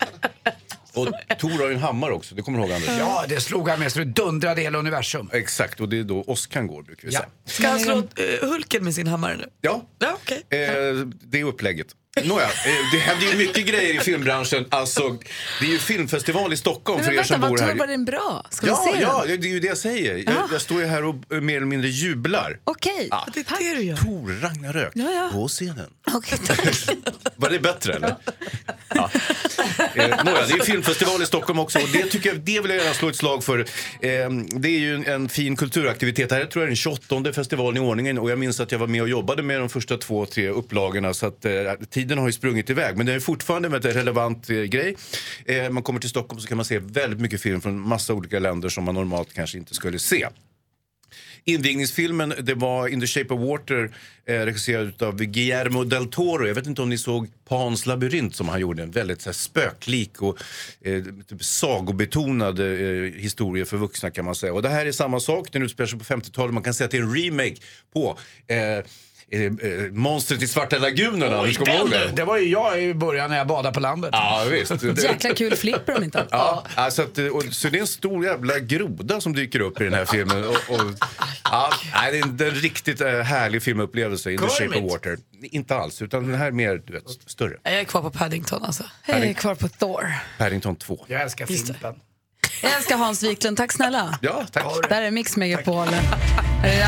Och 0.95 1.07
Tor 1.39 1.49
har 1.61 1.67
ju 1.67 1.73
en 1.73 1.79
hammare 1.79 2.13
också, 2.13 2.35
det 2.35 2.41
kommer 2.41 2.57
du 2.57 2.63
ihåg 2.63 2.73
Anders? 2.73 2.89
Ja, 2.99 3.25
det 3.29 3.41
slog 3.41 3.69
han 3.69 3.79
med 3.79 3.91
så 3.91 3.99
det 3.99 4.05
dundrade 4.05 4.61
hela 4.61 4.77
universum. 4.77 5.29
Exakt, 5.33 5.79
och 5.81 5.89
det 5.89 5.99
är 5.99 6.03
då 6.03 6.23
Oskan 6.27 6.67
går 6.67 6.83
brukar 6.83 7.07
vi 7.07 7.13
Ja. 7.13 7.19
säga. 7.19 7.29
Ska 7.45 7.67
han 7.67 7.79
slå 7.79 7.97
eh, 8.23 8.49
Hulken 8.49 8.83
med 8.83 8.95
sin 8.95 9.07
hammare 9.07 9.37
nu? 9.37 9.45
Ja, 9.61 9.85
Ja, 9.99 10.17
okej. 10.23 10.43
Eh, 10.49 10.95
det 11.21 11.39
är 11.39 11.43
upplägget. 11.43 11.87
Nåja, 12.21 12.45
eh, 12.45 12.51
det 12.91 12.97
händer 12.97 13.27
ju 13.27 13.37
mycket 13.37 13.65
grejer 13.65 13.93
i 13.95 13.99
filmbranschen. 13.99 14.65
Alltså, 14.69 15.17
det 15.59 15.65
är 15.65 15.69
ju 15.69 15.77
filmfestival 15.79 16.53
i 16.53 16.57
Stockholm 16.57 16.97
Men 16.97 17.05
för 17.05 17.11
er 17.11 17.15
vänta, 17.15 17.33
som 17.33 17.41
bor 17.41 17.49
vad 17.49 17.59
här. 17.59 17.67
tror 17.67 17.79
var 17.79 17.87
den 17.87 18.05
bra? 18.05 18.45
Ska 18.49 18.67
ja, 18.67 18.83
vi 18.85 18.93
se 18.97 19.01
ja, 19.03 19.23
den? 19.27 19.41
det 19.41 19.47
är 19.47 19.51
ju 19.51 19.59
det 19.59 19.67
jag 19.67 19.77
säger. 19.77 20.17
Jag, 20.17 20.23
Ja. 20.35 20.47
jag 20.51 20.61
står 20.61 20.79
ju 20.81 20.85
här 20.87 21.03
och 21.05 21.15
mer 21.29 21.57
eller 21.57 21.65
mindre 21.65 21.89
jublar. 21.89 22.59
Okej, 22.63 23.07
Ja. 23.11 23.27
Det 23.33 23.39
är 23.39 23.59
det 23.73 23.75
du 23.79 23.83
gör. 23.83 23.95
Tor 23.97 24.39
Ragnarök, 24.41 24.91
Ja, 24.95 25.11
ja. 25.11 25.29
på 25.33 25.47
scenen. 25.47 25.89
Okej. 26.13 26.39
Var 27.35 27.49
det 27.49 27.59
bättre 27.59 27.93
eller? 27.93 28.15
Ja. 28.95 29.09
Eh, 29.95 30.23
nåja, 30.23 30.45
det 30.47 30.53
är 30.53 30.63
filmfestival 30.65 31.21
i 31.21 31.25
Stockholm 31.25 31.59
också 31.59 31.79
och 31.79 31.89
det, 31.93 32.03
tycker 32.03 32.29
jag, 32.29 32.39
det 32.39 32.59
vill 32.59 32.71
jag 32.71 32.79
gärna 32.79 32.93
slå 32.93 33.09
ett 33.09 33.15
slag 33.15 33.43
för. 33.43 33.59
Eh, 33.59 33.65
det 34.55 34.67
är 34.69 34.79
ju 34.79 34.95
en, 34.95 35.05
en 35.05 35.29
fin 35.29 35.55
kulturaktivitet. 35.55 36.29
Det 36.29 36.35
här 36.35 36.45
tror 36.45 36.61
jag 36.61 36.65
är 36.65 36.67
den 36.67 36.75
28 36.75 37.33
festivalen 37.33 37.83
i 37.83 37.85
ordningen 37.85 38.19
och 38.19 38.31
jag 38.31 38.39
minns 38.39 38.59
att 38.59 38.71
jag 38.71 38.79
var 38.79 38.87
med 38.87 39.01
och 39.01 39.09
jobbade 39.09 39.43
med 39.43 39.59
de 39.59 39.69
första 39.69 39.97
två, 39.97 40.25
tre 40.25 40.49
upplagorna 40.49 41.13
så 41.13 41.25
att 41.25 41.45
eh, 41.45 41.51
tiden 42.03 42.17
har 42.17 42.27
ju 42.27 42.33
sprungit 42.33 42.69
iväg. 42.69 42.97
Men 42.97 43.05
det 43.05 43.13
är 43.13 43.19
fortfarande 43.19 43.67
en 43.67 43.71
väldigt 43.71 43.95
relevant 43.95 44.49
eh, 44.49 44.55
grej. 44.57 44.95
Eh, 45.45 45.69
man 45.69 45.83
kommer 45.83 45.99
till 45.99 46.09
Stockholm 46.09 46.41
så 46.41 46.47
kan 46.47 46.57
man 46.57 46.65
se 46.65 46.79
väldigt 46.79 47.19
mycket 47.19 47.41
film 47.41 47.61
från 47.61 47.79
massa 47.79 48.13
olika 48.13 48.39
länder 48.39 48.69
som 48.69 48.83
man 48.83 48.95
normalt 48.95 49.33
kanske 49.33 49.57
inte 49.57 49.73
skulle 49.73 49.99
se. 49.99 50.27
Invigningsfilmen 51.45 52.33
det 52.41 52.53
var 52.53 52.87
In 52.87 53.01
the 53.01 53.07
shape 53.07 53.33
of 53.33 53.39
water 53.39 53.91
eh, 54.25 54.33
regisserad 54.33 55.03
av 55.03 55.17
Guillermo 55.17 55.83
del 55.83 56.05
Toro. 56.05 56.47
Jag 56.47 56.55
vet 56.55 56.67
inte 56.67 56.81
om 56.81 56.89
ni 56.89 56.97
såg 56.97 57.27
Pans 57.45 57.85
labyrint 57.85 58.35
som 58.35 58.49
han 58.49 58.59
gjorde. 58.59 58.83
En 58.83 58.91
väldigt 58.91 59.21
så 59.21 59.29
här, 59.29 59.33
spöklik 59.33 60.21
och 60.21 60.37
eh, 60.81 61.03
typ 61.03 61.43
sagobetonad 61.43 62.59
eh, 62.59 62.65
historia 63.13 63.65
för 63.65 63.77
vuxna 63.77 64.11
kan 64.11 64.25
man 64.25 64.35
säga. 64.35 64.53
Och 64.53 64.61
det 64.61 64.69
här 64.69 64.85
är 64.85 64.91
samma 64.91 65.19
sak. 65.19 65.47
Den 65.51 65.63
utspelar 65.63 65.87
sig 65.87 65.99
på 65.99 66.05
50-talet. 66.05 66.53
Man 66.53 66.63
kan 66.63 66.73
säga 66.73 66.85
att 66.85 66.91
det 66.91 66.97
är 66.97 67.01
en 67.01 67.15
remake 67.15 67.55
på 67.93 68.17
eh, 68.47 68.85
eh, 69.29 69.41
eh, 69.41 69.51
Monstret 69.91 70.41
i 70.41 70.47
Svarta 70.47 70.77
lagunen. 70.77 71.33
Anders, 71.33 71.57
kommer 71.57 71.77
ihåg 71.77 71.89
det? 71.89 72.11
det 72.15 72.23
var 72.23 72.37
ju 72.37 72.49
jag 72.49 72.83
i 72.83 72.93
början 72.93 73.29
när 73.29 73.37
jag 73.37 73.47
badade 73.47 73.73
på 73.73 73.79
landet. 73.79 74.09
Ja, 74.13 74.45
visst. 74.51 74.83
Jäkla 75.03 75.33
kul 75.33 75.55
flipper 75.55 75.97
om 75.97 76.03
inte 76.03 76.19
annat. 76.19 76.29
Ja, 76.31 76.63
alltså 76.75 77.01
att, 77.01 77.17
och, 77.17 77.43
så 77.51 77.69
det 77.69 77.77
är 77.77 77.81
en 77.81 77.87
stor 77.87 78.25
jävla 78.25 78.59
groda 78.59 79.21
som 79.21 79.33
dyker 79.33 79.59
upp 79.59 79.81
i 79.81 79.83
den 79.83 79.93
här 79.93 80.05
filmen. 80.05 80.43
Och, 80.43 80.49
och, 80.49 80.93
ja, 81.43 81.69
nej, 81.93 82.11
det 82.11 82.19
är 82.19 82.23
en, 82.23 82.53
en 82.53 82.61
riktigt 82.61 83.01
eh, 83.01 83.07
härlig 83.07 83.63
filmupplevelse, 83.63 84.31
In 84.31 84.37
the 84.37 84.47
shape 84.47 84.79
of 84.79 84.91
water. 84.91 85.17
Inte 85.41 85.75
alls, 85.75 86.01
utan 86.01 86.27
den 86.27 86.35
här 86.35 86.47
är 86.47 86.51
mer 86.51 86.81
du 86.85 86.93
vet, 86.93 87.03
större. 87.25 87.57
Jag 87.63 87.73
är 87.73 87.83
kvar 87.83 88.01
på 88.01 88.11
Paddington 88.11 88.63
alltså. 88.63 88.83
Jag 89.05 89.17
är 89.17 89.33
kvar 89.33 89.55
på 89.55 89.67
Thor. 89.67 90.13
Paddington 90.37 90.75
2. 90.75 91.05
Jag 91.07 91.21
älskar. 91.21 91.45
Fimpen. 91.45 91.95
Jag 92.63 92.73
älskar 92.73 92.97
Hans 92.97 93.23
Wiklund. 93.23 93.57
Tack 93.57 93.71
snälla. 93.71 94.19
Ja, 94.21 94.45
tack. 94.51 94.65
Där 94.89 95.01
är 95.01 95.11
Mix 95.11 95.37
Megapol. 95.37 95.87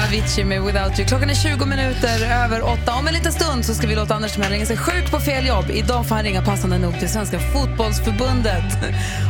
Avicii 0.07 0.43
med 0.43 0.63
Without 0.63 0.99
You. 0.99 1.07
Klockan 1.07 1.30
är 1.30 1.36
20 1.36 1.65
minuter 1.65 2.43
över 2.45 2.61
åtta. 2.63 2.93
Om 2.93 3.07
en 3.07 3.13
liten 3.13 3.32
stund 3.34 3.65
så 3.65 3.73
ska 3.73 3.88
vi 3.88 3.95
låta 3.95 4.15
Anders 4.15 4.34
Timell 4.34 4.51
ringa 4.51 4.65
sig 4.65 4.78
sjuk 4.78 5.11
på 5.11 5.19
fel 5.19 5.47
jobb. 5.47 5.65
Idag 5.69 6.07
får 6.07 6.15
han 6.15 6.23
ringa 6.23 6.45
passande 6.45 6.78
nog 6.78 6.99
till 6.99 7.09
Svenska 7.09 7.39
fotbollsförbundet 7.39 8.63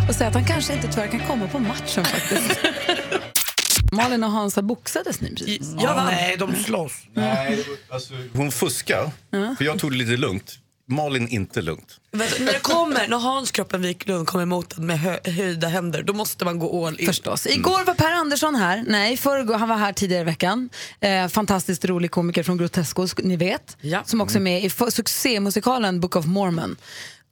och 0.10 0.16
säga 0.16 0.28
att 0.28 0.36
han 0.36 0.46
kanske 0.46 0.74
inte 0.74 0.88
tyvärr 0.88 1.08
kan 1.08 1.20
komma 1.20 1.48
på 1.48 1.60
matchen 1.60 2.06
faktiskt. 2.06 2.60
Malin 3.92 4.24
och 4.24 4.32
Hansa 4.32 4.62
boxades 4.62 5.22
ni 5.22 5.36
precis. 5.36 5.74
Ja, 5.80 6.04
nej, 6.06 6.38
de 6.38 6.56
slåss. 6.56 6.94
Nej, 7.14 7.66
alltså, 7.90 8.14
hon 8.34 8.52
fuskar, 8.52 9.12
för 9.58 9.66
jag 9.66 9.80
tog 9.80 9.92
det 9.92 9.98
lite 9.98 10.18
lugnt. 10.18 10.60
Malin 10.88 11.28
inte 11.28 11.62
lugnt. 11.62 12.00
När 12.12 12.54
det 12.54 12.60
kommer, 12.60 13.08
när 13.08 13.18
Hans 13.18 13.52
Kroppen 13.52 13.82
Wiklund 13.82 14.28
kommer 14.28 14.44
emot 14.44 14.78
en 14.78 14.86
med 14.86 15.00
hö, 15.00 15.20
höjda 15.26 15.68
händer, 15.68 16.04
då 16.04 16.14
måste 16.14 16.46
man 16.46 16.60
gå 16.60 16.88
all 16.88 17.00
in. 17.00 17.06
Förstås. 17.06 17.48
Igår 17.48 17.86
var 17.86 17.94
Per 17.94 18.12
Andersson 18.12 18.56
här. 18.56 18.84
Nej, 18.88 19.18
förrgår, 19.18 19.54
han 19.54 19.70
var 19.70 19.78
här 19.78 19.94
tidigare 19.94 20.22
i 20.22 20.26
veckan. 20.26 20.70
Eh, 21.00 21.28
fantastiskt 21.28 21.86
rolig 21.86 22.12
komiker 22.12 22.44
från 22.44 22.58
Grotesco, 22.58 23.08
ni 23.24 23.36
vet. 23.36 23.78
Som 24.06 24.22
också 24.22 24.38
är 24.38 24.42
med 24.42 24.64
i 24.64 24.70
succémusikalen 24.70 26.00
Book 26.00 26.16
of 26.16 26.26
Mormon. 26.26 26.76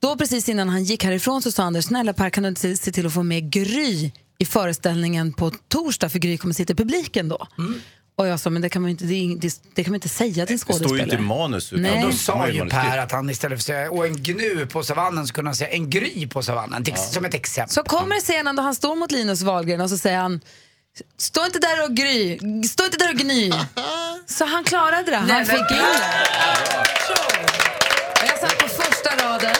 Då 0.00 0.16
precis 0.16 0.48
innan 0.48 0.68
han 0.68 0.84
gick 0.84 1.04
härifrån 1.04 1.42
så 1.42 1.52
sa 1.52 1.62
Anders, 1.62 1.84
snälla 1.84 2.12
Per 2.12 2.30
kan 2.30 2.42
du 2.42 2.48
inte 2.48 2.60
se, 2.60 2.76
se 2.76 2.92
till 2.92 3.06
att 3.06 3.14
få 3.14 3.22
med 3.22 3.50
Gry 3.52 4.10
i 4.38 4.44
föreställningen 4.44 5.32
på 5.32 5.50
torsdag 5.68 6.08
för 6.08 6.18
Gry 6.18 6.38
kommer 6.38 6.54
sitta 6.54 6.72
i 6.72 6.76
publiken 6.76 7.28
då. 7.28 7.46
Och 8.16 8.26
jag 8.26 8.40
sa, 8.40 8.50
men 8.50 8.62
det 8.62 8.68
kan 8.68 8.82
man 8.82 8.90
inte, 8.90 9.04
det, 9.04 9.34
det, 9.40 9.60
det 9.74 9.84
kan 9.84 9.90
man 9.90 9.94
inte 9.96 10.08
säga 10.08 10.32
till 10.32 10.40
en 10.40 10.46
Det 10.46 10.58
står 10.58 10.74
ju 10.74 10.78
skådespelare. 10.78 11.02
inte 11.04 11.16
i 11.16 11.18
manus. 11.18 11.72
utan 11.72 11.82
Nej. 11.82 12.02
Då 12.02 12.12
sa 12.12 12.48
ju. 12.48 12.68
Per 12.68 12.98
att 12.98 13.12
han 13.12 13.30
istället 13.30 13.58
för 13.58 13.60
att 13.60 13.76
säga 13.76 13.90
och 13.90 14.06
en 14.06 14.22
gnu 14.22 14.66
på 14.66 14.82
savannen 14.82 15.26
så 15.26 15.34
kunde 15.34 15.48
han 15.48 15.56
säga 15.56 15.70
en 15.70 15.90
gry 15.90 16.28
på 16.28 16.42
savannen. 16.42 16.84
Till- 16.84 16.96
Som 16.96 17.24
ett 17.24 17.34
exempel. 17.34 17.74
Så 17.74 17.82
kommer 17.82 18.20
scenen 18.20 18.56
då 18.56 18.62
han 18.62 18.74
står 18.74 18.96
mot 18.96 19.10
Linus 19.12 19.42
Wahlgren 19.42 19.80
och 19.80 19.90
så 19.90 19.98
säger 19.98 20.18
han 20.18 20.40
Stå 21.18 21.44
inte 21.44 21.58
där 21.58 21.84
och 21.84 21.90
gry, 21.96 22.38
stå 22.68 22.84
inte 22.84 22.96
där 22.96 23.08
och 23.08 23.16
gny. 23.18 23.52
Så 24.26 24.44
han 24.44 24.64
klarade 24.64 25.10
det, 25.10 25.16
han 25.16 25.28
Nej, 25.28 25.44
fick 25.44 25.58
in 25.58 25.76
det. 25.76 25.84
Och 28.20 28.28
Jag 28.28 28.38
satt 28.38 28.58
på 28.58 28.68
första 28.68 29.10
raden. 29.26 29.54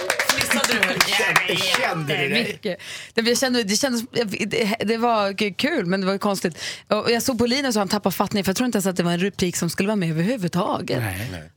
Du? 0.69 1.57
Kände 1.57 2.17
du 2.17 2.29
dig? 2.29 2.45
Mycket. 2.45 2.79
Det, 3.15 3.39
kände, 3.39 3.63
det, 3.65 3.77
kändes, 3.77 4.03
det, 4.47 4.77
det 4.85 4.97
var 4.97 5.53
kul 5.59 5.87
men 5.87 6.01
det 6.01 6.07
var 6.07 6.19
konstigt. 6.19 6.59
Och 6.89 7.11
jag 7.11 7.23
såg 7.23 7.39
på 7.39 7.47
Linus 7.47 7.77
och 7.77 7.81
han 7.81 7.89
tappade 7.89 8.15
fattning 8.15 8.45
för 8.45 8.49
jag 8.51 8.57
tror 8.57 8.67
inte 8.67 8.77
ens 8.77 8.87
att 8.87 8.97
det 8.97 9.03
var 9.03 9.13
en 9.13 9.21
replik 9.21 9.57
som 9.57 9.71
skulle 9.71 9.87
vara 9.87 9.97
med 9.97 10.11
överhuvudtaget. 10.11 11.03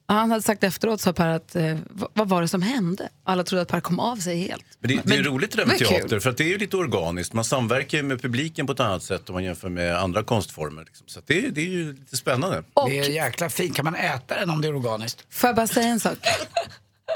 Och 0.07 0.13
han 0.15 0.31
hade 0.31 0.43
sagt 0.43 0.63
efteråt, 0.63 1.01
sa 1.01 1.13
Per, 1.13 1.27
att 1.27 1.55
eh, 1.55 1.77
vad, 2.13 2.29
var 2.29 2.41
det 2.41 2.47
som 2.47 2.61
hände? 2.61 3.09
Alla 3.25 3.43
trodde 3.43 3.61
att 3.61 3.67
Per 3.67 3.79
kom 3.79 3.99
av 3.99 4.15
sig 4.17 4.37
helt. 4.41 4.63
Men 4.79 4.89
det, 4.95 5.01
det 5.03 5.15
är 5.15 5.23
roligt 5.23 5.51
det 5.51 5.57
där 5.57 5.65
med 5.65 5.77
det 5.79 5.85
var 5.85 5.91
kul. 5.91 5.99
teater, 5.99 6.19
för 6.19 6.29
att 6.29 6.37
det 6.37 6.43
är 6.43 6.47
ju 6.47 6.57
lite 6.57 6.77
organiskt. 6.77 7.33
Man 7.33 7.43
samverkar 7.45 8.03
med 8.03 8.21
publiken 8.21 8.67
på 8.67 8.73
ett 8.73 8.79
annat 8.79 9.03
sätt 9.03 9.29
om 9.29 9.33
man 9.33 9.43
jämför 9.43 9.69
med 9.69 9.97
andra 9.97 10.23
konstformer. 10.23 10.83
Liksom. 10.85 11.07
Så 11.07 11.21
det, 11.25 11.45
är- 11.45 11.49
det 11.49 11.61
är 11.61 11.65
ju 11.65 11.93
lite 11.93 12.17
spännande. 12.17 12.63
Det 12.87 12.99
är 12.99 13.09
jäkla 13.09 13.49
fint. 13.49 13.75
Kan 13.75 13.85
man 13.85 13.95
äta 13.95 14.35
den 14.39 14.49
om 14.49 14.61
det 14.61 14.67
är 14.67 14.75
organiskt? 14.75 15.23
Får 15.29 15.47
jag 15.47 15.55
bara 15.55 15.67
säga 15.67 15.87
en 15.87 15.99
sak? 15.99 16.17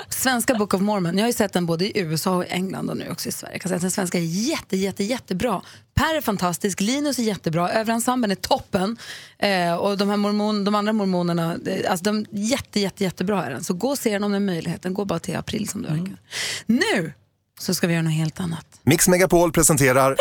Svenska 0.09 0.53
Book 0.55 0.73
of 0.73 0.81
Mormon, 0.81 1.17
jag 1.17 1.23
har 1.23 1.29
ju 1.29 1.33
sett 1.33 1.53
den 1.53 1.65
både 1.65 1.85
i 1.85 1.99
USA 1.99 2.35
och 2.35 2.45
England 2.47 2.89
och 2.89 2.97
nu 2.97 3.09
också 3.09 3.29
i 3.29 3.31
Sverige. 3.31 3.53
Jag 3.53 3.61
kan 3.61 3.69
säga 3.69 3.75
att 3.75 3.81
den 3.81 3.91
svenska 3.91 4.17
är 4.17 4.49
jätte, 4.49 4.77
jätte, 4.77 5.03
jättebra. 5.03 5.61
Per 5.93 6.15
är 6.15 6.21
fantastisk, 6.21 6.81
Linus 6.81 7.19
är 7.19 7.23
jättebra, 7.23 7.69
överensemblen 7.71 8.31
är 8.31 8.35
toppen. 8.35 8.97
Eh, 9.39 9.73
och 9.73 9.97
de, 9.97 10.09
här 10.09 10.17
mormon, 10.17 10.63
de 10.63 10.75
andra 10.75 10.93
mormonerna, 10.93 11.57
eh, 11.67 11.91
alltså 11.91 12.03
de 12.03 12.17
är 12.17 12.25
jätte, 12.31 12.79
jätte, 12.79 13.03
jättebra 13.03 13.45
är 13.45 13.51
den. 13.51 13.63
Så 13.63 13.73
gå 13.73 13.89
och 13.89 13.97
se 13.97 14.09
den 14.09 14.23
om 14.23 14.31
det 14.31 14.37
är 14.37 14.39
möjlighet. 14.39 14.81
Den 14.81 14.93
går 14.93 15.05
bara 15.05 15.19
till 15.19 15.35
april 15.35 15.67
som 15.67 15.81
du 15.81 15.87
orkar. 15.87 16.17
Nu 16.65 17.13
så 17.59 17.73
ska 17.73 17.87
vi 17.87 17.93
göra 17.93 18.03
något 18.03 18.13
helt 18.13 18.39
annat. 18.39 18.65
Mix 18.83 19.07
Megapol 19.07 19.51
presenterar 19.51 20.17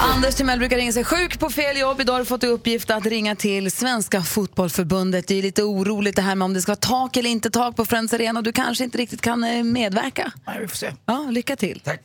Anders 0.00 0.34
Timell 0.34 0.58
brukar 0.58 0.76
ringa 0.76 0.92
sig 0.92 1.04
sjuk 1.04 1.38
på 1.40 1.50
fel 1.50 1.76
jobb. 1.78 2.00
Idag 2.00 2.12
har 2.12 2.20
du 2.20 2.26
fått 2.26 2.44
i 2.44 2.46
uppgift 2.46 2.90
att 2.90 3.06
ringa 3.06 3.36
till 3.36 3.70
Svenska 3.70 4.22
fotbollförbundet. 4.22 5.28
Det 5.28 5.34
är 5.38 5.42
lite 5.42 5.62
oroligt 5.62 6.16
det 6.16 6.22
här 6.22 6.34
med 6.34 6.44
om 6.44 6.54
det 6.54 6.60
ska 6.60 6.70
vara 6.70 6.76
tak 6.76 7.16
eller 7.16 7.30
inte 7.30 7.50
tak 7.50 7.76
på 7.76 7.84
Friends 7.84 8.12
Arena. 8.14 8.38
och 8.40 8.44
Du 8.44 8.52
kanske 8.52 8.84
inte 8.84 8.98
riktigt 8.98 9.20
kan 9.22 9.44
eh, 9.44 9.64
medverka. 9.64 10.32
Nej, 10.46 10.56
vi 10.60 10.68
får 10.68 10.76
se. 10.76 10.92
Ja, 11.06 11.26
lycka 11.30 11.56
till. 11.56 11.80
Tack. 11.80 12.00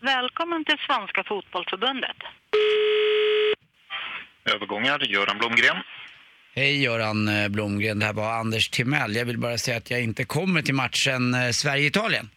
Välkommen 0.00 0.64
till 0.64 0.78
Svenska 0.86 1.24
fotbollsförbundet. 1.24 2.16
Övergångar, 4.54 4.98
Göran 5.14 5.38
Blomgren. 5.38 5.76
Hej 6.54 6.82
Göran 6.82 7.28
eh, 7.28 7.48
Blomgren, 7.48 7.98
det 7.98 8.06
här 8.06 8.12
var 8.12 8.32
Anders 8.32 8.68
Timell. 8.68 9.16
Jag 9.16 9.24
vill 9.24 9.38
bara 9.38 9.58
säga 9.58 9.76
att 9.76 9.90
jag 9.90 10.02
inte 10.02 10.24
kommer 10.24 10.62
till 10.62 10.74
matchen 10.74 11.34
eh, 11.34 11.50
Sverige-Italien. 11.50 12.30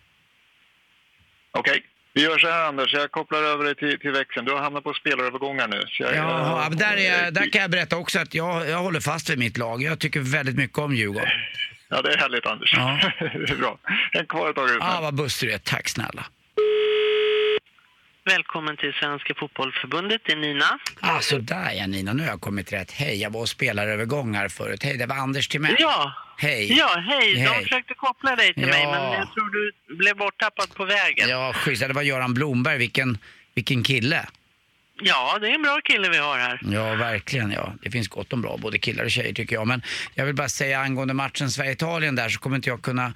Okej, 1.51 1.83
vi 2.13 2.21
gör 2.23 2.37
så 2.39 2.47
här 2.49 2.63
Anders, 2.67 2.93
jag 2.93 3.11
kopplar 3.11 3.43
över 3.43 3.63
dig 3.65 3.75
till, 3.75 3.99
till 3.99 4.11
växeln. 4.11 4.45
Du 4.45 4.51
har 4.51 4.59
hamnat 4.59 4.83
på 4.83 4.93
spelarövergångar 4.93 5.67
nu. 5.67 5.81
Jag, 5.99 6.15
Ja, 6.15 6.65
men 6.69 6.77
där, 6.77 6.97
är, 6.97 7.23
jag- 7.23 7.33
där 7.33 7.51
kan 7.51 7.61
jag 7.61 7.71
berätta 7.71 7.97
också 7.97 8.19
att 8.19 8.33
jag, 8.33 8.69
jag 8.69 8.77
håller 8.77 8.99
fast 8.99 9.29
vid 9.29 9.39
mitt 9.39 9.57
lag. 9.57 9.81
Jag 9.83 9.99
tycker 9.99 10.19
väldigt 10.19 10.55
mycket 10.55 10.77
om 10.77 10.95
Djurgården. 10.95 11.29
Ja, 11.89 12.01
det 12.01 12.13
är 12.13 12.17
härligt 12.17 12.45
Anders. 12.45 12.73
Ja. 12.73 12.99
det 13.19 13.49
är 13.51 13.55
bra. 13.55 13.77
Häng 14.11 14.25
kvar 14.25 14.49
ett 14.49 14.55
tag. 14.55 14.69
Ja, 14.79 14.99
vad 15.01 15.15
bussig 15.15 15.49
du 15.49 15.53
är. 15.53 15.57
Tack 15.57 15.87
snälla. 15.89 16.25
Välkommen 18.27 18.77
till 18.77 18.93
Svenska 18.93 19.33
fotbollsförbundet, 19.35 20.21
det 20.25 20.31
är 20.31 20.35
Nina. 20.37 20.79
Ah, 20.99 21.19
så 21.19 21.37
där 21.37 21.71
ja 21.71 21.87
Nina, 21.87 22.13
nu 22.13 22.23
har 22.23 22.29
jag 22.29 22.41
kommit 22.41 22.73
rätt. 22.73 22.91
Hej, 22.91 23.21
jag 23.21 23.29
var 23.29 23.41
och 23.41 23.49
spelade 23.49 23.91
övergångar 23.91 24.47
förut. 24.49 24.83
Hej, 24.83 24.97
det 24.97 25.05
var 25.05 25.15
Anders 25.15 25.47
Timell. 25.47 25.75
Ja. 25.79 26.13
Hej. 26.37 26.73
Ja, 26.77 27.03
hej. 27.09 27.33
De 27.33 27.39
Hej. 27.39 27.63
försökte 27.63 27.93
koppla 27.93 28.35
dig 28.35 28.53
till 28.53 28.63
Ja. 28.63 28.67
mig, 28.69 28.85
men 28.85 29.11
jag 29.11 29.33
tror 29.33 29.49
du 29.87 29.95
blev 29.95 30.15
borttappad 30.17 30.73
på 30.75 30.85
vägen. 30.85 31.29
Ja, 31.29 31.53
schysst. 31.53 31.81
Det 31.87 31.93
var 31.93 32.01
Göran 32.01 32.33
Blomberg. 32.33 32.77
Vilken, 32.77 33.17
vilken 33.55 33.83
kille. 33.83 34.25
Ja, 35.01 35.37
det 35.41 35.47
är 35.49 35.55
en 35.55 35.61
bra 35.61 35.79
kille 35.83 36.09
vi 36.09 36.17
har 36.17 36.37
här. 36.37 36.59
Ja, 36.71 36.95
verkligen. 36.95 37.51
Ja. 37.51 37.73
Det 37.81 37.91
finns 37.91 38.07
gott 38.07 38.33
om 38.33 38.41
bra, 38.41 38.57
både 38.57 38.77
killar 38.79 39.03
och 39.03 39.11
tjejer 39.11 39.33
tycker 39.33 39.55
jag. 39.55 39.67
Men 39.67 39.81
jag 40.13 40.25
vill 40.25 40.35
bara 40.35 40.49
säga 40.49 40.79
angående 40.79 41.13
matchen 41.13 41.51
Sverige-Italien 41.51 42.15
där 42.15 42.29
så 42.29 42.39
kommer 42.39 42.55
inte 42.55 42.69
jag 42.69 42.81
kunna 42.81 43.13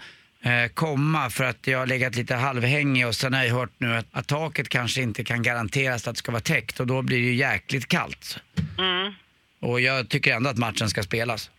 komma 0.73 1.29
för 1.29 1.43
att 1.43 1.67
jag 1.67 1.79
har 1.79 1.87
legat 1.87 2.15
lite 2.15 2.35
halvhängig 2.35 3.07
och 3.07 3.15
sen 3.15 3.33
har 3.33 3.43
jag 3.43 3.53
hört 3.53 3.71
nu 3.77 3.95
att, 3.95 4.05
att 4.11 4.27
taket 4.27 4.69
kanske 4.69 5.01
inte 5.01 5.23
kan 5.23 5.43
garanteras 5.43 6.07
att 6.07 6.15
det 6.15 6.19
ska 6.19 6.31
vara 6.31 6.41
täckt 6.41 6.79
och 6.79 6.87
då 6.87 7.01
blir 7.01 7.17
det 7.17 7.25
ju 7.25 7.33
jäkligt 7.35 7.87
kallt. 7.87 8.39
Mm, 8.77 9.13
Och 9.59 9.81
jag 9.81 10.09
tycker 10.09 10.33
ändå 10.35 10.49
att 10.49 10.57
matchen 10.57 10.89
ska 10.89 11.03
spelas. 11.03 11.49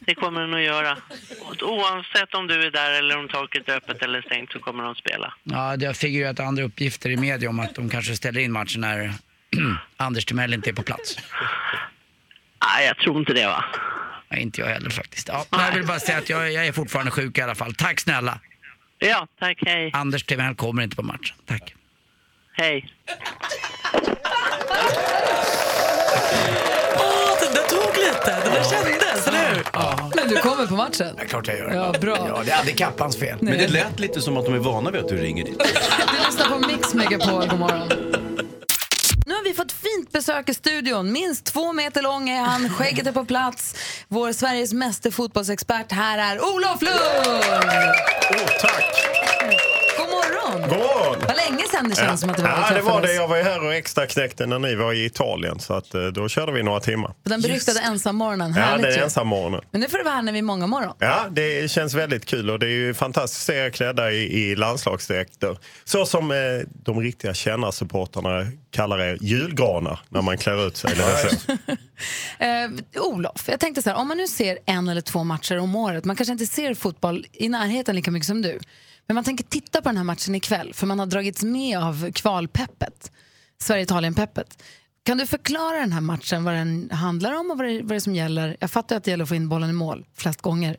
det 0.00 0.14
kommer 0.14 0.40
den 0.40 0.54
att 0.54 0.62
göra. 0.62 0.96
Oavsett 1.62 2.34
om 2.34 2.46
du 2.46 2.54
är 2.66 2.70
där 2.70 2.90
eller 2.98 3.18
om 3.18 3.28
taket 3.28 3.68
är 3.68 3.76
öppet 3.76 4.02
eller 4.02 4.22
stängt 4.22 4.52
så 4.52 4.58
kommer 4.58 4.84
de 4.84 4.94
spela. 4.94 5.34
Ja, 5.44 5.76
det 5.76 5.86
har 5.86 5.94
figurerat 5.94 6.40
andra 6.40 6.62
uppgifter 6.62 7.10
i 7.10 7.16
media 7.16 7.48
om 7.48 7.60
att 7.60 7.74
de 7.74 7.88
kanske 7.88 8.16
ställer 8.16 8.40
in 8.40 8.52
matchen 8.52 8.80
när 8.80 9.12
Anders 9.96 10.24
Timell 10.24 10.54
inte 10.54 10.70
är 10.70 10.74
på 10.74 10.82
plats. 10.82 11.16
Nej, 12.64 12.86
jag 12.86 12.96
tror 12.96 13.18
inte 13.18 13.32
det 13.32 13.46
va. 13.46 13.64
Nej, 14.30 14.42
inte 14.42 14.60
jag 14.60 14.68
heller 14.68 14.90
faktiskt. 14.90 15.28
Ja, 15.28 15.44
men 15.50 15.60
jag 15.60 15.72
vill 15.72 15.86
bara 15.86 16.00
säga 16.00 16.18
att 16.18 16.28
jag, 16.28 16.52
jag 16.52 16.66
är 16.66 16.72
fortfarande 16.72 17.10
sjuk 17.10 17.38
i 17.38 17.40
alla 17.40 17.54
fall. 17.54 17.74
Tack 17.74 18.00
snälla. 18.00 18.40
Ja, 18.98 19.26
tack, 19.40 19.58
hej. 19.66 19.90
Anders 19.94 20.24
Timell 20.24 20.54
kommer 20.54 20.82
inte 20.82 20.96
på 20.96 21.02
matchen. 21.02 21.36
Tack. 21.46 21.74
Hej. 22.52 22.92
Åh, 26.96 27.36
den 27.42 27.54
där 27.54 27.62
tog 27.68 27.96
lite. 27.96 28.40
Den 28.44 28.54
där 28.54 28.64
kändes, 28.64 29.26
eller 29.28 29.54
hur? 29.54 29.64
Men 30.16 30.28
du 30.28 30.36
kommer 30.36 30.66
på 30.66 30.74
matchen? 30.74 31.14
Ja, 31.18 31.24
klart 31.28 31.48
jag 31.48 31.58
gör. 31.58 31.70
Ja, 31.74 31.94
bra. 32.00 32.16
Ja, 32.28 32.42
det 32.44 32.50
är 32.50 32.56
aldrig 32.58 32.78
Kappans 32.78 33.18
fel. 33.18 33.38
Men 33.40 33.58
det 33.58 33.68
lät 33.68 34.00
lite 34.00 34.20
som 34.20 34.36
att 34.36 34.44
de 34.44 34.54
är 34.54 34.58
vana 34.58 34.90
vid 34.90 35.00
att 35.00 35.08
du 35.08 35.16
ringer 35.16 35.44
dit. 35.44 35.58
Du 35.58 36.26
lyssnar 36.26 36.48
på 36.48 36.58
Mix 36.58 36.94
Megapol, 36.94 37.48
god 37.48 37.58
morgon 37.58 37.88
besöker 40.20 40.52
studion. 40.52 41.12
Minst 41.12 41.44
två 41.44 41.72
meter 41.72 42.02
lång 42.02 42.28
är 42.28 42.40
han, 42.40 42.68
skägget 42.68 43.06
är 43.06 43.12
på 43.12 43.24
plats. 43.24 43.74
Vår 44.08 44.32
Sveriges 44.32 44.72
meste 44.72 45.10
fotbollsexpert 45.10 45.92
här 45.92 46.18
är 46.18 46.40
Olof 46.54 46.82
Lund! 46.82 47.44
Oh, 48.30 48.46
tack! 48.60 49.19
Morgon! 50.70 51.16
Vad 51.28 51.36
länge 51.36 51.64
sedan 51.70 51.88
det 51.88 51.96
känns 51.96 52.20
som 52.20 52.30
att 52.30 52.36
det 52.36 52.42
var 52.42 52.50
Ja, 52.50 52.74
det 52.74 52.80
var 52.80 53.02
det. 53.02 53.14
Jag 53.14 53.28
var 53.28 53.36
ju 53.36 53.42
här 53.42 53.64
och 53.64 53.74
extra 53.74 54.06
knäckte 54.06 54.46
när 54.46 54.58
ni 54.58 54.74
var 54.74 54.92
i 54.92 55.04
Italien. 55.04 55.60
Så 55.60 55.74
att, 55.74 55.94
eh, 55.94 56.06
då 56.06 56.28
körde 56.28 56.52
vi 56.52 56.62
några 56.62 56.80
timmar. 56.80 57.08
På 57.08 57.28
den 57.28 57.40
beryktade 57.40 57.80
ensammorgonen. 57.80 58.54
Ja, 58.56 58.76
den 58.76 59.02
ensammorgonen. 59.02 59.60
Men 59.70 59.80
nu 59.80 59.88
får 59.88 59.98
du 59.98 60.04
vara 60.04 60.14
här 60.14 60.22
när 60.22 60.32
vi 60.32 60.38
är 60.38 60.42
många 60.42 60.66
morgon. 60.66 60.94
Ja, 60.98 61.26
det 61.30 61.70
känns 61.70 61.94
väldigt 61.94 62.26
kul 62.26 62.50
och 62.50 62.58
det 62.58 62.66
är 62.66 62.70
ju 62.70 62.94
fantastiskt 62.94 63.40
att 63.42 63.54
se 63.54 63.58
er 63.60 63.70
klädda 63.70 64.12
i, 64.12 64.50
i 64.50 64.56
landslagsdräkter. 64.56 65.58
Så 65.84 66.06
som 66.06 66.30
eh, 66.30 66.36
de 66.84 67.00
riktiga 67.00 67.34
kännarsupportrarna 67.34 68.46
kallar 68.70 68.98
er 68.98 69.18
julgranar 69.20 70.00
när 70.08 70.22
man 70.22 70.38
klär 70.38 70.66
ut 70.66 70.76
sig. 70.76 70.90
Eh, 72.38 73.00
Olof, 73.02 73.44
jag 73.48 73.60
tänkte 73.60 73.82
så 73.82 73.90
här, 73.90 73.96
om 73.96 74.08
man 74.08 74.16
nu 74.16 74.26
ser 74.26 74.58
en 74.66 74.88
eller 74.88 75.00
två 75.00 75.24
matcher 75.24 75.58
om 75.58 75.76
året, 75.76 76.04
man 76.04 76.16
kanske 76.16 76.32
inte 76.32 76.46
ser 76.46 76.74
fotboll 76.74 77.26
i 77.32 77.48
närheten 77.48 77.96
lika 77.96 78.10
mycket 78.10 78.26
som 78.26 78.42
du, 78.42 78.58
men 79.10 79.14
man 79.14 79.24
tänker 79.24 79.44
titta 79.44 79.82
på 79.82 79.88
den 79.88 79.96
här 79.96 80.04
matchen 80.04 80.34
ikväll, 80.34 80.74
för 80.74 80.86
man 80.86 80.98
har 80.98 81.06
dragits 81.06 81.42
med 81.42 81.78
av 81.78 82.12
kvalpeppet, 82.12 83.12
Sverige-Italien-peppet. 83.58 84.62
Kan 85.10 85.18
du 85.18 85.26
förklara 85.26 85.78
den 85.78 85.92
här 85.92 86.00
matchen, 86.00 86.44
vad 86.44 86.54
den 86.54 86.90
handlar 86.92 87.32
om 87.32 87.50
och 87.50 87.58
vad 87.58 87.66
det, 87.66 87.80
vad 87.82 87.88
det 87.88 87.94
är 87.94 88.00
som 88.00 88.14
gäller? 88.14 88.56
Jag 88.60 88.70
fattar 88.70 88.96
att 88.96 89.04
det 89.04 89.10
gäller 89.10 89.22
att 89.22 89.28
få 89.28 89.34
in 89.34 89.48
bollen 89.48 89.70
i 89.70 89.72
mål 89.72 90.04
flest 90.16 90.40
gånger, 90.40 90.76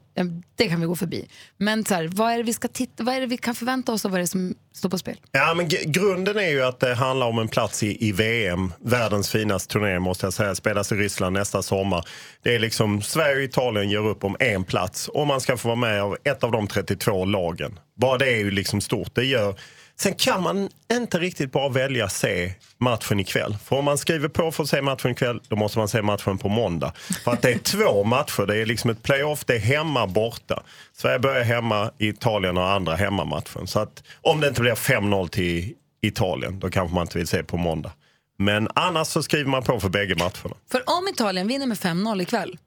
det 0.56 0.68
kan 0.68 0.82
vi 0.82 0.86
gå 0.86 0.96
förbi. 0.96 1.28
Men 1.58 1.86
så 1.86 1.94
här, 1.94 2.10
vad 2.14 2.32
är 2.32 2.38
det 2.38 2.44
vi 2.44 2.54
ska 2.54 2.68
titta, 2.68 3.04
vad 3.04 3.16
är 3.16 3.22
det 3.22 3.28
vi 3.28 3.38
kan 3.38 3.56
förvänta 3.56 3.92
oss 3.92 4.06
och 4.06 4.12
vad 4.12 4.18
är 4.18 4.22
det 4.22 4.28
som 4.28 4.56
står 4.74 4.90
på 4.90 4.98
spel? 4.98 5.18
Ja, 5.32 5.54
men 5.54 5.70
grunden 5.86 6.38
är 6.38 6.50
ju 6.50 6.64
att 6.64 6.80
det 6.80 6.96
handlar 6.96 7.28
om 7.28 7.40
en 7.40 7.48
plats 7.48 7.84
i, 7.84 8.08
i 8.08 8.12
VM. 8.12 8.74
Världens 8.80 9.30
finaste 9.30 9.74
turnering 9.74 10.02
måste 10.02 10.26
jag 10.26 10.34
säga. 10.34 10.56
Spelas 10.56 10.92
i 10.92 10.96
Ryssland 10.96 11.34
nästa 11.34 11.62
sommar. 11.62 12.06
Det 12.42 12.56
är 12.56 12.60
liksom 12.60 13.02
Sverige 13.02 13.36
och 13.36 13.44
Italien 13.44 13.90
gör 13.90 14.08
upp 14.08 14.24
om 14.24 14.38
en 14.40 14.64
plats 14.64 15.08
och 15.08 15.28
man 15.28 15.42
ska 15.42 15.58
få 15.58 15.68
vara 15.68 15.76
med 15.76 16.02
av 16.02 16.18
ett 16.24 16.44
av 16.44 16.52
de 16.52 16.68
32 16.68 17.26
lagen. 17.26 17.80
Bara 17.98 18.18
det 18.18 18.34
är 18.34 18.38
ju 18.38 18.52
liksom 18.52 18.82
stort. 18.82 19.16
Det 19.16 19.26
gör... 19.26 19.56
Sen 20.00 20.16
kan 20.16 20.44
man 20.44 20.70
inte 20.94 21.20
riktigt 21.20 21.52
bara 21.52 21.70
välja 21.70 22.10
se 22.10 22.54
matchen 22.78 23.20
ikväll. 23.20 23.58
För 23.64 23.76
om 23.76 23.86
man 23.86 23.98
skriver 23.98 24.28
på 24.28 24.52
för 24.52 24.64
att 24.64 24.70
se 24.70 24.82
matchen 24.82 25.12
ikväll, 25.12 25.42
då 25.48 25.56
måste 25.56 25.80
man 25.80 25.88
se 25.88 26.02
matchen 26.02 26.38
på 26.38 26.50
måndag. 26.50 26.94
För 27.24 27.32
att 27.32 27.42
det 27.42 27.52
är 27.52 27.58
två 27.58 28.04
matcher. 28.04 28.46
Det 28.46 28.58
är 28.58 28.66
liksom 28.66 28.90
ett 28.90 29.04
playoff, 29.04 29.46
det 29.46 29.56
är 29.56 29.60
hemma 29.60 30.08
borta. 30.08 30.64
Sverige 30.98 31.20
börjar 31.20 31.44
hemma, 31.44 31.92
Italien 31.98 32.58
har 32.58 32.72
andra 32.72 32.96
hemmamatchen. 32.96 33.68
Så 33.68 33.80
att 33.80 34.04
om 34.22 34.40
det 34.40 34.48
inte 34.48 34.62
blir 34.62 34.76
5-0 34.76 35.28
till 35.28 35.74
Italien, 36.02 36.60
då 36.60 36.70
kanske 36.70 36.96
man 36.96 37.02
inte 37.02 37.18
vill 37.18 37.28
se 37.28 37.44
på 37.44 37.58
måndag. 37.58 37.92
Men 38.38 38.68
annars 38.76 39.08
så 39.08 39.24
skriver 39.24 39.50
man 39.50 39.64
på 39.64 39.80
för 39.80 39.90
bägge 39.90 40.16
matcherna. 40.16 40.56
För 40.72 40.84
om 40.86 41.08
Italien 41.08 41.48
vinner 41.48 41.68
med 41.68 41.78
5-0 41.78 42.22
ikväll, 42.22 42.58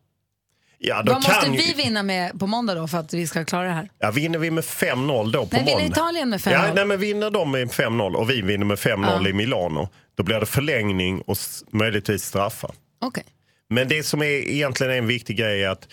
Ja, 0.86 1.02
då 1.02 1.12
vad 1.12 1.22
måste 1.22 1.44
kan... 1.44 1.52
vi 1.52 1.74
vinna 1.76 2.02
med 2.02 2.40
på 2.40 2.46
måndag 2.46 2.74
då 2.74 2.88
för 2.88 2.98
att 2.98 3.14
vi 3.14 3.26
ska 3.26 3.44
klara 3.44 3.66
det 3.66 3.72
här? 3.72 3.88
Ja, 3.98 4.10
vinner 4.10 4.38
vi 4.38 4.50
med 4.50 4.64
5-0 4.64 5.32
då 5.32 5.46
på 5.46 5.56
Nej, 5.56 5.64
vinner 5.64 5.72
måndag? 5.72 5.86
Italien 5.86 6.30
med 6.30 6.40
5-0? 6.40 6.52
Ja, 6.52 6.74
nej, 6.74 6.84
men 6.84 7.00
vinner 7.00 7.30
de 7.30 7.50
med 7.50 7.68
5-0 7.68 8.14
och 8.14 8.30
vi 8.30 8.42
vinner 8.42 8.66
med 8.66 8.78
5-0 8.78 9.06
Ja. 9.22 9.28
i 9.28 9.32
Milano, 9.32 9.88
då 10.14 10.22
blir 10.22 10.40
det 10.40 10.46
förlängning 10.46 11.20
och 11.20 11.36
möjligtvis 11.70 12.24
straffar. 12.24 12.70
Okej. 13.00 13.24
Men 13.68 13.88
det 13.88 14.02
som 14.02 14.22
är 14.22 14.26
egentligen 14.26 14.92
är 14.92 14.96
en 14.98 15.06
viktig 15.06 15.36
grej 15.36 15.64
är 15.64 15.68
att 15.68 15.88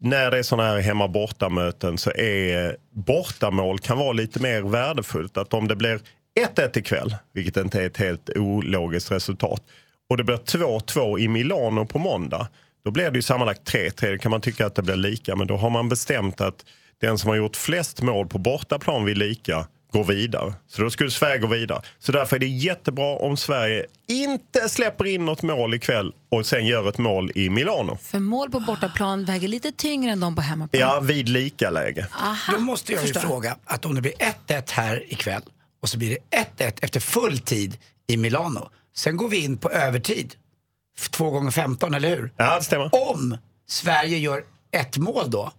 när 0.00 0.30
det 0.30 0.38
är 0.38 0.42
sådana 0.42 0.68
här 0.68 0.80
hemma 0.80 1.08
borta-möten 1.08 1.98
så 1.98 2.10
är 2.10 2.76
bortamål 2.90 3.78
kan 3.78 3.98
vara 3.98 4.12
lite 4.12 4.40
mer 4.40 4.62
värdefullt. 4.62 5.36
Att 5.36 5.54
om 5.54 5.68
det 5.68 5.76
blir 5.76 6.00
1-1 6.56 6.78
ikväll, 6.78 7.16
vilket 7.32 7.56
inte 7.56 7.82
är 7.82 7.86
ett 7.86 7.96
helt 7.96 8.30
ologiskt 8.36 9.10
resultat, 9.10 9.62
och 10.10 10.16
det 10.16 10.24
blir 10.24 10.36
2-2 10.36 11.18
i 11.18 11.28
Milano 11.28 11.86
på 11.86 11.98
måndag, 11.98 12.48
då 12.84 12.90
blir 12.90 13.10
det 13.10 13.18
ju 13.18 13.22
sammanlagt 13.22 13.72
3-3. 13.72 14.12
Då 14.12 14.18
kan 14.18 14.30
man 14.30 14.40
tycka 14.40 14.66
att 14.66 14.74
det 14.74 14.82
blir 14.82 14.96
lika, 14.96 15.36
men 15.36 15.46
då 15.46 15.56
har 15.56 15.70
man 15.70 15.88
bestämt 15.88 16.40
att 16.40 16.64
den 17.00 17.18
som 17.18 17.28
har 17.28 17.36
gjort 17.36 17.56
flest 17.56 18.02
mål 18.02 18.28
på 18.28 18.38
bortaplan 18.38 19.04
vid 19.04 19.18
lika 19.18 19.66
går 19.92 20.04
vidare. 20.04 20.54
Så 20.68 20.82
då 20.82 20.90
skulle 20.90 21.10
Sverige 21.10 21.38
gå 21.38 21.46
vidare. 21.46 21.82
Så 21.98 22.12
därför 22.12 22.36
är 22.36 22.40
det 22.40 22.46
jättebra 22.46 23.16
om 23.16 23.36
Sverige 23.36 23.86
inte 24.08 24.68
släpper 24.68 25.04
in 25.04 25.24
något 25.24 25.42
mål 25.42 25.74
ikväll 25.74 26.12
och 26.30 26.46
sen 26.46 26.66
gör 26.66 26.88
ett 26.88 26.98
mål 26.98 27.30
i 27.34 27.50
Milano. 27.50 27.98
För 28.02 28.18
mål 28.18 28.50
på 28.50 28.60
bortaplan 28.60 29.24
väger 29.24 29.48
lite 29.48 29.72
tyngre 29.72 30.12
än 30.12 30.20
de 30.20 30.36
på 30.36 30.42
hemmaplan. 30.42 30.80
Ja, 30.80 31.00
vid 31.00 31.28
lika 31.28 31.70
läge. 31.70 32.06
Då 32.52 32.58
måste 32.58 32.92
jag 32.92 33.02
ju 33.02 33.06
Förstår. 33.12 33.28
fråga 33.28 33.56
att 33.64 33.84
om 33.84 33.94
det 33.94 34.00
blir 34.00 34.14
1-1 34.48 34.70
här 34.70 35.12
ikväll 35.12 35.42
och 35.82 35.88
så 35.88 35.98
blir 35.98 36.10
det 36.10 36.64
1-1 36.64 36.78
efter 36.80 37.00
full 37.00 37.38
tid 37.38 37.76
i 38.06 38.16
Milano. 38.16 38.68
Sen 38.96 39.16
går 39.16 39.28
vi 39.28 39.44
in 39.44 39.56
på 39.56 39.70
övertid. 39.70 40.34
F- 40.98 41.08
Två 41.10 41.30
gånger 41.30 41.50
15, 41.50 41.94
eller 41.94 42.08
hur? 42.16 42.32
Ja, 42.36 42.56
det 42.58 42.64
stämmer. 42.64 42.90
Om 43.10 43.36
Sverige 43.68 44.18
gör 44.18 44.44
ett 44.70 44.98
mål 44.98 45.30
då, 45.30 45.52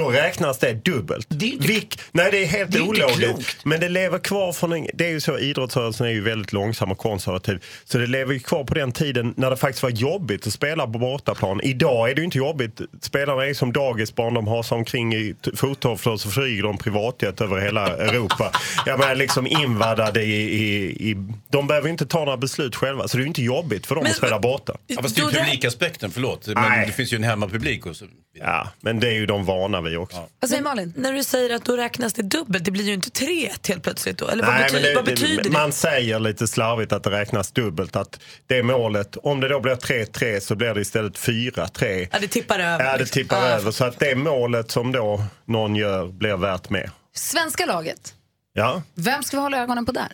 Då 0.00 0.10
räknas 0.10 0.58
det 0.58 0.72
dubbelt. 0.72 1.26
Det 1.30 1.46
är 1.46 1.52
inte- 1.52 1.66
Vilk, 1.68 2.00
nej, 2.12 2.28
det 2.30 2.42
är 2.42 2.46
helt 2.46 2.72
Det 2.72 2.78
är 2.78 3.08
klokt. 3.14 3.64
Men 3.64 3.80
det 3.80 3.88
lever 3.88 4.18
kvar 4.18 4.52
från 4.52 4.72
en, 4.72 4.86
Det 4.94 5.06
är 5.06 5.10
ju 5.10 5.20
så, 5.20 5.38
idrottsrörelsen 5.38 6.06
är 6.06 6.10
ju 6.10 6.20
väldigt 6.20 6.52
långsam 6.52 6.90
och 6.92 6.98
konservativ. 6.98 7.64
Så 7.84 7.98
det 7.98 8.06
lever 8.06 8.32
ju 8.32 8.38
kvar 8.40 8.64
på 8.64 8.74
den 8.74 8.92
tiden 8.92 9.34
när 9.36 9.50
det 9.50 9.56
faktiskt 9.56 9.82
var 9.82 9.90
jobbigt 9.90 10.46
att 10.46 10.52
spela 10.52 10.86
på 10.86 10.98
bortaplan. 10.98 11.60
Idag 11.62 12.10
är 12.10 12.14
det 12.14 12.20
ju 12.20 12.24
inte 12.24 12.38
jobbigt. 12.38 12.80
Spelarna 13.00 13.46
är 13.46 13.54
som 13.54 13.72
dagisbarn, 13.72 14.34
de 14.34 14.46
har 14.46 14.62
sig 14.62 14.76
omkring 14.76 15.14
i 15.14 15.34
fottofflor 15.56 16.12
och 16.14 16.20
så 16.20 16.30
flyger 16.30 16.62
de 16.62 16.78
privatjet 16.78 17.40
över 17.40 17.60
hela 17.60 17.88
Europa. 17.96 18.52
Jag 18.86 18.98
menar 18.98 19.14
liksom 19.14 19.46
invaddade 19.46 20.22
i, 20.22 20.42
i, 20.42 21.10
i... 21.10 21.16
De 21.48 21.66
behöver 21.66 21.88
inte 21.88 22.06
ta 22.06 22.18
några 22.24 22.36
beslut 22.36 22.76
själva, 22.76 23.08
så 23.08 23.16
det 23.16 23.20
är 23.20 23.24
ju 23.24 23.28
inte 23.28 23.42
jobbigt 23.42 23.86
för 23.86 23.94
dem 23.94 24.04
att 24.04 24.16
spela 24.16 24.38
borta. 24.38 24.76
Ja, 24.86 25.02
fast 25.02 25.16
det 25.16 25.22
är 25.22 25.26
ju 25.30 25.32
publikaspekten, 25.32 26.10
förlåt. 26.10 26.46
Men 26.46 26.54
Nej. 26.54 26.86
det 26.86 26.92
finns 26.92 27.12
ju 27.12 27.16
en 27.16 27.24
hemmapublik. 27.24 27.86
Och 27.86 27.96
så. 27.96 28.04
Ja, 28.38 28.68
men 28.80 29.00
det 29.00 29.08
är 29.08 29.12
ju 29.12 29.26
de 29.26 29.44
vana 29.44 29.80
vid 29.86 29.98
också. 29.98 30.28
Vad 30.40 30.50
säger 30.50 30.62
Malin? 30.62 30.92
När 30.96 31.12
du 31.12 31.24
säger 31.24 31.54
att 31.54 31.64
då 31.64 31.76
räknas 31.76 32.12
det 32.14 32.22
dubbelt, 32.22 32.64
det 32.64 32.70
blir 32.70 32.84
ju 32.84 32.94
inte 32.94 33.10
3 33.10 33.50
helt 33.68 33.82
plötsligt 33.82 34.18
då? 34.18 34.28
Eller 34.28 34.44
vad, 34.44 34.54
Nej, 34.54 34.62
betyder, 34.62 34.82
men 34.82 34.88
det, 34.90 34.94
vad 34.94 35.04
betyder 35.04 35.42
det? 35.44 35.50
Man 35.50 35.72
säger 35.72 36.18
lite 36.18 36.46
slarvigt 36.46 36.92
att 36.92 37.02
det 37.02 37.10
räknas 37.10 37.50
dubbelt. 37.52 37.96
Att 37.96 38.20
det 38.46 38.62
målet, 38.62 39.16
om 39.16 39.40
det 39.40 39.48
då 39.48 39.60
blir 39.60 39.74
3-3 39.74 40.40
så 40.40 40.54
blir 40.54 40.74
det 40.74 40.80
istället 40.80 41.18
4-3. 41.18 42.08
Ja, 42.12 42.18
det 42.20 42.28
tippar 42.28 42.58
över. 42.58 42.84
Ja, 42.84 42.92
det 42.92 42.98
liksom. 42.98 43.22
tippar 43.22 43.36
Ja. 43.36 43.46
över. 43.46 43.70
Så 43.70 43.84
att 43.84 43.98
det 43.98 44.14
målet 44.14 44.70
som 44.70 44.92
då 44.92 45.22
någon 45.44 45.76
gör 45.76 46.06
blir 46.06 46.36
värt 46.36 46.70
mer. 46.70 46.90
Svenska 47.14 47.66
laget, 47.66 48.14
Ja. 48.52 48.82
vem 48.94 49.22
ska 49.22 49.36
vi 49.36 49.42
hålla 49.42 49.58
ögonen 49.62 49.86
på 49.86 49.92
där? 49.92 50.08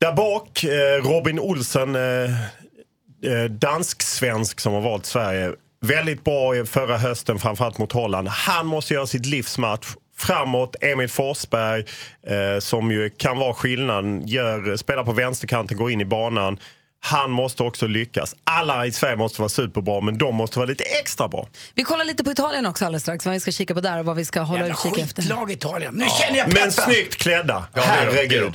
Där 0.00 0.12
bak, 0.12 0.64
eh, 0.64 1.02
Robin 1.10 1.38
Olsen, 1.40 1.94
eh, 1.94 2.02
eh, 3.32 3.44
dansk-svensk 3.50 4.60
som 4.60 4.72
har 4.72 4.80
valt 4.80 5.06
Sverige. 5.06 5.52
Väldigt 5.86 6.24
bra 6.24 6.56
i 6.56 6.64
förra 6.64 6.98
hösten, 6.98 7.38
framförallt 7.38 7.78
mot 7.78 7.92
Holland. 7.92 8.28
Han 8.28 8.66
måste 8.66 8.94
göra 8.94 9.06
sitt 9.06 9.26
livsmatch. 9.26 9.86
Framåt, 10.16 10.76
Emil 10.80 11.08
Forsberg 11.08 11.84
eh, 12.26 12.60
som 12.60 12.90
ju 12.90 13.10
kan 13.10 13.38
vara 13.38 13.54
skillnaden. 13.54 14.26
Gör, 14.26 14.76
spelar 14.76 15.04
på 15.04 15.12
vänsterkanten, 15.12 15.76
går 15.76 15.90
in 15.90 16.00
i 16.00 16.04
banan. 16.04 16.58
Han 17.00 17.30
måste 17.30 17.62
också 17.62 17.86
lyckas. 17.86 18.34
Alla 18.44 18.86
i 18.86 18.92
Sverige 18.92 19.16
måste 19.16 19.40
vara 19.40 19.48
superbra, 19.48 20.00
men 20.00 20.18
de 20.18 20.34
måste 20.34 20.58
vara 20.58 20.68
lite 20.68 20.84
extra 20.84 21.28
bra. 21.28 21.48
Vi 21.74 21.82
kollar 21.84 22.04
lite 22.04 22.24
på 22.24 22.30
Italien 22.30 22.66
också 22.66 22.84
alldeles 22.84 23.02
strax, 23.02 23.24
vad 23.26 23.34
vi 23.34 23.40
ska 23.40 23.50
kika 23.52 23.74
på 23.74 23.80
där 23.80 23.98
och 23.98 24.04
vad 24.04 24.16
vi 24.16 24.24
ska 24.24 24.40
hålla 24.40 24.60
jävla 24.60 24.74
utkik 24.74 24.98
efter. 25.04 25.22
skitlag 25.22 25.50
Italien. 25.52 25.94
Nu 25.94 26.06
känner 26.20 26.38
jag 26.38 26.46
Men 26.46 26.54
peppen. 26.54 26.72
snyggt 26.72 27.16
klädda. 27.16 27.66
Ja, 27.74 27.80
det 27.82 27.86
är 27.88 28.06
de, 28.06 28.12
Herregud. 28.16 28.54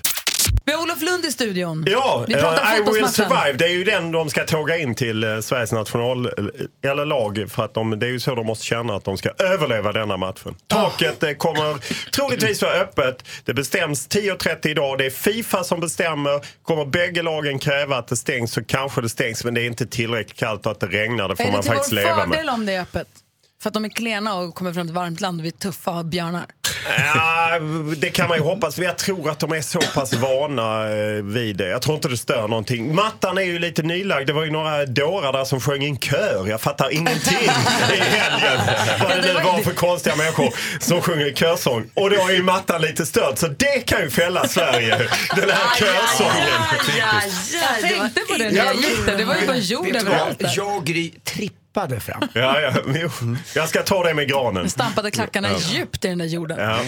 Vi 0.70 0.74
har 0.76 0.82
Olof 0.82 1.01
Lund 1.01 1.26
i 1.26 1.32
studion. 1.32 1.84
Ja, 1.88 2.26
vi 2.28 2.34
pratar 2.34 2.74
eh, 2.74 2.78
I 2.78 2.82
will 2.82 3.07
survive. 3.07 3.53
Det 3.53 3.65
är 3.65 3.70
ju 3.70 3.84
den 3.84 4.11
de 4.11 4.30
ska 4.30 4.43
tåga 4.43 4.78
in 4.78 4.95
till 4.95 5.24
eh, 5.24 5.39
Sveriges 5.39 5.72
national 5.72 6.26
eh, 6.26 6.91
eller 6.91 7.05
lag. 7.05 7.45
För 7.49 7.65
att 7.65 7.74
de, 7.74 7.99
det 7.99 8.05
är 8.05 8.09
ju 8.09 8.20
så 8.20 8.36
de 8.36 8.45
måste 8.45 8.65
känna 8.65 8.95
att 8.95 9.03
de 9.03 9.17
ska 9.17 9.30
överleva 9.30 9.91
denna 9.91 10.17
matchen. 10.17 10.55
Taket 10.67 11.24
eh, 11.24 11.32
kommer 11.32 11.78
troligtvis 12.11 12.61
vara 12.61 12.74
öppet. 12.74 13.24
Det 13.45 13.53
bestäms 13.53 14.07
10.30 14.09 14.67
idag. 14.67 14.97
Det 14.97 15.05
är 15.05 15.09
Fifa 15.09 15.63
som 15.63 15.80
bestämmer. 15.80 16.41
Kommer 16.63 16.86
bägge 16.86 17.22
lagen 17.22 17.59
kräva 17.59 17.97
att 17.97 18.07
det 18.07 18.17
stängs 18.17 18.53
så 18.53 18.63
kanske 18.63 19.01
det 19.01 19.09
stängs. 19.09 19.43
Men 19.43 19.53
det 19.53 19.61
är 19.61 19.65
inte 19.65 19.88
tillräckligt 19.88 20.39
kallt 20.39 20.65
och 20.65 20.72
att 20.72 20.80
det 20.80 20.88
regnar. 20.88 21.30
Det 21.30 21.36
får 21.36 21.43
Är 21.43 21.47
det 21.47 21.53
man 21.53 21.61
till 21.61 21.72
faktiskt 21.72 21.91
vår 21.91 21.95
leva 21.95 22.15
fördel 22.15 22.45
med. 22.45 22.53
om 22.53 22.65
det 22.65 22.74
är 22.74 22.82
öppet? 22.82 23.07
För 23.62 23.70
att 23.70 23.74
de 23.74 23.86
är 23.86 23.89
klena 23.89 24.36
och 24.36 24.55
kommer 24.55 24.74
från 24.74 24.86
ett 24.86 24.93
varmt 24.93 25.22
land 25.22 25.39
och 25.39 25.45
vi 25.45 25.49
är 25.49 25.53
tuffa 25.53 25.91
och 25.91 26.05
björnar. 26.05 26.45
Ja, 26.97 27.60
det 27.97 28.10
kan 28.10 28.30
man 28.30 28.38
ju 28.38 28.43
hoppas. 28.43 28.78
Jag 28.78 28.97
tror 28.97 29.30
att 29.30 29.39
de 29.39 29.51
är 29.51 29.62
så 29.62 29.80
pass 29.80 30.14
vana 30.14 30.89
eh, 30.89 31.24
vid 31.24 31.55
det. 31.57 31.68
Jag 31.68 31.82
tror 31.82 31.95
inte 31.95 32.07
det 32.07 32.18
stör 32.18 32.47
någonting. 32.47 32.95
Mattan 32.95 33.38
är 33.38 33.41
ju 33.41 33.60
lite 33.60 33.84
nylagd. 33.84 34.28
Det 34.28 34.34
var 34.34 34.43
ju 34.43 34.51
några 34.51 34.86
dårar 34.86 35.34
där 35.34 35.45
som 35.45 35.62
sjöng 35.62 35.84
i 35.84 35.88
en 35.88 35.97
kör. 35.97 36.47
Jag 36.47 36.62
fattar 36.62 36.93
ingenting 36.93 37.38
i 37.93 37.95
helgen. 37.95 38.60
Vad 39.01 39.10
det 39.10 39.34
nu 39.34 39.34
var 39.34 39.64
för 39.64 39.74
konstiga 39.74 40.16
människor 40.16 40.53
som 40.80 41.01
sjunger 41.01 41.34
körsång. 41.34 41.89
Och 41.93 42.10
då 42.10 42.16
är 42.16 42.32
ju 42.32 42.43
mattan 42.43 42.82
lite 42.82 43.05
störd. 43.05 43.38
Så 43.38 43.47
det 43.47 43.86
kan 43.86 44.01
ju 44.01 44.10
fälla 44.10 44.47
Sverige. 44.47 44.97
Den 45.36 45.49
här 45.49 45.76
körsången. 45.80 46.47
Jag 47.82 47.89
tänkte 47.89 48.22
på 48.22 48.38
det 48.38 48.51
när 48.51 48.66
jag 48.66 48.76
gick 48.76 49.05
där. 49.05 49.18
Det 49.18 49.26
var 49.26 49.36
ju 49.36 49.47
bara 49.47 49.57
jord 49.57 49.95
överallt. 49.95 50.41
Jag 50.55 50.86
Gry 50.86 51.12
trippade 51.88 51.99
fram. 51.99 52.21
Ja, 52.34 52.61
ja. 52.61 52.73
jo. 52.95 53.09
Jag 53.55 53.69
ska 53.69 53.84
ta 53.84 54.03
det 54.03 54.13
med 54.13 54.27
granen. 54.30 54.69
Stampade 54.69 55.11
klackarna 55.11 55.49
Ja. 55.51 55.57
djupt 55.59 56.05
i 56.05 56.07
den 56.07 56.17
där 56.17 56.25
jorden. 56.25 56.59
Ja. 56.59 56.80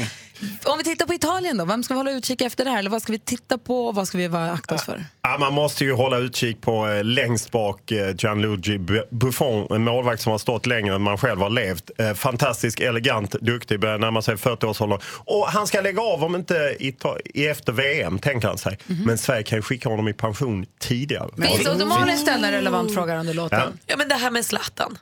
Om 0.64 0.78
vi 0.78 0.84
tittar 0.84 1.06
på 1.06 1.14
Italien 1.14 1.58
då, 1.58 1.66
vem 1.66 1.84
ska 1.84 1.94
vi 1.94 1.98
hålla 1.98 2.12
utkik 2.12 2.42
efter 2.42 2.66
där? 2.66 2.78
Eller 2.78 2.90
vad 2.90 3.02
ska 3.02 3.12
vi 3.12 3.20
titta 3.20 3.58
på 3.58 3.86
och 3.88 3.96
vad 3.96 4.08
ska 4.08 4.18
vi 4.18 4.28
vara 4.28 4.52
akta 4.52 4.76
oss 4.76 4.84
för? 4.84 5.06
Ja, 5.22 5.38
man 5.40 5.54
måste 5.54 5.84
ju 5.86 5.94
hålla 5.94 6.18
utkik 6.18 6.62
på 6.62 6.88
eh, 6.88 7.04
längst 7.04 7.52
bak 7.52 7.92
eh, 7.92 8.16
Gianluigi 8.18 8.78
Bu- 8.78 9.08
Buffon, 9.12 9.68
en 9.76 9.84
målvakt 9.84 10.22
som 10.22 10.32
har 10.32 10.38
stått 10.40 10.66
längre 10.66 10.96
än 10.96 11.02
man 11.02 11.18
själv 11.18 11.40
har 11.42 11.50
levt. 11.50 11.92
Eh, 11.98 12.14
fantastisk, 12.14 12.80
elegant, 12.80 13.32
duktig, 13.32 13.80
börjar 13.80 13.98
närma 13.98 14.22
sig 14.22 14.36
40-årsåldern. 14.36 15.00
Och 15.26 15.48
han 15.48 15.68
ska 15.68 15.82
lägga 15.82 16.02
av 16.02 16.24
om 16.24 16.36
inte 16.36 16.54
i, 16.80 16.96
i 17.34 17.48
efter 17.48 17.74
VM, 17.74 18.20
tänker 18.20 18.48
han 18.48 18.58
sig. 18.58 18.78
Men 19.06 19.18
Sverige 19.18 19.44
kan 19.44 19.58
ju 19.58 19.62
skicka 19.62 19.90
honom 19.90 20.08
i 20.08 20.14
pension 20.14 20.66
tidigare. 20.80 21.30
Finns 21.48 21.64
det, 21.64 21.78
de 21.80 21.92
har 21.92 22.08
en 22.08 22.18
ställa 22.18 22.52
relevant 22.52 22.94
fråga 22.94 23.20
under 23.20 23.34
låten. 23.34 23.60
Ja. 23.60 23.68
Ja, 23.86 23.98
men 23.98 24.08
det 24.10 24.16
här 24.16 24.32
med 24.32 24.46
Zlatan. 24.46 24.98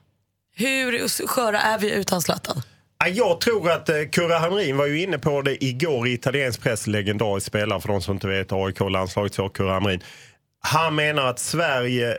Hur 0.55 1.27
sköra 1.27 1.61
är 1.61 1.79
vi 1.79 1.91
utan 1.91 2.21
Zlatan? 2.21 2.61
Ja, 3.05 3.07
Jag 3.07 3.41
tror 3.41 3.71
att 3.71 3.89
eh, 3.89 3.95
Kurre 4.11 4.33
Hamrin 4.33 4.77
var 4.77 4.85
ju 4.85 5.01
inne 5.01 5.19
på 5.19 5.41
det 5.41 5.63
igår 5.63 6.07
i 6.07 6.13
italiensk 6.13 6.61
press, 6.61 6.87
legendarisk 6.87 7.47
spelare 7.47 7.81
för 7.81 7.87
de 7.87 8.01
som 8.01 8.13
inte 8.13 8.27
vet, 8.27 8.51
AIK-landslaget 8.51 9.53
Kurre 9.53 9.71
Hamrin. 9.71 10.03
Han 10.61 10.95
menar 10.95 11.25
att 11.25 11.39
Sverige 11.39 12.17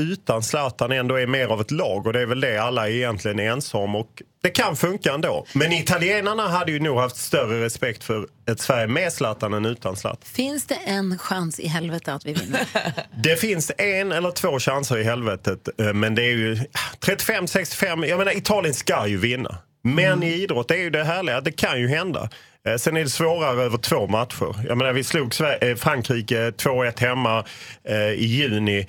utan 0.00 0.42
Zlatan 0.42 0.92
ändå 0.92 1.14
är 1.14 1.26
mer 1.26 1.46
av 1.46 1.60
ett 1.60 1.70
lag 1.70 2.06
och 2.06 2.12
det 2.12 2.20
är 2.20 2.26
väl 2.26 2.40
det 2.40 2.58
alla 2.58 2.88
är 2.88 2.92
egentligen 2.92 3.38
ense 3.38 3.76
om 3.76 3.94
och 3.96 4.22
det 4.42 4.50
kan 4.50 4.76
funka 4.76 5.12
ändå. 5.12 5.46
Men 5.52 5.72
italienarna 5.72 6.48
hade 6.48 6.72
ju 6.72 6.80
nog 6.80 6.98
haft 6.98 7.16
större 7.16 7.64
respekt 7.64 8.04
för 8.04 8.26
ett 8.50 8.60
Sverige 8.60 8.86
med 8.86 9.12
Zlatan 9.12 9.54
än 9.54 9.64
utan 9.66 9.96
Zlatan. 9.96 10.22
Finns 10.24 10.66
det 10.66 10.74
en 10.74 11.18
chans 11.18 11.60
i 11.60 11.66
helvete 11.68 12.14
att 12.14 12.26
vi 12.26 12.32
vinner? 12.32 12.66
Det 13.22 13.36
finns 13.36 13.72
en 13.78 14.12
eller 14.12 14.30
två 14.30 14.58
chanser 14.58 14.98
i 14.98 15.04
helvetet, 15.04 15.68
eh, 15.80 15.92
men 15.92 16.14
det 16.14 16.22
är 16.22 16.36
ju 16.36 16.54
35-65. 17.00 18.06
Jag 18.06 18.18
menar, 18.18 18.36
Italien 18.36 18.74
ska 18.74 19.06
ju 19.06 19.16
vinna. 19.16 19.58
Men 19.82 20.22
i 20.22 20.32
idrott 20.32 20.70
är 20.70 20.76
ju 20.76 20.90
det 20.90 21.04
härliga, 21.04 21.40
det 21.40 21.52
kan 21.52 21.80
ju 21.80 21.88
hända. 21.88 22.28
Eh, 22.66 22.76
Sen 22.76 22.96
är 22.96 23.04
det 23.04 23.10
svårare 23.10 23.62
över 23.62 23.78
två 23.78 24.06
matcher. 24.06 24.66
Jag 24.68 24.78
menar, 24.78 24.92
vi 24.92 25.04
slog 25.04 25.34
eh, 25.60 25.76
Frankrike 25.76 26.50
2-1 26.50 27.00
hemma 27.00 27.44
eh, 27.84 27.96
i 27.96 28.24
juni. 28.26 28.86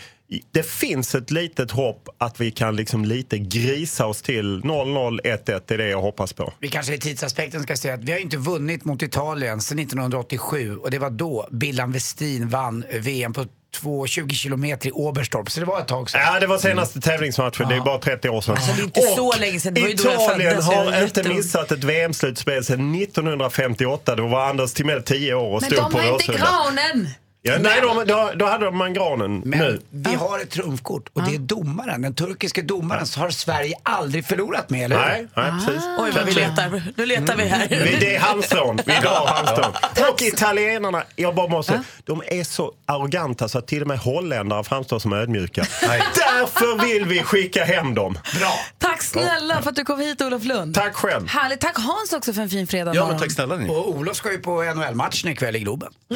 Det 0.51 0.65
finns 0.65 1.15
ett 1.15 1.31
litet 1.31 1.71
hopp 1.71 2.09
att 2.17 2.41
vi 2.41 2.51
kan 2.51 2.75
liksom 2.75 3.05
lite 3.05 3.37
grisa 3.37 4.05
oss 4.05 4.21
till 4.21 4.61
0-0, 4.61 5.19
1-1. 5.23 5.61
Det 5.67 5.73
är 5.73 5.77
det 5.77 5.87
jag 5.87 6.01
hoppas 6.01 6.33
på. 6.33 6.53
Vi 6.59 6.67
kanske 6.67 6.93
i 6.93 6.97
tidsaspekten 6.97 7.63
ska 7.63 7.75
säga 7.75 7.93
att 7.93 8.03
vi 8.03 8.11
har 8.11 8.19
inte 8.19 8.37
vunnit 8.37 8.85
mot 8.85 9.01
Italien 9.01 9.61
sedan 9.61 9.79
1987 9.79 10.77
och 10.77 10.91
det 10.91 10.99
var 10.99 11.09
då 11.09 11.47
Billan 11.51 11.91
Westin 11.91 12.49
vann 12.49 12.83
VM 12.99 13.33
på 13.33 13.45
2,20 13.77 14.33
kilometer 14.33 14.87
i 14.89 14.91
Oberstdorf. 14.91 15.49
Så 15.49 15.59
det 15.59 15.65
var 15.65 15.79
ett 15.79 15.87
tag 15.87 16.09
sedan. 16.09 16.21
Ja, 16.25 16.39
det 16.39 16.47
var 16.47 16.57
senaste 16.57 17.01
tävlingsmatchen. 17.01 17.69
Det 17.69 17.75
är 17.75 17.79
bara 17.81 17.99
30 17.99 18.29
år 18.29 18.41
sedan. 18.41 18.55
Alltså, 18.55 18.71
det 18.73 18.81
är 18.81 18.83
inte 18.83 19.01
så 19.01 19.33
länge 19.39 19.59
sedan. 19.59 19.73
Det 19.73 19.81
var 19.81 19.87
ju 19.87 19.93
då 19.95 20.03
jag 20.09 20.13
Italien 20.23 20.57
är 20.57 20.61
har 20.61 20.85
inte 20.85 21.19
jätteung. 21.19 21.35
missat 21.37 21.71
ett 21.71 21.83
VM-slutspel 21.83 22.63
sedan 22.65 22.95
1958. 22.95 24.15
Då 24.15 24.27
var 24.27 24.49
Anders 24.49 24.73
Timell 24.73 25.03
10 25.03 25.33
år 25.33 25.55
och 25.55 25.61
Men 25.61 25.71
stod 25.71 25.83
de 25.83 25.91
på 25.91 25.97
har 25.97 26.05
inte 26.13 26.31
Råsunda. 26.31 26.47
granen! 26.47 27.09
Ja, 27.43 27.57
nej, 27.59 27.81
de, 27.81 28.03
då, 28.07 28.31
då 28.35 28.45
hade 28.45 28.71
man 28.71 28.93
granen 28.93 29.41
Men 29.45 29.59
nu. 29.59 29.81
vi 29.89 30.15
har 30.15 30.39
ett 30.39 30.49
trumfkort 30.49 31.09
och 31.13 31.23
det 31.23 31.35
är 31.35 31.39
domaren. 31.39 32.01
Den 32.01 32.15
turkiske 32.15 32.61
domaren 32.61 33.05
så 33.07 33.19
har 33.19 33.29
Sverige 33.29 33.75
aldrig 33.83 34.25
förlorat 34.25 34.69
med, 34.69 34.85
eller 34.85 34.95
hur? 34.95 35.05
Nej, 35.05 35.27
nej 35.35 35.51
precis. 35.51 35.83
Oj, 35.99 36.11
vad 36.15 36.25
vi 36.25 36.31
letar. 36.31 36.83
Nu 36.97 37.05
letar 37.05 37.35
vi 37.35 37.43
här. 37.45 37.67
Vi, 37.69 37.97
det 37.99 38.15
är 38.15 38.19
halmstrån. 38.19 38.79
Vi 38.85 38.93
drar 38.93 39.27
halmstrån. 39.27 39.73
Och 40.11 40.21
italienarna, 40.21 41.03
jag 41.15 41.35
bara 41.35 41.47
måste, 41.47 41.83
de 42.03 42.21
är 42.27 42.43
så 42.43 42.71
arroganta 42.85 43.49
så 43.49 43.57
att 43.57 43.67
till 43.67 43.81
och 43.81 43.87
med 43.87 43.97
holländare 43.99 44.63
framstår 44.63 44.99
som 44.99 45.13
ödmjuka. 45.13 45.65
Därför 45.81 46.85
vill 46.85 47.05
vi 47.05 47.23
skicka 47.23 47.63
hem 47.63 47.95
dem. 47.95 48.17
Bra. 48.39 48.53
Tack 48.77 49.01
snälla 49.03 49.61
för 49.61 49.69
att 49.69 49.75
du 49.75 49.83
kom 49.85 49.99
hit 49.99 50.21
Olof 50.21 50.43
Lund. 50.43 50.75
Tack 50.75 50.95
själv. 50.95 51.27
Härligt. 51.27 51.61
Tack 51.61 51.77
Hans 51.77 52.13
också 52.13 52.33
för 52.33 52.41
en 52.41 52.49
fin 52.49 52.67
fredag 52.67 52.95
Ja, 52.95 53.07
men 53.07 53.19
tack 53.19 53.31
snälla 53.31 53.55
ni. 53.55 53.69
Och 53.69 53.89
Olof 53.89 54.15
ska 54.15 54.31
ju 54.31 54.37
på 54.37 54.63
NHL-matchen 54.63 55.31
ikväll 55.31 55.55
i 55.55 55.59
Globen. 55.59 55.93
Jo, 56.09 56.15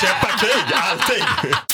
käppa 0.00 0.28
krig, 0.38 0.72
allting. 0.74 1.71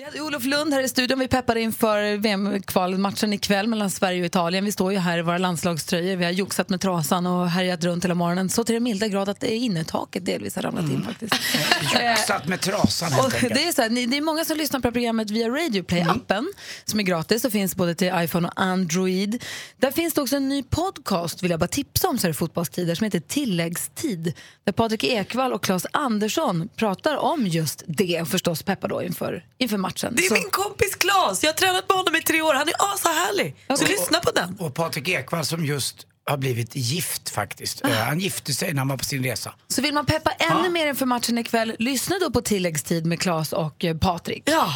Vi 0.00 0.04
hade 0.04 0.20
Olof 0.20 0.44
Lund 0.44 0.74
här 0.74 0.82
i 0.82 0.88
studion. 0.88 1.18
Vi 1.18 1.28
peppade 1.28 1.60
inför 1.60 2.16
VM-kvalmatchen 2.16 3.32
ikväll 3.32 3.66
mellan 3.66 3.90
Sverige 3.90 4.20
och 4.20 4.26
Italien. 4.26 4.64
Vi 4.64 4.72
står 4.72 4.92
ju 4.92 4.98
här 4.98 5.18
i 5.18 5.22
våra 5.22 5.38
landslagströjor. 5.38 6.16
Vi 6.16 6.24
har 6.24 6.32
joxat 6.32 6.68
med 6.68 6.80
trasan 6.80 7.26
och 7.26 7.48
härjat 7.48 7.84
runt 7.84 8.04
hela 8.04 8.14
morgonen. 8.14 8.48
Så 8.48 8.64
till 8.64 8.74
den 8.74 8.82
milda 8.82 9.08
grad 9.08 9.28
att 9.28 9.40
det 9.40 9.52
är 9.52 9.56
innetaket 9.56 10.26
delvis 10.26 10.56
har 10.56 10.62
ramlat 10.62 10.84
in 10.84 11.02
faktiskt. 11.02 11.34
Joxat 11.94 12.48
med 12.48 12.60
trasan 12.60 13.12
helt 13.12 13.26
Och 13.26 13.34
enkelt. 13.34 13.54
det, 13.54 13.68
är 13.68 13.72
så 13.72 13.82
här, 13.82 13.88
det 13.88 14.16
är 14.16 14.20
många 14.20 14.44
som 14.44 14.56
lyssnar 14.56 14.80
på 14.80 14.92
programmet 14.92 15.30
via 15.30 15.48
Radio 15.48 15.82
Play-appen 15.82 16.46
som 16.84 17.00
är 17.00 17.04
gratis 17.04 17.44
och 17.44 17.52
finns 17.52 17.76
både 17.76 17.94
till 17.94 18.12
iPhone 18.14 18.48
och 18.48 18.54
Android. 18.56 19.44
Där 19.76 19.90
finns 19.90 20.14
det 20.14 20.20
också 20.20 20.36
en 20.36 20.48
ny 20.48 20.62
podcast, 20.62 21.42
vill 21.42 21.50
jag 21.50 21.60
bara 21.60 21.68
tipsa 21.68 22.08
om 22.08 22.18
så 22.18 22.26
här 22.26 22.30
i 22.30 22.34
fotbollstider, 22.34 22.94
som 22.94 23.04
heter 23.04 23.20
Tilläggstid. 23.20 24.32
Där 24.64 24.72
Patrik 24.72 25.04
Ekwall 25.04 25.52
och 25.52 25.62
Claes 25.62 25.86
Andersson 25.92 26.68
pratar 26.76 27.16
om 27.16 27.46
just 27.46 27.82
det 27.86 28.28
förstås 28.28 28.62
peppar 28.62 28.88
då 28.88 29.02
inför, 29.02 29.44
inför 29.58 29.76
matchen. 29.76 29.89
Det 29.94 30.24
är 30.24 30.28
Så- 30.28 30.34
min 30.34 30.50
kompis 30.50 30.94
Claes. 30.94 31.42
Jag 31.42 31.50
har 31.50 31.54
tränat 31.56 31.88
med 31.88 31.96
honom 31.98 32.16
i 32.16 32.22
tre 32.22 32.42
år. 32.42 32.54
Han 32.54 32.68
är 32.68 32.74
ashärlig. 32.78 33.56
Så 33.78 33.84
lyssna 33.84 34.18
på 34.20 34.30
den. 34.30 34.56
Och 34.58 34.74
Patrik 34.74 35.08
Ekwall 35.08 35.44
som 35.44 35.64
just 35.64 36.06
har 36.26 36.36
blivit 36.36 36.76
gift 36.76 37.30
faktiskt. 37.30 37.84
Eh, 37.84 37.90
Han 37.90 38.20
gifte 38.20 38.54
sig 38.54 38.72
när 38.72 38.78
han 38.78 38.88
var 38.88 38.96
på 38.96 39.04
sin 39.04 39.24
resa. 39.24 39.54
Så 39.68 39.82
vill 39.82 39.94
man 39.94 40.06
peppa 40.06 40.30
ännu 40.30 40.68
mer 40.70 40.86
inför 40.86 41.06
matchen 41.06 41.38
ikväll, 41.38 41.76
lyssna 41.78 42.16
då 42.20 42.30
på 42.30 42.40
tilläggstid 42.40 43.06
med 43.06 43.20
Claes 43.20 43.52
och 43.52 43.84
eh, 43.84 43.96
Patrik. 43.96 44.42
Ja. 44.46 44.72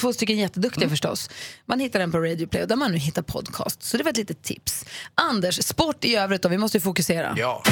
Två 0.00 0.12
stycken 0.12 0.36
jätteduktiga 0.38 0.82
Mm. 0.84 0.90
förstås. 0.90 1.30
Man 1.66 1.80
hittar 1.80 1.98
den 1.98 2.12
på 2.12 2.18
Radio 2.18 2.46
Play 2.46 2.62
och 2.62 2.68
där 2.68 2.76
man 2.76 2.92
nu 2.92 2.98
hittar 2.98 3.22
podcast. 3.22 3.82
Så 3.82 3.96
det 3.96 4.02
var 4.04 4.10
ett 4.10 4.16
litet 4.16 4.42
tips. 4.42 4.84
Anders, 5.14 5.64
sport 5.66 6.04
i 6.04 6.16
övrigt 6.16 6.42
då, 6.42 6.48
vi 6.48 6.58
måste 6.58 6.76
ju 6.76 6.82
fokusera. 6.82 7.34
Ja. 7.38 7.62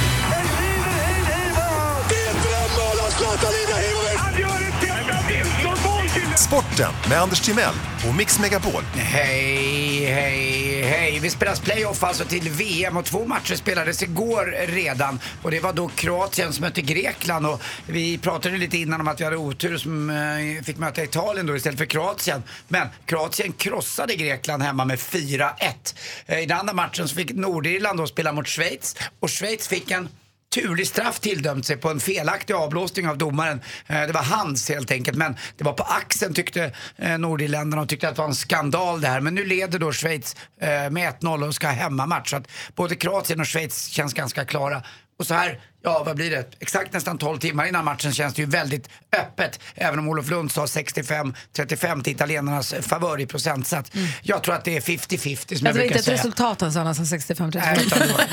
Sporten 6.36 6.92
med 7.08 7.20
Anders 7.20 7.40
Timell 7.40 7.74
och 8.08 8.14
Mix 8.14 8.38
Megapol. 8.40 8.82
Hej, 8.94 10.04
hej, 10.04 10.82
hej. 10.82 11.18
Vi 11.22 11.30
spelas 11.30 11.60
playoff 11.60 12.04
alltså 12.04 12.24
till 12.24 12.50
VM 12.50 12.96
och 12.96 13.04
två 13.04 13.26
matcher 13.26 13.54
spelades 13.54 14.02
igår 14.02 14.54
redan. 14.66 15.20
Och 15.42 15.50
det 15.50 15.60
var 15.60 15.72
då 15.72 15.88
Kroatien 15.88 16.52
som 16.52 16.62
mötte 16.62 16.82
Grekland 16.82 17.46
och 17.46 17.62
vi 17.86 18.18
pratade 18.18 18.56
lite 18.56 18.78
innan 18.78 19.00
om 19.00 19.08
att 19.08 19.20
vi 19.20 19.24
hade 19.24 19.36
otur 19.36 19.76
som 19.76 20.10
eh, 20.10 20.64
fick 20.64 20.76
möta 20.78 21.04
Italien 21.04 21.46
då 21.46 21.56
istället 21.56 21.78
för 21.78 21.86
Kroatien. 21.86 22.42
Men 22.68 22.88
Kroatien 23.06 23.52
krossade 23.52 24.14
Grekland 24.14 24.62
hemma 24.62 24.84
med 24.84 24.98
4-1. 24.98 25.50
Eh, 26.26 26.38
I 26.38 26.46
den 26.46 26.58
andra 26.58 26.74
matchen 26.74 27.08
så 27.08 27.14
fick 27.14 27.34
Nordirland 27.34 27.98
då 27.98 28.06
spela 28.06 28.32
mot 28.32 28.48
Schweiz 28.48 28.96
och 29.20 29.30
Schweiz 29.30 29.68
fick 29.68 29.90
en 29.90 30.08
turlig 30.54 30.86
straff 30.86 31.20
tilldömt 31.20 31.66
sig 31.66 31.76
på 31.76 31.90
en 31.90 32.00
felaktig 32.00 32.54
avblåsning 32.54 33.08
av 33.08 33.18
domaren. 33.18 33.60
Eh, 33.86 34.02
det 34.02 34.12
var 34.12 34.22
hans 34.22 34.68
helt 34.68 34.90
enkelt, 34.90 35.16
men 35.16 35.36
det 35.56 35.64
var 35.64 35.72
på 35.72 35.82
axeln 35.82 36.34
tyckte 36.34 36.72
eh, 36.96 37.18
Nordirländarna 37.18 37.82
och 37.82 37.88
tyckte 37.88 38.08
att 38.08 38.14
det 38.14 38.22
var 38.22 38.28
en 38.28 38.34
skandal 38.34 39.00
det 39.00 39.08
här. 39.08 39.20
Men 39.20 39.34
nu 39.34 39.44
leder 39.44 39.78
då 39.78 39.92
Schweiz 39.92 40.36
eh, 40.60 40.68
med 40.68 41.14
1-0 41.20 41.46
och 41.46 41.54
ska 41.54 41.66
ha 41.66 41.74
hemmamatch. 41.74 42.30
Så 42.30 42.36
att 42.36 42.48
både 42.74 42.96
Kroatien 42.96 43.40
och 43.40 43.48
Schweiz 43.48 43.86
känns 43.86 44.14
ganska 44.14 44.44
klara. 44.44 44.82
Och 45.18 45.26
så 45.26 45.34
här, 45.34 45.60
ja 45.84 46.02
vad 46.06 46.16
blir 46.16 46.30
det? 46.30 46.44
Exakt 46.60 46.92
nästan 46.92 47.18
12 47.18 47.38
timmar 47.38 47.66
innan 47.66 47.84
matchen 47.84 48.12
känns 48.12 48.34
det 48.34 48.42
ju 48.42 48.48
väldigt 48.48 48.88
öppet. 49.16 49.60
Även 49.74 49.98
om 49.98 50.08
Olof 50.08 50.30
Lund 50.30 50.52
sa 50.52 50.64
65-35 50.64 52.02
till 52.02 52.12
italienarnas 52.12 52.74
favör 52.80 53.20
i 53.20 53.26
procentsats. 53.26 53.90
Jag 54.22 54.42
tror 54.42 54.54
att 54.54 54.64
det 54.64 54.76
är 54.76 54.80
50-50 54.80 55.56
som 55.58 55.66
Mm. 55.66 55.66
Alltså, 55.66 55.72
det 55.72 55.72
var 55.72 55.78
jag 55.78 55.86
inte 55.86 55.88
brukar 55.88 55.96
ett 55.98 56.04
säga. 56.04 56.16
resultat 56.16 56.60
han 56.60 56.72
sa, 56.72 56.80
han 56.80 56.94
sa 56.94 57.04
65 57.04 57.50
Nej, 57.54 57.76
utan 57.86 57.98
det 57.98 58.06
var- 58.12 58.24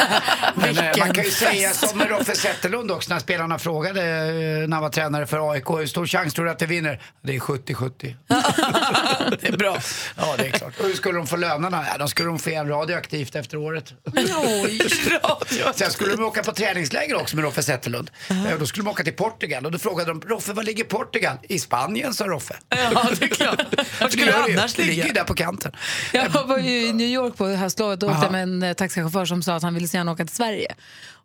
Men, 0.55 0.77
eh, 0.77 0.97
man 0.99 1.13
kan 1.13 1.23
ju 1.23 1.31
säga 1.31 1.71
som 1.71 1.97
med 1.97 2.09
Roffe 2.09 2.35
Zetterlund 2.35 2.91
också 2.91 3.13
när 3.13 3.19
spelarna 3.19 3.59
frågade 3.59 4.01
eh, 4.01 4.67
när 4.67 4.71
han 4.71 4.81
var 4.81 4.89
tränare 4.89 5.27
för 5.27 5.51
AIK, 5.51 5.69
hur 5.69 5.87
stor 5.87 6.05
chans 6.07 6.33
tror 6.33 6.45
du 6.45 6.51
att 6.51 6.59
det 6.59 6.65
vinner? 6.65 7.01
Det 7.23 7.35
är 7.35 7.39
70-70. 7.39 8.15
Det 9.41 9.47
är 9.47 9.57
bra. 9.57 9.77
Ja, 10.17 10.35
det 10.37 10.45
är 10.47 10.51
klart. 10.51 10.79
Och 10.79 10.85
hur 10.85 10.93
skulle 10.95 11.17
de 11.17 11.27
få 11.27 11.35
lönerna? 11.35 11.85
Ja, 11.91 11.97
de 11.97 12.07
skulle 12.07 12.27
de 12.29 12.39
få 12.39 12.49
igen 12.49 12.67
radioaktivt 12.67 13.35
efter 13.35 13.57
året. 13.57 13.93
Oj. 14.37 14.79
Sen 15.75 15.91
skulle 15.91 16.15
de 16.15 16.23
åka 16.23 16.43
på 16.43 16.51
träningsläger 16.51 17.15
också 17.15 17.35
med 17.41 17.47
Roffe 17.47 17.63
Zetterlund. 17.63 18.11
Eh, 18.29 18.59
Då 18.59 18.65
skulle 18.65 18.83
de 18.83 18.89
åka 18.91 19.03
till 19.03 19.13
Portugal 19.13 19.65
och 19.65 19.71
då 19.71 19.77
frågade 19.77 20.11
de 20.11 20.21
Roffe, 20.21 20.53
var 20.53 20.63
ligger 20.63 20.83
Portugal? 20.83 21.37
I 21.43 21.59
Spanien, 21.59 22.13
sa 22.13 22.25
Roffe. 22.25 22.55
Ja, 22.69 23.09
det 23.19 23.25
är 23.25 23.27
klart. 23.35 23.61
Vart 24.01 24.11
skulle 24.11 24.31
Det 24.31 24.37
annars 24.37 24.73
Det 24.73 24.81
ligger 24.81 24.95
ju 24.95 25.01
ligga? 25.03 25.13
där 25.13 25.23
på 25.23 25.33
kanten. 25.33 25.71
Jag 26.13 26.47
var 26.47 26.57
ju 26.57 26.85
i 26.87 26.93
New 26.93 27.07
York 27.07 27.37
på 27.37 27.47
höstlovet 27.47 28.03
och 28.03 28.09
åkte 28.11 28.29
med 28.29 28.43
en 28.43 28.63
eh, 28.63 28.73
taxichaufför 28.73 29.25
som 29.25 29.43
sa 29.43 29.55
att 29.55 29.63
han 29.63 29.73
ville 29.73 29.87
så 29.87 29.97
gärna 29.97 30.11
åka 30.11 30.25
till 30.25 30.35
Sverige. 30.35 30.75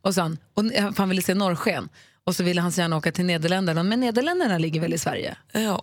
Och 0.02 0.14
så 0.14 0.20
han, 0.20 0.38
och 0.54 0.72
eh, 0.72 0.90
han 0.96 1.08
ville 1.08 1.22
se 1.22 1.34
norrsken. 1.34 1.88
Och 2.24 2.36
så 2.36 2.42
ville 2.44 2.60
han 2.60 2.72
så 2.72 2.80
gärna 2.80 2.96
åka 2.96 3.12
till 3.12 3.24
Nederländerna. 3.24 3.82
Men 3.82 4.00
Nederländerna 4.00 4.58
ligger 4.58 4.80
väl 4.80 4.94
i 4.94 4.98
Sverige? 4.98 5.36
Ja. 5.52 5.82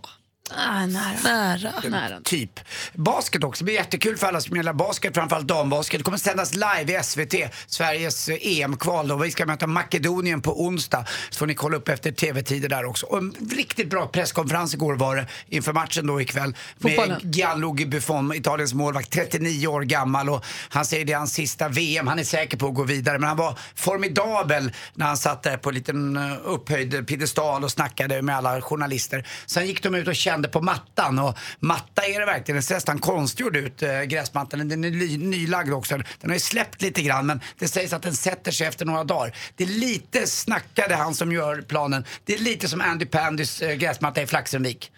Ah, 0.52 0.86
nära. 0.86 1.18
Nära. 1.24 1.90
nära. 1.90 2.22
Typ. 2.24 2.60
Basket 2.94 3.44
också, 3.44 3.64
det 3.64 3.66
blir 3.66 3.76
jättekul 3.76 4.18
för 4.18 4.28
alla 4.28 4.42
som 4.42 4.56
gillar 4.56 4.74
basket, 4.74 5.14
framförallt 5.16 5.48
dambasket. 5.48 6.00
Det 6.00 6.04
kommer 6.04 6.18
sändas 6.18 6.54
live 6.54 7.00
i 7.00 7.04
SVT, 7.04 7.34
Sveriges 7.68 8.30
EM-kval 8.30 9.08
då. 9.08 9.16
Vi 9.16 9.32
ska 9.32 9.46
möta 9.46 9.68
Makedonien 9.68 10.42
på 10.42 10.66
onsdag. 10.66 11.06
Så 11.30 11.38
får 11.38 11.48
ni 11.48 11.56
kolla 11.56 11.78
upp 11.78 11.90
efter 11.90 12.12
TV-tider 12.12 12.70
där 12.70 12.86
också. 12.86 13.06
Och 13.06 13.18
en 13.18 13.36
riktigt 13.52 13.90
bra 13.90 14.08
presskonferens 14.08 14.74
igår 14.74 14.96
var 14.96 15.16
det 15.16 15.28
inför 15.48 15.74
matchen 15.74 16.08
då 16.08 16.22
ikväll. 16.22 16.56
Fotbollen. 16.80 17.20
Med 17.24 17.36
Gianluigi 17.36 17.86
Buffon, 17.86 18.34
Italiens 18.34 18.74
målvakt, 18.74 19.12
39 19.12 19.68
år 19.68 19.82
gammal 19.82 20.30
och 20.30 20.46
han 20.70 20.86
säger 20.86 21.06
det 21.06 21.14
är 21.14 21.18
hans 21.18 21.34
sista 21.34 21.70
VM. 21.70 22.08
Han 22.08 22.20
är 22.20 22.24
säker 22.24 22.58
på 22.58 22.68
att 22.68 22.76
gå 22.76 22.84
vidare 22.84 23.20
men 23.20 23.28
han 23.28 23.38
var 23.38 23.60
formidabel 23.76 24.72
när 24.94 25.06
han 25.06 25.18
satt 25.18 25.44
där 25.44 25.58
på 25.58 25.70
en 25.70 25.76
liten 25.76 26.18
eh, 26.18 26.38
upphöjd 26.44 27.08
piedestal 27.08 27.64
och 27.64 27.72
snackade 27.72 28.22
med 28.22 28.36
alla 28.38 28.62
journalister. 28.62 29.28
Sen 29.46 29.68
gick 29.68 29.84
de 29.84 29.96
ut 29.96 30.08
och 30.08 30.16
kände 30.34 30.48
på 30.48 30.62
mattan 30.62 31.20
och 31.20 31.38
matta 31.60 32.06
är 32.06 32.20
det 32.20 32.26
verkligen. 32.26 32.56
Den 32.56 32.64
ser 32.64 32.76
nästan 32.76 33.00
konstgjord 33.00 33.56
ut, 33.56 33.84
eh, 33.84 34.02
gräsmattan. 34.02 34.70
Den 34.70 34.84
är 34.84 34.90
ny, 34.90 35.18
nylagd 35.18 35.74
också. 35.74 35.98
Den 35.98 36.30
har 36.30 36.34
ju 36.34 36.40
släppt 36.40 36.82
lite 36.82 37.02
grann 37.02 37.26
men 37.26 37.42
det 37.60 37.68
sägs 37.68 37.94
att 37.94 38.02
den 38.02 38.16
sätter 38.16 38.52
sig 38.52 38.68
efter 38.68 38.86
några 38.86 39.04
dagar. 39.04 39.36
Det 39.56 39.64
är 39.64 39.68
lite, 39.68 40.28
snackade 40.28 40.96
han 40.96 41.16
som 41.16 41.32
gör 41.32 41.62
planen, 41.62 42.06
det 42.26 42.34
är 42.34 42.40
lite 42.40 42.68
som 42.68 42.82
Andy 42.82 43.06
Pandys 43.06 43.62
eh, 43.62 43.76
gräsmatta 43.76 44.22
i 44.22 44.28
Flaxenvik. 44.28 44.92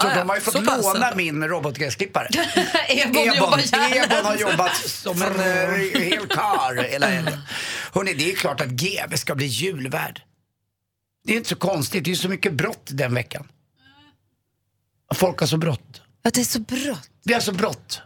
Så 0.00 0.08
Ah, 0.08 0.14
de 0.14 0.28
har 0.28 0.36
ju 0.36 0.42
fått 0.42 0.54
Så 0.54 0.64
pass 0.64 0.84
låna 0.84 1.06
ändå. 1.06 1.16
min 1.16 1.48
robotgräsklippare. 1.48 2.28
Ebon 2.88 3.22
gärna. 3.22 3.96
Ebon 4.04 4.24
har 4.24 4.36
jobbat 4.36 4.76
som 4.76 5.22
en 5.22 5.40
uh, 5.40 6.00
hel 6.00 6.26
karl 6.26 6.78
hela 6.78 7.06
helgen. 7.06 7.38
Hörrni, 7.92 8.14
det 8.14 8.32
är 8.32 8.36
klart 8.36 8.60
att 8.60 8.68
GV 8.68 9.16
ska 9.16 9.34
bli 9.34 9.46
julvärd. 9.46 10.22
Det 11.24 11.32
är 11.32 11.36
inte 11.36 11.48
så 11.48 11.56
konstigt, 11.56 12.04
det 12.04 12.10
är 12.10 12.14
så 12.14 12.28
mycket 12.28 12.52
brott 12.52 12.90
den 12.90 13.14
veckan. 13.14 13.48
Folk 15.14 15.40
har 15.40 15.46
så 15.46 15.56
brått. 15.56 16.00
Att 16.24 16.34
det 16.34 16.40
är 16.40 16.44
så 16.44 16.60
brått. 16.60 17.10
Vi 17.24 17.34
har 17.34 17.40
så 17.40 17.52
brått. 17.52 18.00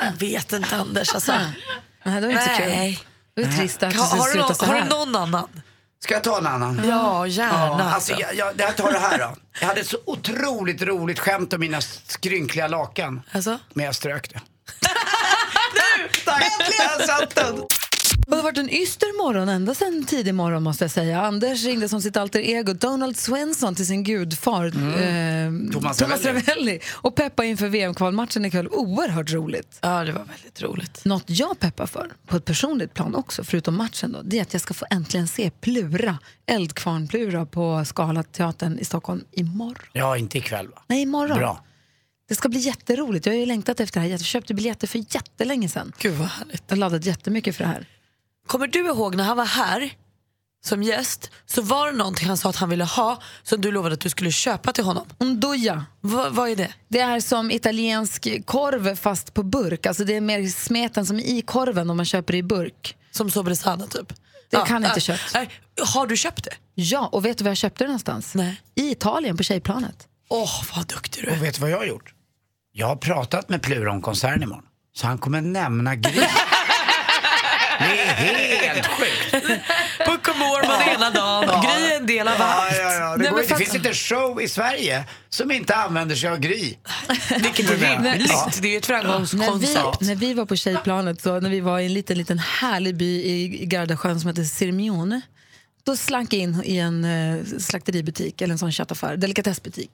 Jag 0.00 0.12
vet 0.12 0.52
inte 0.52 0.76
Anders 0.76 1.14
alltså. 1.14 1.32
Nej, 2.04 2.20
det 2.20 2.26
var 2.26 2.32
inte 2.32 2.44
så 2.44 2.50
kul. 2.62 2.68
Nej. 2.68 3.00
Det 3.36 3.42
är 3.42 3.52
trist 3.52 3.82
att 3.82 3.90
det 3.92 3.98
Har, 3.98 4.32
du 4.32 4.38
någon, 4.38 4.54
har 4.58 4.74
du 4.74 4.84
någon 4.88 5.16
annan? 5.16 5.48
Ska 6.04 6.14
jag 6.14 6.24
ta 6.24 6.38
en 6.38 6.46
annan? 6.46 6.82
Ja, 6.88 7.26
gärna. 7.26 7.52
Ja, 7.78 7.82
alltså, 7.82 8.12
jag, 8.12 8.34
jag, 8.34 8.60
jag 8.60 8.76
tar 8.76 8.92
det 8.92 8.98
här 8.98 9.18
då. 9.18 9.36
Jag 9.60 9.66
hade 9.66 9.84
så 9.84 9.96
otroligt 10.06 10.82
roligt 10.82 11.18
skämt 11.18 11.52
om 11.52 11.60
mina 11.60 11.80
skrynkliga 11.80 12.68
lakan. 12.68 13.22
Alltså? 13.32 13.58
Men 13.74 13.86
jag 13.86 13.94
strök 13.94 14.30
det. 14.32 14.40
Tack, 16.24 16.42
där 16.58 17.06
satt 17.06 17.34
den. 17.34 17.62
Det 18.26 18.36
har 18.36 18.42
varit 18.42 18.58
en 18.58 18.70
yster 18.70 19.24
morgon 19.24 19.48
ända 19.48 19.74
sedan 19.74 20.04
tidig 20.04 20.34
morgon 20.34 20.62
måste 20.62 20.84
jag 20.84 20.90
säga. 20.90 21.20
Anders 21.22 21.64
ringde 21.64 21.88
som 21.88 22.02
sitt 22.02 22.16
alter 22.16 22.40
ego 22.40 22.72
Donald 22.72 23.16
Svensson 23.16 23.74
till 23.74 23.86
sin 23.86 24.04
gudfar 24.04 24.66
eh, 24.66 25.72
Thomas 25.72 25.98
Thomas 25.98 26.24
Ravelli. 26.24 26.80
Och 26.92 27.14
peppa 27.14 27.44
inför 27.44 27.68
VM-kvalmatchen 27.68 28.44
ikväll. 28.44 28.68
Oerhört 28.68 29.32
roligt. 29.32 29.78
Ja, 29.80 30.04
det 30.04 30.12
var 30.12 30.24
väldigt 30.24 30.62
roligt. 30.62 31.04
Något 31.04 31.24
jag 31.26 31.60
peppar 31.60 31.86
för, 31.86 32.12
på 32.26 32.36
ett 32.36 32.44
personligt 32.44 32.94
plan 32.94 33.14
också, 33.14 33.44
förutom 33.44 33.76
matchen, 33.76 34.12
då, 34.12 34.22
det 34.22 34.38
är 34.38 34.42
att 34.42 34.52
jag 34.52 34.62
ska 34.62 34.74
få 34.74 34.86
äntligen 34.90 35.28
se 35.28 35.50
Plura, 35.50 36.18
Eldkvarn-Plura 36.46 37.46
på 37.46 37.84
Scalateatern 37.84 38.78
i 38.78 38.84
Stockholm 38.84 39.24
imorgon. 39.32 39.88
Ja, 39.92 40.16
inte 40.16 40.38
ikväll 40.38 40.68
va? 40.68 40.82
Nej, 40.86 41.02
imorgon. 41.02 41.38
Bra. 41.38 41.64
Det 42.28 42.34
ska 42.34 42.48
bli 42.48 42.58
jätteroligt. 42.58 43.26
Jag 43.26 43.32
har 43.32 43.38
ju 43.38 43.46
längtat 43.46 43.80
efter 43.80 44.00
det 44.00 44.06
här. 44.06 44.10
Jag 44.12 44.20
köpte 44.20 44.54
biljetter 44.54 44.86
för 44.86 44.98
jättelänge 44.98 45.68
sedan. 45.68 45.92
Gud 45.98 46.14
vad 46.14 46.28
härligt. 46.28 46.62
Jag 46.66 46.76
har 46.76 46.80
laddat 46.80 47.04
jättemycket 47.04 47.56
för 47.56 47.64
det 47.64 47.70
här. 47.70 47.88
Kommer 48.46 48.66
du 48.66 48.86
ihåg 48.86 49.14
när 49.14 49.24
han 49.24 49.36
var 49.36 49.44
här 49.44 49.92
som 50.64 50.82
gäst 50.82 51.30
så 51.46 51.62
var 51.62 51.86
det 51.86 51.92
någonting 51.98 52.28
han 52.28 52.36
sa 52.36 52.48
att 52.50 52.56
han 52.56 52.68
ville 52.70 52.84
ha 52.84 53.22
som 53.42 53.60
du 53.60 53.72
lovade 53.72 53.94
att 53.94 54.00
du 54.00 54.08
skulle 54.08 54.32
köpa 54.32 54.72
till 54.72 54.84
honom. 54.84 55.06
Ndoja. 55.18 55.84
Va, 56.00 56.28
vad 56.30 56.48
är 56.50 56.56
det? 56.56 56.72
Det 56.88 57.00
är 57.00 57.20
som 57.20 57.50
italiensk 57.50 58.28
korv 58.46 58.96
fast 58.96 59.34
på 59.34 59.42
burk. 59.42 59.86
Alltså 59.86 60.04
det 60.04 60.16
är 60.16 60.20
mer 60.20 60.48
smeten 60.48 61.06
som 61.06 61.18
i 61.18 61.42
korven 61.42 61.90
om 61.90 61.96
man 61.96 62.06
köper 62.06 62.32
det 62.32 62.38
i 62.38 62.42
burk. 62.42 62.96
Som 63.10 63.30
sobresada 63.30 63.86
typ? 63.86 64.08
Det 64.08 64.56
Ja, 64.56 64.64
kan 64.64 64.82
jag 64.82 64.90
inte 64.96 65.12
äh, 65.12 65.18
köpt. 65.18 65.34
äh, 65.80 65.86
har 65.94 66.06
du 66.06 66.16
köpt 66.16 66.44
det? 66.44 66.50
Ja, 66.74 67.08
och 67.12 67.24
vet 67.24 67.38
du 67.38 67.44
var 67.44 67.50
jag 67.50 67.56
köpte 67.56 67.84
det 67.84 67.88
någonstans? 67.88 68.34
Nej. 68.34 68.60
I 68.74 68.90
Italien 68.90 69.36
på 69.36 69.42
tjejplanet. 69.42 70.08
Åh, 70.28 70.62
vad 70.76 70.86
duktig 70.86 71.24
du 71.24 71.30
Och 71.30 71.36
är. 71.36 71.40
vet 71.40 71.54
du 71.54 71.60
vad 71.60 71.70
jag 71.70 71.78
har 71.78 71.84
gjort? 71.84 72.14
Jag 72.72 72.86
har 72.86 72.96
pratat 72.96 73.48
med 73.48 73.62
Plura 73.62 73.92
om 73.92 74.02
konserten 74.02 74.42
imorgon. 74.42 74.64
Så 74.96 75.06
han 75.06 75.18
kommer 75.18 75.40
nämna 75.40 75.94
Gry. 75.94 76.22
Det 77.78 77.84
är 77.84 78.74
helt 78.74 78.86
sjukt. 78.86 79.30
Puck 80.06 80.28
och 80.28 80.38
Mormon 80.38 80.94
ena 80.94 81.10
dagen, 81.10 81.62
Gry 81.62 81.90
är 81.92 81.96
en 81.96 82.06
del 82.06 82.28
av 82.28 82.34
Ja, 82.38 82.44
allt. 82.44 82.76
ja, 82.78 82.92
ja. 82.94 83.16
Det, 83.16 83.30
Nej, 83.30 83.42
inte. 83.42 83.54
det 83.54 83.58
finns 83.64 83.74
inte 83.74 83.88
en 83.88 83.94
show 83.94 84.42
i 84.42 84.48
Sverige 84.48 85.04
som 85.28 85.50
inte 85.50 85.74
använder 85.74 86.16
sig 86.16 86.28
av 86.30 86.38
Gry. 86.38 86.74
Vilket 87.40 87.70
är 87.70 87.76
rimligt. 87.76 88.30
Ja. 88.30 88.50
Det 88.62 88.68
är 88.68 88.72
ju 88.72 88.78
ett 88.78 88.88
När 88.88 88.98
vi, 89.02 89.02
framgångskoncept. 89.02 90.00
när 90.00 90.14
vi 90.14 90.34
var 90.34 90.46
på 90.46 90.56
tjejplanet, 90.56 91.22
så 91.22 91.40
när 91.40 91.50
vi 91.50 91.60
var 91.60 91.78
i 91.78 91.86
en 91.86 91.94
liten, 91.94 92.18
liten 92.18 92.38
härlig 92.38 92.96
by 92.96 93.22
i, 93.22 93.62
i 93.62 93.66
Gardasjön 93.66 94.20
som 94.20 94.28
heter 94.28 94.44
Sirmione, 94.44 95.20
då 95.84 95.96
slank 95.96 96.32
jag 96.32 96.40
in 96.40 96.62
i 96.64 96.76
en 96.78 97.04
eh, 97.04 97.44
slakteributik, 97.58 98.40
eller 98.40 98.52
en 98.52 98.58
sån 98.58 98.72
köttaffär, 98.72 99.16
delikatessbutik. 99.16 99.90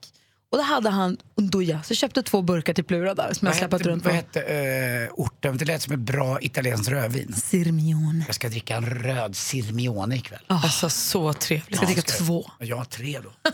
Och 0.51 0.57
då 0.57 0.63
hade 0.63 0.89
han 0.89 1.17
Ndoja, 1.35 1.83
så 1.83 1.95
köpte 1.95 2.23
två 2.23 2.41
burkar 2.41 2.73
till 2.73 2.83
Plura 2.83 3.13
där 3.13 3.33
som 3.33 3.47
jag 3.47 3.55
släpat 3.55 3.79
hette, 3.79 3.89
runt 3.89 4.03
vad 4.03 4.13
på. 4.13 4.15
hette 4.15 4.41
eh, 4.41 5.13
orten? 5.13 5.57
Det 5.57 5.65
lät 5.65 5.81
som 5.81 5.93
ett 5.93 5.99
bra 5.99 6.41
italienskt 6.41 6.89
rödvin. 6.89 7.33
Sirmione. 7.37 8.23
Jag 8.27 8.35
ska 8.35 8.49
dricka 8.49 8.75
en 8.75 8.85
röd 8.85 9.35
Sirmione 9.35 10.15
ikväll. 10.15 10.39
Alltså 10.47 10.89
så 10.89 11.33
trevligt. 11.33 11.65
Jag 11.69 11.77
ska 11.77 11.85
dricka 11.85 12.01
två. 12.01 12.51
Jag 12.59 12.77
har 12.77 12.85
tre 12.85 13.19
då. 13.23 13.51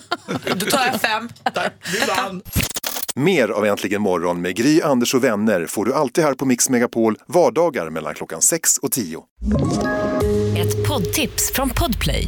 Då 0.55 0.65
tar 0.65 0.85
jag 0.85 1.01
fem. 1.01 1.29
Tack, 1.53 1.73
du 1.91 1.99
vann. 2.05 2.41
Mer 3.15 3.49
av 3.49 3.65
Äntligen 3.65 4.01
morgon 4.01 4.41
med 4.41 4.55
Gry, 4.55 4.81
Anders 4.81 5.13
och 5.13 5.23
vänner 5.23 5.65
får 5.65 5.85
du 5.85 5.93
alltid 5.93 6.23
här 6.23 6.33
på 6.33 6.45
Mix 6.45 6.69
Megapol 6.69 7.17
vardagar 7.25 7.89
mellan 7.89 8.13
klockan 8.13 8.41
6 8.41 8.77
och 8.77 8.91
10. 8.91 9.23
Ett 10.57 10.87
poddtips 10.87 11.51
från 11.53 11.69
Podplay. 11.69 12.27